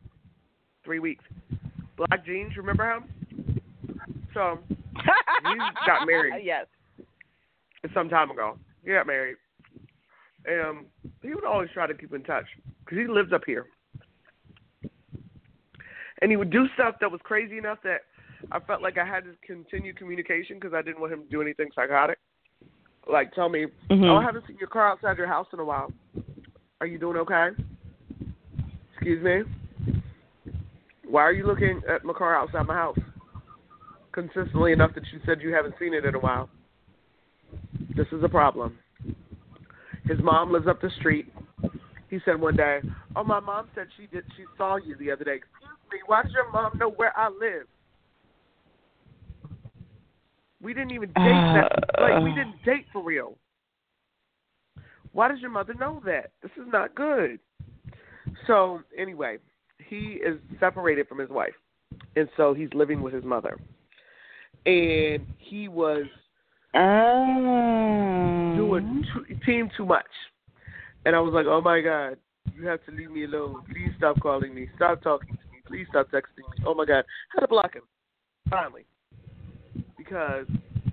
three 0.85 0.99
weeks. 0.99 1.25
Black 1.97 2.27
Jeans, 2.27 2.57
remember 2.57 2.91
him? 2.91 3.05
So 4.35 4.59
you 4.69 5.57
got 5.87 6.07
married. 6.07 6.43
Yes. 6.45 6.67
some 7.95 8.09
time 8.09 8.31
ago. 8.31 8.59
You 8.85 8.95
got 8.95 9.07
married. 9.07 9.37
And 10.47 10.61
um, 10.61 10.87
he 11.23 11.35
would 11.35 11.45
always 11.45 11.71
try 11.73 11.87
to 11.87 11.95
keep 11.95 12.13
in 12.13 12.23
touch 12.23 12.45
because 12.85 12.99
he 12.99 13.07
lives 13.07 13.33
up 13.33 13.43
here. 13.47 13.67
And 16.21 16.31
he 16.31 16.37
would 16.37 16.51
do 16.51 16.67
stuff 16.75 16.97
that 17.01 17.11
was 17.11 17.21
crazy 17.25 17.59
enough 17.59 17.79
that 17.85 18.03
I 18.53 18.61
felt 18.61 18.83
like 18.83 18.99
I 18.99 19.07
had 19.07 19.25
to 19.25 19.31
continue 19.47 19.95
communication 19.95 20.59
because 20.59 20.75
I 20.75 20.83
didn't 20.83 21.01
want 21.01 21.13
him 21.13 21.23
to 21.23 21.29
do 21.29 21.43
anything 21.43 21.69
psychotic. 21.75 22.19
Like 23.11 23.33
tell 23.35 23.49
me, 23.49 23.67
Mhm. 23.91 24.09
oh, 24.09 24.17
I 24.17 24.23
haven't 24.23 24.47
seen 24.47 24.57
your 24.59 24.69
car 24.69 24.89
outside 24.89 25.19
your 25.19 25.27
house 25.27 25.47
in 25.53 25.59
a 25.59 25.65
while. 25.65 25.93
Are 26.81 26.87
you 26.87 26.99
doing 26.99 27.17
okay? 27.19 27.51
Excuse 28.93 29.23
me. 29.23 29.43
Why 31.07 31.23
are 31.23 31.33
you 31.33 31.47
looking 31.47 31.83
at 31.89 32.05
my 32.05 32.13
car 32.13 32.37
outside 32.37 32.67
my 32.67 32.75
house? 32.75 32.99
Consistently 34.13 34.73
enough 34.73 34.95
that 34.95 35.05
you 35.13 35.21
said 35.27 35.41
you 35.43 35.53
haven't 35.53 35.75
seen 35.79 35.95
it 35.95 36.05
in 36.05 36.15
a 36.15 36.19
while. 36.19 36.49
This 37.95 38.07
is 38.13 38.23
a 38.23 38.29
problem. 38.29 38.79
His 40.05 40.19
mom 40.23 40.53
lives 40.53 40.67
up 40.67 40.81
the 40.81 40.91
street. 40.99 41.33
He 42.11 42.19
said 42.25 42.41
one 42.41 42.57
day, 42.57 42.81
"Oh, 43.17 43.25
my 43.25 43.41
mom 43.41 43.69
said 43.75 43.89
she 43.97 44.07
did. 44.07 44.25
She 44.37 44.45
saw 44.57 44.77
you 44.77 44.97
the 44.97 45.11
other 45.11 45.25
day. 45.25 45.37
Excuse 45.37 45.71
me. 45.91 45.99
Why 46.07 46.23
does 46.23 46.33
your 46.33 46.51
mom 46.53 46.77
know 46.79 46.91
where 46.91 47.17
I 47.19 47.29
live? 47.29 47.67
We 50.61 50.75
didn't 50.75 50.93
even 50.93 51.09
date 51.09 51.15
that. 51.17 51.73
Like 52.01 52.23
we 52.23 52.31
didn't 52.31 52.55
uh. 52.63 52.67
date 52.67 52.87
for 52.93 53.03
real. 53.03 53.37
Why 55.13 55.29
does 55.29 55.41
your 55.41 55.51
mother 55.51 55.75
know 55.75 56.03
that? 56.05 56.33
This 56.43 56.53
is 56.57 56.71
not 56.71 56.95
good." 56.95 57.39
So 58.47 58.81
anyway, 58.97 59.39
he 59.87 60.21
is 60.25 60.39
separated 60.61 61.09
from 61.09 61.19
his 61.19 61.31
wife, 61.31 61.55
and 62.17 62.29
so 62.37 62.53
he's 62.55 62.73
living 62.75 63.01
with 63.01 63.15
his 63.15 63.25
mother. 63.25 63.59
And 64.67 65.27
he 65.39 65.69
was 65.69 66.07
Um, 66.75 68.55
doing 68.57 69.07
too, 69.13 69.37
team 69.47 69.71
too 69.77 69.87
much. 69.87 70.07
And 71.05 71.15
I 71.15 71.21
was 71.21 71.33
like, 71.33 71.47
oh 71.47 71.61
my 71.61 71.81
God, 71.81 72.17
you 72.55 72.67
have 72.67 72.85
to 72.87 72.91
leave 72.91 73.11
me 73.11 73.25
alone. 73.25 73.63
Please 73.67 73.93
stop 73.97 74.21
calling 74.21 74.55
me. 74.55 74.69
Stop 74.77 75.03
talking 75.03 75.37
to 75.37 75.53
me. 75.53 75.63
Please 75.67 75.87
stop 75.91 76.11
texting 76.11 76.39
me. 76.39 76.65
Oh 76.67 76.75
my 76.75 76.85
God. 76.85 77.05
Had 77.33 77.41
to 77.41 77.49
block 77.49 77.75
him. 77.75 77.83
Finally. 78.51 78.85
Because 79.97 80.47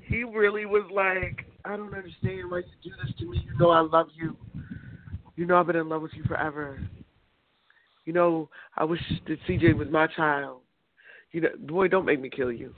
he 0.04 0.24
really 0.24 0.66
was 0.66 0.84
like, 0.94 1.46
I 1.66 1.76
don't 1.76 1.94
understand 1.94 2.52
why 2.52 2.60
you 2.60 2.64
do 2.84 2.92
this 3.04 3.16
to 3.20 3.26
me. 3.30 3.44
You 3.46 3.58
know 3.58 3.72
I 3.72 3.82
love 3.82 4.08
you. 4.14 4.36
You 5.36 5.46
know 5.46 5.60
I've 5.60 5.68
been 5.68 5.76
in 5.76 5.90
love 5.90 6.02
with 6.02 6.12
you 6.14 6.24
forever. 6.26 6.80
You 8.06 8.14
know, 8.14 8.50
I 8.78 8.84
wish 8.84 9.02
that 9.28 9.38
CJ 9.48 9.76
was 9.78 9.88
my 9.90 10.08
child. 10.08 10.62
You 11.32 11.42
know, 11.42 11.50
boy, 11.60 11.88
don't 11.88 12.06
make 12.06 12.20
me 12.20 12.30
kill 12.30 12.52
you. 12.52 12.74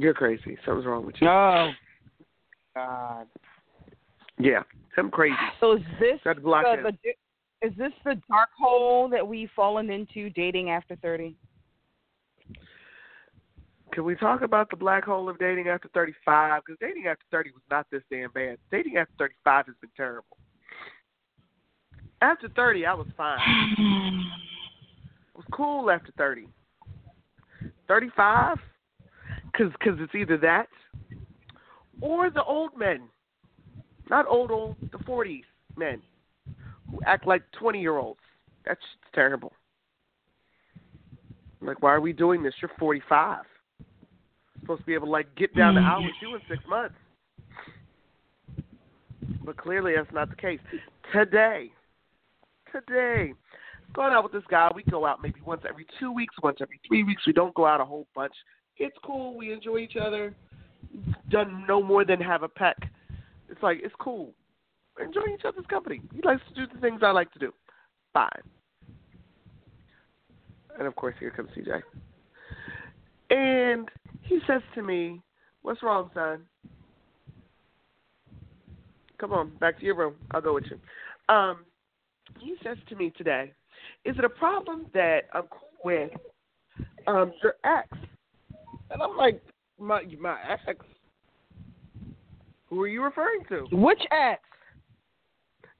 You're 0.00 0.14
crazy. 0.14 0.56
Something's 0.64 0.86
wrong 0.86 1.04
with 1.04 1.16
you. 1.20 1.28
Oh, 1.28 1.70
God. 2.74 3.26
Yeah, 4.38 4.62
I'm 4.96 5.10
crazy. 5.10 5.36
So 5.60 5.72
is 5.72 5.82
this 6.00 6.18
Got 6.24 6.36
to 6.36 6.40
block 6.40 6.64
the, 6.64 6.92
the, 7.04 7.66
is 7.66 7.76
this 7.76 7.92
the 8.04 8.14
dark 8.30 8.48
hole 8.58 9.10
that 9.10 9.26
we've 9.26 9.50
fallen 9.54 9.90
into, 9.90 10.30
dating 10.30 10.70
after 10.70 10.96
thirty? 10.96 11.36
Can 13.92 14.04
we 14.04 14.14
talk 14.14 14.40
about 14.40 14.70
the 14.70 14.76
black 14.76 15.04
hole 15.04 15.28
of 15.28 15.38
dating 15.38 15.68
after 15.68 15.88
35? 15.92 16.62
Because 16.64 16.78
dating 16.80 17.08
after 17.08 17.24
30 17.32 17.50
was 17.50 17.62
not 17.72 17.86
this 17.90 18.02
damn 18.08 18.30
bad. 18.30 18.56
Dating 18.70 18.96
after 18.96 19.12
35 19.18 19.66
has 19.66 19.74
been 19.80 19.90
terrible. 19.96 20.36
After 22.22 22.48
30, 22.50 22.86
I 22.86 22.94
was 22.94 23.08
fine. 23.16 23.38
It 25.34 25.36
was 25.36 25.46
cool 25.52 25.90
after 25.90 26.12
30. 26.18 26.46
35? 27.88 28.58
Because 29.60 29.74
cause 29.82 29.98
it's 30.00 30.14
either 30.14 30.38
that 30.38 30.68
or 32.00 32.30
the 32.30 32.42
old 32.42 32.78
men. 32.78 33.02
Not 34.08 34.26
old, 34.26 34.50
old, 34.50 34.76
the 34.90 34.98
40s 34.98 35.42
men 35.76 36.00
who 36.90 36.98
act 37.06 37.26
like 37.26 37.42
20 37.58 37.78
year 37.78 37.98
olds. 37.98 38.20
That's 38.64 38.80
terrible. 39.14 39.52
Like, 41.60 41.82
why 41.82 41.92
are 41.92 42.00
we 42.00 42.14
doing 42.14 42.42
this? 42.42 42.54
You're 42.62 42.70
45 42.78 43.44
supposed 44.60 44.80
to 44.80 44.86
be 44.86 44.94
able 44.94 45.06
to 45.06 45.12
like 45.12 45.34
get 45.36 45.54
down 45.54 45.74
the 45.74 45.80
mm, 45.80 45.88
aisle 45.88 46.02
with 46.02 46.12
you 46.22 46.34
in 46.34 46.40
six 46.48 46.62
months. 46.68 46.94
But 49.44 49.56
clearly 49.56 49.92
that's 49.96 50.12
not 50.12 50.30
the 50.30 50.36
case. 50.36 50.60
Today, 51.12 51.70
today, 52.72 53.34
going 53.94 54.12
out 54.12 54.22
with 54.22 54.32
this 54.32 54.42
guy, 54.50 54.70
we 54.74 54.84
go 54.84 55.04
out 55.06 55.22
maybe 55.22 55.40
once 55.44 55.62
every 55.68 55.86
two 55.98 56.12
weeks, 56.12 56.34
once 56.42 56.58
every 56.60 56.80
three 56.86 57.04
weeks. 57.04 57.22
We 57.26 57.32
don't 57.32 57.54
go 57.54 57.66
out 57.66 57.80
a 57.80 57.84
whole 57.84 58.06
bunch. 58.14 58.34
It's 58.80 58.96
cool. 59.04 59.36
We 59.36 59.52
enjoy 59.52 59.76
each 59.78 59.96
other. 60.00 60.34
Done 61.28 61.64
no 61.68 61.82
more 61.82 62.04
than 62.04 62.18
have 62.20 62.42
a 62.42 62.48
peck. 62.48 62.76
It's 63.50 63.62
like 63.62 63.78
it's 63.84 63.94
cool. 64.00 64.32
Enjoy 64.98 65.20
each 65.34 65.44
other's 65.46 65.66
company. 65.66 66.00
He 66.14 66.22
likes 66.22 66.40
to 66.48 66.54
do 66.54 66.72
the 66.72 66.80
things 66.80 67.00
I 67.04 67.10
like 67.10 67.30
to 67.32 67.38
do. 67.38 67.52
Fine. 68.14 68.28
And 70.78 70.88
of 70.88 70.96
course, 70.96 71.14
here 71.20 71.30
comes 71.30 71.50
CJ. 71.50 71.82
And 73.28 73.88
he 74.22 74.40
says 74.46 74.62
to 74.74 74.82
me, 74.82 75.20
What's 75.62 75.82
wrong, 75.82 76.10
son? 76.14 76.46
Come 79.18 79.32
on, 79.32 79.50
back 79.60 79.78
to 79.78 79.84
your 79.84 79.94
room. 79.94 80.14
I'll 80.30 80.40
go 80.40 80.54
with 80.54 80.64
you. 80.70 81.34
Um, 81.34 81.66
he 82.38 82.54
says 82.64 82.78
to 82.88 82.96
me 82.96 83.12
today, 83.16 83.52
Is 84.06 84.16
it 84.18 84.24
a 84.24 84.30
problem 84.30 84.86
that 84.94 85.24
I'm 85.34 85.44
cool 85.50 85.68
with 85.84 86.10
um, 87.06 87.32
your 87.42 87.54
ex? 87.64 87.86
And 88.90 89.02
I'm 89.02 89.16
like, 89.16 89.42
My 89.78 90.02
my 90.20 90.36
ex? 90.68 90.84
Who 92.68 92.80
are 92.82 92.88
you 92.88 93.02
referring 93.02 93.44
to? 93.48 93.66
Which 93.72 94.02
ex? 94.10 94.42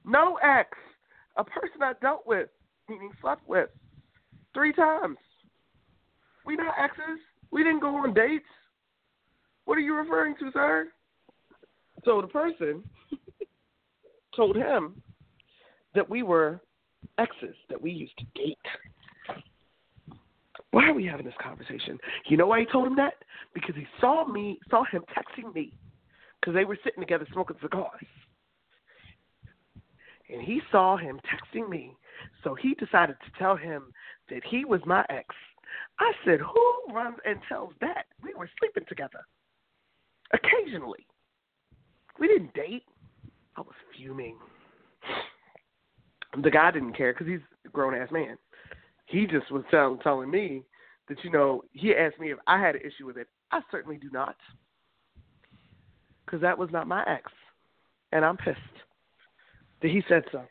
No 0.05 0.37
ex. 0.43 0.69
A 1.37 1.43
person 1.43 1.81
I 1.81 1.93
dealt 2.01 2.25
with, 2.25 2.49
meaning 2.89 3.11
slept 3.21 3.47
with, 3.47 3.69
three 4.53 4.73
times. 4.73 5.17
We 6.45 6.55
not 6.55 6.73
exes. 6.77 7.19
We 7.51 7.63
didn't 7.63 7.79
go 7.79 7.95
on 7.95 8.13
dates. 8.13 8.45
What 9.65 9.77
are 9.77 9.81
you 9.81 9.95
referring 9.95 10.35
to, 10.39 10.51
sir? 10.51 10.87
So 12.03 12.21
the 12.21 12.27
person 12.27 12.83
told 14.35 14.55
him 14.55 15.01
that 15.95 16.09
we 16.09 16.23
were 16.23 16.59
exes, 17.17 17.55
that 17.69 17.81
we 17.81 17.91
used 17.91 18.17
to 18.17 18.25
date. 18.35 18.57
Why 20.71 20.87
are 20.87 20.93
we 20.93 21.05
having 21.05 21.25
this 21.25 21.35
conversation? 21.41 21.99
You 22.27 22.37
know 22.37 22.47
why 22.47 22.61
he 22.61 22.65
told 22.65 22.87
him 22.87 22.95
that? 22.95 23.15
Because 23.53 23.75
he 23.75 23.85
saw 23.99 24.25
me, 24.25 24.59
saw 24.69 24.83
him 24.85 25.03
texting 25.15 25.53
me, 25.53 25.73
because 26.39 26.53
they 26.53 26.65
were 26.65 26.77
sitting 26.83 27.01
together 27.01 27.27
smoking 27.31 27.57
cigars. 27.61 28.07
And 30.31 30.41
he 30.41 30.61
saw 30.71 30.95
him 30.95 31.19
texting 31.19 31.67
me, 31.67 31.93
so 32.43 32.55
he 32.55 32.73
decided 32.75 33.17
to 33.25 33.39
tell 33.39 33.57
him 33.57 33.91
that 34.29 34.41
he 34.49 34.63
was 34.63 34.79
my 34.85 35.05
ex. 35.09 35.35
I 35.99 36.13
said, 36.25 36.39
Who 36.39 36.93
runs 36.93 37.17
and 37.25 37.39
tells 37.49 37.73
that? 37.81 38.05
We 38.23 38.33
were 38.33 38.49
sleeping 38.59 38.85
together. 38.87 39.19
Occasionally. 40.33 41.05
We 42.17 42.27
didn't 42.27 42.53
date. 42.53 42.83
I 43.57 43.61
was 43.61 43.75
fuming. 43.95 44.37
The 46.41 46.51
guy 46.51 46.71
didn't 46.71 46.95
care 46.95 47.13
because 47.13 47.27
he's 47.27 47.41
a 47.65 47.69
grown 47.69 47.93
ass 47.93 48.09
man. 48.11 48.37
He 49.11 49.27
just 49.27 49.51
was 49.51 49.63
tell, 49.69 49.97
telling 49.97 50.31
me 50.31 50.63
that, 51.09 51.17
you 51.23 51.29
know, 51.29 51.63
he 51.73 51.93
asked 51.93 52.19
me 52.19 52.31
if 52.31 52.37
I 52.47 52.59
had 52.59 52.75
an 52.75 52.81
issue 52.81 53.05
with 53.05 53.17
it. 53.17 53.27
I 53.51 53.59
certainly 53.69 53.97
do 53.97 54.09
not. 54.11 54.35
Because 56.25 56.41
that 56.41 56.57
was 56.57 56.69
not 56.71 56.87
my 56.87 57.03
ex. 57.03 57.31
And 58.13 58.23
I'm 58.23 58.37
pissed 58.37 58.57
that 59.81 59.91
he 59.91 60.01
said 60.07 60.23
so. 60.31 60.43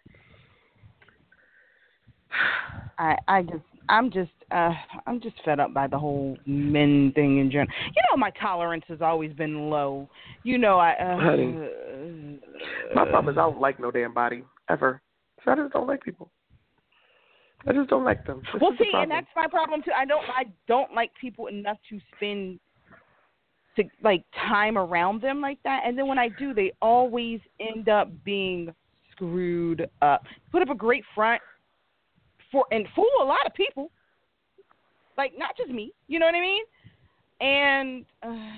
I 2.98 3.16
I 3.28 3.42
just 3.42 3.64
I'm 3.88 4.10
just 4.10 4.30
uh 4.50 4.72
I'm 5.06 5.20
just 5.20 5.36
fed 5.44 5.60
up 5.60 5.72
by 5.72 5.86
the 5.86 5.98
whole 5.98 6.36
men 6.46 7.12
thing 7.14 7.38
in 7.38 7.50
general. 7.50 7.70
You 7.86 8.02
know 8.10 8.16
my 8.16 8.30
tolerance 8.40 8.84
has 8.88 9.00
always 9.00 9.32
been 9.32 9.70
low. 9.70 10.08
You 10.42 10.58
know 10.58 10.78
I 10.78 10.92
uh, 10.92 11.18
Honey. 11.18 11.56
My 12.94 13.04
problem 13.06 13.32
is 13.32 13.38
I 13.38 13.42
don't 13.42 13.60
like 13.60 13.80
no 13.80 13.90
damn 13.90 14.12
body 14.12 14.44
ever. 14.68 15.00
So 15.44 15.50
I 15.50 15.56
just 15.56 15.72
don't 15.72 15.86
like 15.86 16.02
people. 16.02 16.30
I 17.66 17.72
just 17.72 17.90
don't 17.90 18.04
like 18.04 18.26
them. 18.26 18.42
This 18.52 18.60
Well 18.60 18.72
see, 18.78 18.90
and 18.94 19.10
that's 19.10 19.26
my 19.36 19.46
problem 19.46 19.82
too. 19.82 19.90
I 19.96 20.04
don't 20.04 20.24
I 20.28 20.44
don't 20.66 20.94
like 20.94 21.10
people 21.20 21.48
enough 21.48 21.76
to 21.90 22.00
spend 22.16 22.58
to 23.76 23.84
like 24.02 24.24
time 24.48 24.78
around 24.78 25.22
them 25.22 25.40
like 25.40 25.58
that. 25.64 25.82
And 25.84 25.96
then 25.96 26.06
when 26.06 26.18
I 26.18 26.28
do, 26.28 26.54
they 26.54 26.72
always 26.80 27.40
end 27.60 27.88
up 27.88 28.08
being 28.24 28.74
screwed 29.12 29.88
up. 30.00 30.24
Put 30.50 30.62
up 30.62 30.70
a 30.70 30.74
great 30.74 31.04
front 31.14 31.42
for 32.50 32.64
and 32.70 32.86
fool 32.94 33.10
a 33.22 33.24
lot 33.24 33.46
of 33.46 33.54
people. 33.54 33.90
Like 35.18 35.32
not 35.36 35.56
just 35.56 35.70
me, 35.70 35.92
you 36.08 36.18
know 36.18 36.26
what 36.26 36.34
I 36.34 36.40
mean? 36.40 36.64
And 37.40 38.04
uh, 38.22 38.50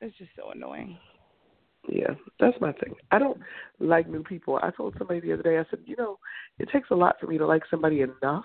it's 0.00 0.16
just 0.16 0.30
so 0.36 0.50
annoying. 0.50 0.98
Yeah, 1.88 2.14
that's 2.40 2.60
my 2.60 2.72
thing. 2.72 2.94
I 3.10 3.18
don't 3.18 3.38
like 3.78 4.08
new 4.08 4.22
people. 4.22 4.58
I 4.62 4.70
told 4.70 4.94
somebody 4.98 5.20
the 5.20 5.32
other 5.32 5.42
day, 5.42 5.58
I 5.58 5.64
said, 5.70 5.80
you 5.84 5.96
know, 5.96 6.18
it 6.58 6.68
takes 6.72 6.90
a 6.90 6.94
lot 6.94 7.16
for 7.20 7.26
me 7.26 7.38
to 7.38 7.46
like 7.46 7.62
somebody 7.70 8.00
enough 8.00 8.44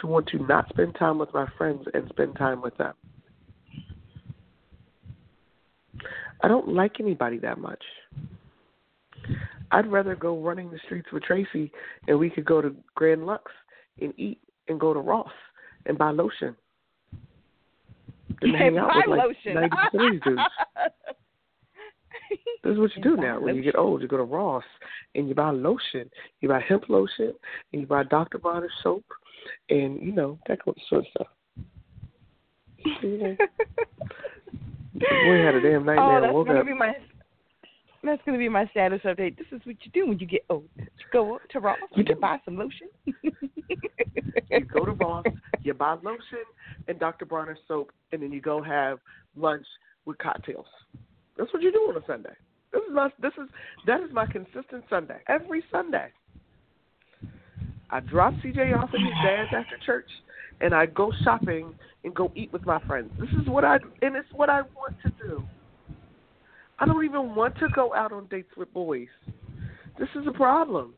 to 0.00 0.06
want 0.06 0.26
to 0.28 0.38
not 0.46 0.68
spend 0.68 0.94
time 0.98 1.18
with 1.18 1.32
my 1.32 1.46
friends 1.56 1.84
and 1.94 2.08
spend 2.10 2.36
time 2.36 2.60
with 2.60 2.76
them. 2.76 2.92
I 6.42 6.48
don't 6.48 6.68
like 6.68 7.00
anybody 7.00 7.38
that 7.38 7.58
much. 7.58 7.82
I'd 9.70 9.90
rather 9.90 10.14
go 10.14 10.38
running 10.38 10.70
the 10.70 10.78
streets 10.84 11.08
with 11.12 11.22
Tracy 11.22 11.72
and 12.06 12.18
we 12.18 12.30
could 12.30 12.44
go 12.44 12.60
to 12.60 12.74
Grand 12.94 13.26
Lux 13.26 13.50
and 14.00 14.12
eat 14.18 14.38
and 14.68 14.78
go 14.78 14.92
to 14.92 15.00
Ross 15.00 15.32
and 15.86 15.96
buy 15.96 16.10
lotion 16.10 16.54
than 18.40 18.52
to 18.52 18.58
hang 18.58 18.78
out 18.78 18.88
Buy 18.88 19.02
with 19.06 19.18
like 19.18 19.28
lotion. 19.28 19.54
ninety 19.54 19.76
percent 19.76 20.04
of 20.04 20.12
these 20.12 20.20
dudes. 20.24 20.42
This 22.64 22.72
is 22.72 22.78
what 22.80 22.96
you 22.96 23.02
do 23.02 23.16
now. 23.16 23.38
When 23.38 23.54
you 23.54 23.62
get 23.62 23.76
old, 23.76 24.02
you 24.02 24.08
go 24.08 24.16
to 24.16 24.24
Ross 24.24 24.64
and 25.14 25.28
you 25.28 25.36
buy 25.36 25.50
lotion. 25.50 26.10
You 26.40 26.48
buy 26.48 26.60
hemp 26.60 26.88
lotion 26.88 27.32
and 27.72 27.82
you 27.82 27.86
buy 27.86 28.02
Dr. 28.02 28.38
Bronner 28.38 28.68
soap 28.82 29.04
and, 29.70 30.02
you 30.02 30.10
know, 30.10 30.36
that 30.48 30.58
sort 30.64 30.76
of 30.92 31.06
stuff. 31.10 31.28
Boy 34.98 35.44
had 35.44 35.54
a 35.54 35.60
damn 35.60 35.82
oh, 35.82 35.84
nightmare 35.84 36.16
and 36.16 36.24
that's 36.24 36.34
woke 36.34 36.46
gonna 36.48 36.60
up. 36.60 36.66
be 36.66 36.74
my 36.74 36.92
that's 38.02 38.22
gonna 38.24 38.38
be 38.38 38.48
my 38.48 38.66
status 38.66 39.00
update. 39.04 39.36
This 39.36 39.46
is 39.52 39.60
what 39.64 39.76
you 39.82 39.90
do 39.92 40.06
when 40.06 40.18
you 40.18 40.26
get 40.26 40.44
old. 40.48 40.68
You 40.76 40.86
go 41.12 41.38
to 41.50 41.60
Ross, 41.60 41.78
You 41.94 42.04
you, 42.06 42.14
buy 42.16 42.38
some 42.44 42.56
lotion. 42.56 42.88
You 43.22 44.60
go 44.60 44.84
to 44.84 44.92
Ross, 44.92 45.24
you 45.62 45.74
buy 45.74 45.94
lotion 46.02 46.44
and 46.88 46.98
Dr. 46.98 47.24
Bronner 47.26 47.58
soap, 47.66 47.92
and 48.12 48.22
then 48.22 48.32
you 48.32 48.40
go 48.40 48.62
have 48.62 48.98
lunch 49.36 49.66
with 50.04 50.18
cocktails. 50.18 50.66
That's 51.36 51.52
what 51.52 51.62
you 51.62 51.72
do 51.72 51.78
on 51.88 51.96
a 51.96 52.06
Sunday. 52.06 52.34
This 52.72 52.82
is 52.88 52.94
my 52.94 53.10
this 53.20 53.32
is 53.40 53.48
that 53.86 54.00
is 54.00 54.12
my 54.12 54.26
consistent 54.26 54.84
Sunday. 54.90 55.18
Every 55.28 55.62
Sunday. 55.70 56.08
I 57.88 58.00
drop 58.00 58.34
CJ 58.44 58.76
off 58.76 58.90
at 58.92 59.00
his 59.00 59.10
dad's 59.24 59.50
after 59.54 59.76
church 59.84 60.08
and 60.60 60.74
I 60.74 60.86
go 60.86 61.12
shopping 61.22 61.74
and 62.04 62.14
go 62.14 62.32
eat 62.34 62.52
with 62.52 62.66
my 62.66 62.80
friends. 62.86 63.10
This 63.18 63.28
is 63.40 63.48
what 63.48 63.64
I 63.64 63.76
and 64.02 64.16
it's 64.16 64.28
what 64.32 64.50
I 64.50 64.62
want 64.62 64.96
to 65.04 65.10
do. 65.26 65.42
I 66.78 66.86
don't 66.86 67.04
even 67.04 67.34
want 67.34 67.56
to 67.58 67.68
go 67.74 67.94
out 67.94 68.12
on 68.12 68.26
dates 68.26 68.50
with 68.56 68.72
boys. 68.72 69.08
This 69.98 70.08
is 70.14 70.26
a 70.26 70.32
problem. 70.32 70.94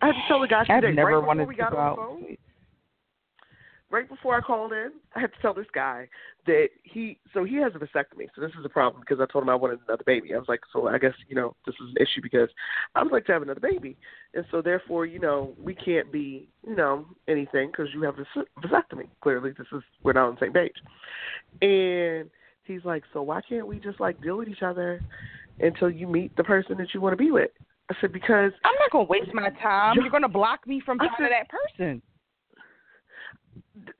I 0.00 0.06
had 0.06 0.12
to 0.12 0.22
tell 0.28 0.40
the 0.40 0.46
guy 0.46 0.64
I've 0.68 0.94
never 0.94 1.18
right 1.18 1.26
wanted 1.26 1.48
we 1.48 1.56
to 1.56 1.62
got 1.62 1.72
go 1.72 1.78
out. 1.78 1.96
phone. 1.96 2.36
Right 3.90 4.08
before 4.08 4.36
I 4.36 4.40
called 4.40 4.72
in, 4.72 4.92
I 5.14 5.20
had 5.20 5.32
to 5.32 5.40
tell 5.40 5.54
this 5.54 5.66
guy 5.72 6.08
that 6.46 6.68
he 6.82 7.18
so 7.32 7.44
he 7.44 7.56
has 7.56 7.72
a 7.74 7.78
vasectomy. 7.78 8.26
So 8.34 8.40
this 8.40 8.50
is 8.58 8.64
a 8.64 8.68
problem 8.68 9.00
because 9.00 9.20
I 9.20 9.30
told 9.30 9.44
him 9.44 9.50
I 9.50 9.54
wanted 9.54 9.80
another 9.86 10.04
baby. 10.04 10.34
I 10.34 10.38
was 10.38 10.48
like, 10.48 10.60
so 10.72 10.88
I 10.88 10.98
guess 10.98 11.12
you 11.28 11.36
know 11.36 11.54
this 11.66 11.74
is 11.76 11.94
an 11.94 12.02
issue 12.02 12.22
because 12.22 12.48
I 12.94 13.02
would 13.02 13.12
like 13.12 13.26
to 13.26 13.32
have 13.32 13.42
another 13.42 13.60
baby, 13.60 13.96
and 14.34 14.44
so 14.50 14.60
therefore 14.60 15.06
you 15.06 15.18
know 15.18 15.54
we 15.62 15.74
can't 15.74 16.10
be 16.10 16.48
you 16.66 16.76
know 16.76 17.06
anything 17.28 17.70
because 17.70 17.88
you 17.94 18.02
have 18.02 18.16
a 18.18 18.60
vasectomy. 18.66 19.08
Clearly, 19.20 19.52
this 19.56 19.66
is 19.72 19.82
we're 20.02 20.12
not 20.12 20.28
on 20.28 20.34
the 20.34 20.46
same 20.46 20.52
page. 20.52 20.76
And 21.62 22.30
he's 22.64 22.84
like, 22.84 23.04
so 23.12 23.22
why 23.22 23.40
can't 23.48 23.66
we 23.66 23.78
just 23.78 24.00
like 24.00 24.20
deal 24.20 24.36
with 24.36 24.48
each 24.48 24.62
other 24.62 25.00
until 25.60 25.90
you 25.90 26.06
meet 26.06 26.36
the 26.36 26.44
person 26.44 26.76
that 26.78 26.92
you 26.92 27.00
want 27.00 27.12
to 27.12 27.16
be 27.16 27.30
with? 27.30 27.50
I 27.88 27.94
said 28.00 28.12
because 28.12 28.50
I'm 28.64 28.74
not 28.80 28.90
gonna 28.90 29.04
waste 29.04 29.32
my 29.32 29.50
time. 29.62 29.94
You're, 29.94 30.10
gonna 30.10 30.28
block 30.28 30.66
me 30.66 30.82
from 30.84 30.98
talking 30.98 31.26
to 31.26 31.30
that 31.30 31.48
person 31.48 32.02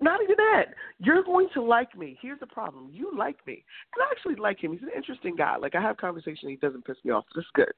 not 0.01 0.23
even 0.23 0.37
that. 0.37 0.75
You're 0.99 1.23
going 1.23 1.49
to 1.55 1.63
like 1.63 1.97
me. 1.97 2.19
Here's 2.21 2.41
the 2.41 2.47
problem. 2.47 2.89
You 2.93 3.11
like 3.17 3.39
me. 3.47 3.65
And 3.95 4.03
I 4.03 4.11
actually 4.11 4.35
like 4.37 4.63
him. 4.63 4.73
He's 4.73 4.83
an 4.83 4.91
interesting 4.95 5.37
guy. 5.37 5.57
Like 5.57 5.75
I 5.75 5.81
have 5.81 5.97
conversation, 5.97 6.51
he 6.51 6.57
doesn't 6.57 6.85
piss 6.85 6.97
me 7.05 7.13
off. 7.13 7.25
So 7.33 7.41
that's 7.41 7.49
good. 7.55 7.73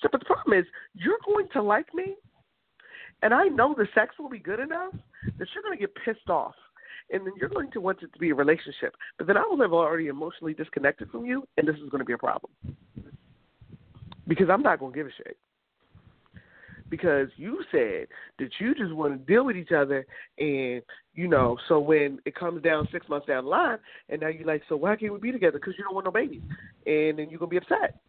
So 0.00 0.08
but 0.10 0.20
the 0.20 0.26
problem 0.26 0.58
is 0.58 0.66
you're 0.94 1.18
going 1.24 1.48
to 1.52 1.62
like 1.62 1.92
me 1.94 2.16
and 3.22 3.32
I 3.32 3.44
know 3.44 3.74
the 3.76 3.86
sex 3.94 4.16
will 4.18 4.28
be 4.28 4.38
good 4.38 4.60
enough 4.60 4.92
that 5.38 5.48
you're 5.54 5.62
gonna 5.62 5.76
get 5.76 5.94
pissed 6.04 6.28
off. 6.28 6.54
And 7.10 7.26
then 7.26 7.34
you're 7.38 7.50
going 7.50 7.70
to 7.72 7.80
want 7.80 8.02
it 8.02 8.12
to 8.12 8.18
be 8.18 8.30
a 8.30 8.34
relationship. 8.34 8.96
But 9.18 9.26
then 9.26 9.36
I 9.36 9.42
will 9.42 9.60
have 9.60 9.72
already 9.72 10.08
emotionally 10.08 10.54
disconnected 10.54 11.10
from 11.10 11.24
you 11.24 11.46
and 11.56 11.66
this 11.66 11.76
is 11.76 11.88
gonna 11.90 12.04
be 12.04 12.12
a 12.12 12.18
problem. 12.18 12.52
Because 14.26 14.48
I'm 14.50 14.62
not 14.62 14.80
gonna 14.80 14.94
give 14.94 15.06
a 15.06 15.12
shit 15.16 15.38
because 16.90 17.28
you 17.36 17.62
said 17.70 18.06
that 18.38 18.50
you 18.58 18.74
just 18.74 18.92
want 18.94 19.12
to 19.12 19.32
deal 19.32 19.44
with 19.44 19.56
each 19.56 19.72
other 19.72 20.06
and 20.38 20.82
you 21.14 21.26
know 21.28 21.56
so 21.68 21.78
when 21.78 22.18
it 22.24 22.34
comes 22.34 22.62
down 22.62 22.88
six 22.92 23.08
months 23.08 23.26
down 23.26 23.44
the 23.44 23.50
line 23.50 23.78
and 24.08 24.20
now 24.20 24.28
you're 24.28 24.46
like 24.46 24.62
so 24.68 24.76
why 24.76 24.96
can't 24.96 25.12
we 25.12 25.18
be 25.18 25.32
together? 25.32 25.58
Because 25.58 25.74
you 25.78 25.84
don't 25.84 25.94
want 25.94 26.06
no 26.06 26.12
babies. 26.12 26.42
And 26.86 27.18
then 27.18 27.28
you're 27.30 27.40
to 27.40 27.46
be 27.46 27.56
upset. 27.56 28.00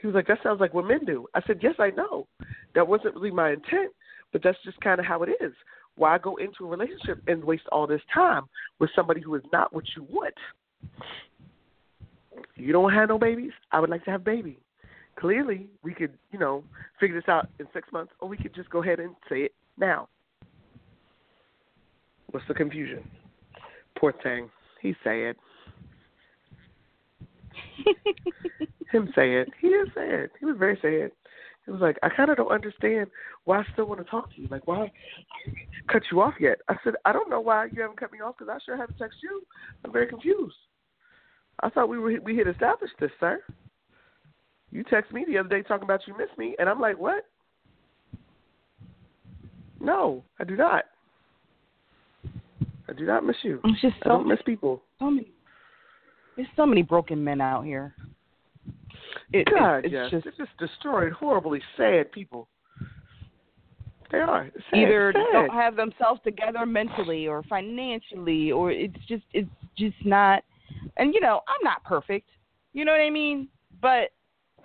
He 0.00 0.06
was 0.06 0.14
like 0.14 0.26
that 0.28 0.38
sounds 0.42 0.60
like 0.60 0.74
what 0.74 0.86
men 0.86 1.04
do. 1.04 1.26
I 1.34 1.40
said 1.46 1.60
yes 1.62 1.74
i 1.78 1.90
know. 1.90 2.26
That 2.74 2.86
wasn't 2.86 3.14
really 3.14 3.30
my 3.30 3.50
intent 3.50 3.92
but 4.32 4.42
that's 4.42 4.58
just 4.64 4.80
kind 4.80 5.00
of 5.00 5.06
how 5.06 5.22
it 5.22 5.30
is. 5.40 5.52
Why 5.96 6.18
go 6.18 6.36
into 6.36 6.64
a 6.64 6.68
relationship 6.68 7.22
and 7.26 7.42
waste 7.42 7.64
all 7.72 7.86
this 7.86 8.00
time 8.14 8.44
with 8.78 8.90
somebody 8.94 9.20
who 9.20 9.34
is 9.34 9.42
not 9.52 9.74
what 9.74 9.84
you 9.96 10.06
want? 10.08 10.34
You 12.54 12.72
don't 12.72 12.92
have 12.92 13.08
no 13.08 13.18
babies? 13.18 13.52
I 13.72 13.80
would 13.80 13.90
like 13.90 14.04
to 14.04 14.10
have 14.10 14.24
babies 14.24 14.58
clearly 15.20 15.68
we 15.82 15.92
could, 15.92 16.12
you 16.32 16.38
know, 16.38 16.64
figure 16.98 17.20
this 17.20 17.28
out 17.28 17.48
in 17.58 17.66
six 17.72 17.92
months, 17.92 18.12
or 18.20 18.28
we 18.28 18.36
could 18.36 18.54
just 18.54 18.70
go 18.70 18.82
ahead 18.82 18.98
and 19.00 19.14
say 19.28 19.42
it 19.42 19.54
now. 19.76 20.08
What's 22.30 22.46
the 22.48 22.54
confusion? 22.54 23.02
Poor 23.98 24.14
thing. 24.22 24.48
He's 24.80 24.94
sad. 25.04 25.36
Him 28.92 29.10
sad. 29.14 29.46
He 29.60 29.68
is 29.68 29.88
sad. 29.94 30.30
He 30.38 30.46
was 30.46 30.56
very 30.58 30.78
sad. 30.80 31.10
He 31.66 31.70
was 31.70 31.80
like, 31.80 31.98
I 32.02 32.08
kind 32.08 32.30
of 32.30 32.36
don't 32.36 32.50
understand 32.50 33.08
why 33.44 33.58
I 33.58 33.64
still 33.72 33.84
want 33.84 34.00
to 34.04 34.10
talk 34.10 34.34
to 34.34 34.40
you. 34.40 34.48
Like, 34.50 34.66
why 34.66 34.90
cut 35.88 36.02
you 36.10 36.20
off 36.22 36.34
yet? 36.40 36.58
I 36.68 36.76
said, 36.82 36.94
I 37.04 37.12
don't 37.12 37.28
know 37.28 37.40
why 37.40 37.66
you 37.66 37.82
haven't 37.82 38.00
cut 38.00 38.12
me 38.12 38.20
off 38.20 38.36
because 38.38 38.52
I 38.52 38.58
sure 38.64 38.76
haven't 38.76 38.98
texted 38.98 39.22
you. 39.22 39.42
I'm 39.84 39.92
very 39.92 40.06
confused. 40.06 40.56
I 41.62 41.68
thought 41.68 41.90
we 41.90 41.98
were 41.98 42.18
we 42.24 42.38
had 42.38 42.48
established 42.48 42.94
this, 42.98 43.10
sir. 43.20 43.40
You 44.72 44.84
text 44.84 45.12
me 45.12 45.24
the 45.26 45.38
other 45.38 45.48
day 45.48 45.62
talking 45.62 45.84
about 45.84 46.06
you 46.06 46.16
miss 46.16 46.28
me, 46.38 46.54
and 46.58 46.68
I'm 46.68 46.80
like, 46.80 46.98
what? 46.98 47.26
No, 49.80 50.22
I 50.38 50.44
do 50.44 50.56
not. 50.56 50.84
I 52.88 52.92
do 52.92 53.06
not 53.06 53.24
miss 53.24 53.36
you. 53.42 53.60
It's 53.64 53.80
just 53.80 53.94
so 54.02 54.10
I 54.10 54.12
don't 54.14 54.28
miss 54.28 54.40
people. 54.44 54.82
So 54.98 55.10
many. 55.10 55.32
There's 56.36 56.48
so 56.56 56.66
many 56.66 56.82
broken 56.82 57.22
men 57.22 57.40
out 57.40 57.64
here. 57.64 57.94
It, 59.32 59.48
God, 59.50 59.78
it, 59.78 59.86
it's 59.86 59.92
yes. 59.92 60.10
just, 60.10 60.26
it's 60.26 60.36
just 60.36 60.56
destroyed, 60.58 61.12
horribly 61.12 61.60
sad 61.76 62.10
people. 62.12 62.48
They 64.10 64.18
are 64.18 64.50
sad, 64.70 64.78
either 64.78 65.12
sad. 65.14 65.32
don't 65.32 65.50
have 65.50 65.76
themselves 65.76 66.20
together 66.24 66.66
mentally 66.66 67.28
or 67.28 67.44
financially, 67.44 68.50
or 68.50 68.72
it's 68.72 68.96
just 69.06 69.22
it's 69.32 69.48
just 69.78 69.94
not. 70.04 70.42
And 70.96 71.14
you 71.14 71.20
know, 71.20 71.40
I'm 71.46 71.62
not 71.62 71.84
perfect. 71.84 72.28
You 72.72 72.84
know 72.84 72.92
what 72.92 73.00
I 73.00 73.10
mean? 73.10 73.48
But 73.80 74.10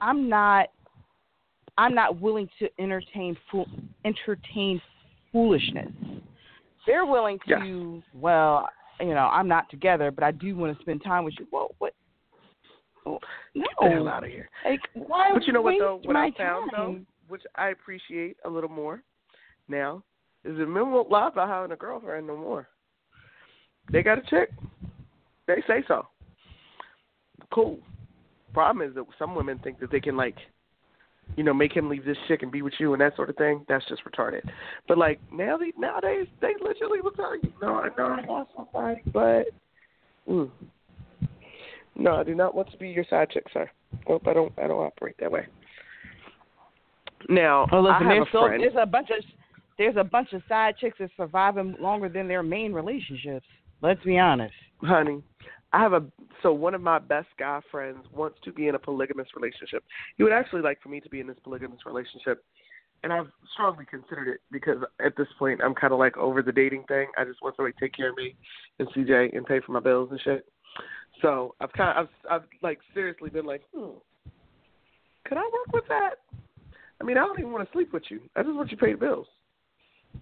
I'm 0.02 0.30
not 0.30 0.70
I'm 1.78 1.94
not 1.94 2.22
willing 2.22 2.50
to 2.60 2.70
entertain 2.80 3.38
fool, 3.52 3.68
entertain 4.06 4.82
foolishness. 5.32 5.92
They're 6.88 7.06
willing 7.06 7.40
to 7.48 8.02
yeah. 8.04 8.20
well, 8.20 8.70
you 9.00 9.14
know, 9.14 9.28
I'm 9.32 9.48
not 9.48 9.70
together, 9.70 10.12
but 10.12 10.24
I 10.24 10.32
do 10.32 10.56
want 10.56 10.76
to 10.76 10.82
spend 10.82 11.04
time 11.04 11.26
with 11.26 11.34
you. 11.40 11.48
Well, 11.52 11.76
what? 11.80 11.94
no, 13.06 13.20
Get 13.54 13.66
the 13.82 13.90
hell 13.90 14.08
out 14.08 14.24
of 14.24 14.30
here. 14.30 14.50
Like, 14.64 14.80
why? 14.94 15.32
But 15.34 15.46
you 15.46 15.54
know 15.54 15.62
what 15.62 15.76
though? 15.80 16.00
What 16.04 16.16
I 16.16 16.32
found 16.38 16.72
time? 16.72 16.96
though, 16.96 17.00
which 17.28 17.42
I 17.56 17.70
appreciate 17.70 18.38
a 18.46 18.50
little 18.50 18.70
more 18.70 19.04
now, 19.68 20.04
is 20.46 20.58
that 20.58 20.68
men 20.68 20.92
won't 20.92 21.12
lie 21.12 21.28
about 21.28 21.50
having 21.50 21.72
a 21.72 21.76
girlfriend 21.76 22.28
no 22.28 22.38
more. 22.38 22.70
They 23.92 24.02
got 24.02 24.20
a 24.20 24.22
chick. 24.22 24.50
They 25.48 25.62
say 25.68 25.84
so. 25.88 26.08
Cool 27.54 27.80
problem 28.56 28.88
is 28.88 28.96
that 28.96 29.06
some 29.20 29.36
women 29.36 29.60
think 29.64 29.80
that 29.82 29.92
they 29.92 30.00
can 30.00 30.16
like, 30.16 30.38
you 31.36 31.44
know, 31.44 31.54
make 31.54 31.76
him 31.76 31.90
leave 31.90 32.06
this 32.06 32.18
chick 32.28 32.42
and 32.42 32.52
be 32.52 32.62
with 32.62 32.74
you 32.80 32.94
and 32.94 33.02
that 33.02 33.16
sort 33.16 33.30
of 33.30 33.36
thing. 33.36 33.66
That's 33.68 33.86
just 33.88 34.02
retarded. 34.06 34.42
But 34.88 34.98
like 34.98 35.20
now, 35.32 35.58
they, 35.58 35.74
nowadays, 35.78 36.28
they 36.42 36.54
literally 36.62 37.02
will 37.02 37.12
tell 37.12 37.36
you, 37.36 37.52
no, 37.62 37.76
I 37.76 37.90
know 37.98 38.18
I 38.20 38.26
got 38.26 38.48
somebody, 38.56 39.02
but 39.12 39.44
mm, 40.28 40.50
no, 41.96 42.16
I 42.16 42.24
do 42.24 42.34
not 42.34 42.56
want 42.56 42.72
to 42.72 42.78
be 42.78 42.90
your 42.90 43.06
side 43.10 43.30
chick, 43.30 43.46
sir. 43.54 43.70
Nope, 44.08 44.24
I 44.28 44.34
don't. 44.34 44.54
I 44.58 44.68
don't 44.68 44.84
operate 44.84 45.16
that 45.20 45.32
way. 45.32 45.48
Now, 47.30 47.68
well, 47.72 47.84
listen, 47.84 48.08
there's, 48.08 48.28
a 48.28 48.32
so, 48.32 48.48
there's 48.50 48.74
a 48.78 48.86
bunch 48.86 49.10
of 49.10 49.24
there's 49.78 49.96
a 49.98 50.04
bunch 50.04 50.34
of 50.34 50.42
side 50.48 50.76
chicks 50.80 50.98
that 51.00 51.10
surviving 51.18 51.76
longer 51.80 52.10
than 52.10 52.28
their 52.28 52.44
main 52.44 52.74
relationships. 52.74 53.46
Let's 53.82 54.04
be 54.04 54.18
honest, 54.18 54.54
honey. 54.82 55.24
I 55.76 55.82
have 55.82 55.92
a 55.92 56.02
so 56.42 56.54
one 56.54 56.74
of 56.74 56.80
my 56.80 57.00
best 57.00 57.28
guy 57.38 57.60
friends 57.70 57.98
wants 58.14 58.38
to 58.46 58.54
be 58.54 58.70
in 58.70 58.76
a 58.76 58.80
polygamous 58.80 59.28
relationship. 59.36 59.84
He 60.16 60.24
would 60.24 60.32
actually 60.32 60.62
like 60.62 60.82
for 60.82 60.88
me 60.88 61.02
to 61.02 61.10
be 61.10 61.20
in 61.20 61.28
this 61.28 61.36
polygamous 61.44 61.80
relationship, 61.86 62.46
and 63.04 63.12
I've 63.12 63.28
strongly 63.54 63.84
considered 63.84 64.30
it 64.30 64.40
because 64.54 64.78
at 65.06 65.18
this 65.18 65.28
point 65.38 65.60
I'm 65.62 65.76
kind 65.76 65.92
of 65.92 66.00
like 66.00 66.16
over 66.16 66.42
the 66.42 66.54
dating 66.54 66.86
thing. 66.88 67.08
I 67.18 67.26
just 67.26 67.42
want 67.42 67.58
somebody 67.58 67.74
to 67.74 67.80
take 67.82 67.94
care 67.94 68.12
of 68.12 68.16
me 68.16 68.36
and 68.80 68.88
CJ 68.88 69.36
and 69.36 69.46
pay 69.46 69.60
for 69.60 69.74
my 69.74 69.82
bills 69.82 70.08
and 70.12 70.22
shit. 70.22 70.46
So 71.22 71.56
I've 71.60 71.74
kind 71.74 72.00
of 72.00 72.08
I've 72.26 72.44
I've 72.44 72.48
like 72.62 72.80
seriously 72.94 73.30
been 73.30 73.46
like, 73.46 73.64
hmm, 73.76 73.98
could 75.26 75.38
I 75.38 75.42
work 75.42 75.74
with 75.74 75.90
that? 75.90 76.20
I 77.02 77.04
mean, 77.04 77.18
I 77.18 77.26
don't 77.26 77.38
even 77.38 77.52
want 77.52 77.68
to 77.68 77.74
sleep 77.74 77.92
with 77.92 78.04
you. 78.10 78.22
I 78.38 78.44
just 78.44 78.56
want 78.56 78.72
you 78.72 78.78
to 78.78 78.86
pay 78.86 78.94
the 78.94 78.98
bills. 78.98 79.28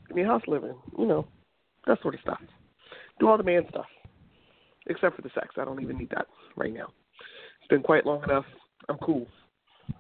Give 0.08 0.18
me 0.18 0.24
house 0.24 0.41
living, 0.47 0.78
you 0.97 1.06
know, 1.06 1.28
that 1.86 2.01
sort 2.01 2.16
of 2.16 2.22
stuff. 2.22 2.41
Do 3.20 3.30
all 3.30 3.38
the 3.38 3.43
man 3.43 3.66
stuff 3.70 3.86
except 4.88 5.16
for 5.16 5.22
the 5.22 5.30
sex. 5.34 5.50
I 5.58 5.66
don't 5.66 5.82
even 5.82 5.98
need 5.98 6.10
that 6.12 6.28
right 6.56 6.74
now. 6.74 6.88
It's 7.60 7.70
been 7.70 7.84
quite 7.84 8.06
long 8.06 8.24
enough. 8.24 8.46
I'm 8.90 8.98
cool. 8.98 9.28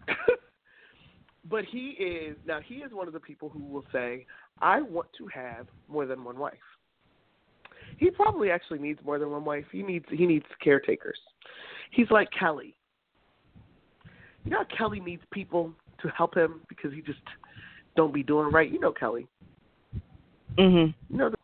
but 1.49 1.63
he 1.65 1.89
is 1.99 2.37
now 2.45 2.59
he 2.65 2.75
is 2.75 2.91
one 2.93 3.07
of 3.07 3.13
the 3.13 3.19
people 3.19 3.49
who 3.49 3.63
will 3.63 3.85
say, 3.91 4.25
I 4.61 4.81
want 4.81 5.07
to 5.17 5.27
have 5.33 5.67
more 5.87 6.05
than 6.05 6.23
one 6.23 6.37
wife. 6.37 6.53
He 7.97 8.09
probably 8.09 8.49
actually 8.49 8.79
needs 8.79 8.99
more 9.05 9.19
than 9.19 9.29
one 9.29 9.45
wife. 9.45 9.65
He 9.71 9.81
needs 9.83 10.05
he 10.09 10.25
needs 10.25 10.45
caretakers. 10.63 11.19
He's 11.91 12.09
like 12.11 12.29
Kelly. 12.37 12.75
You 14.45 14.51
know 14.51 14.63
Kelly 14.77 14.99
needs 14.99 15.23
people 15.31 15.71
to 16.01 16.09
help 16.09 16.35
him 16.35 16.61
because 16.67 16.91
he 16.93 17.01
just 17.01 17.19
don't 17.95 18.13
be 18.13 18.23
doing 18.23 18.51
right. 18.51 18.69
You 18.69 18.79
know 18.79 18.91
Kelly. 18.91 19.27
Mhm. 20.57 20.93
You 21.09 21.17
know 21.17 21.29
the 21.29 21.37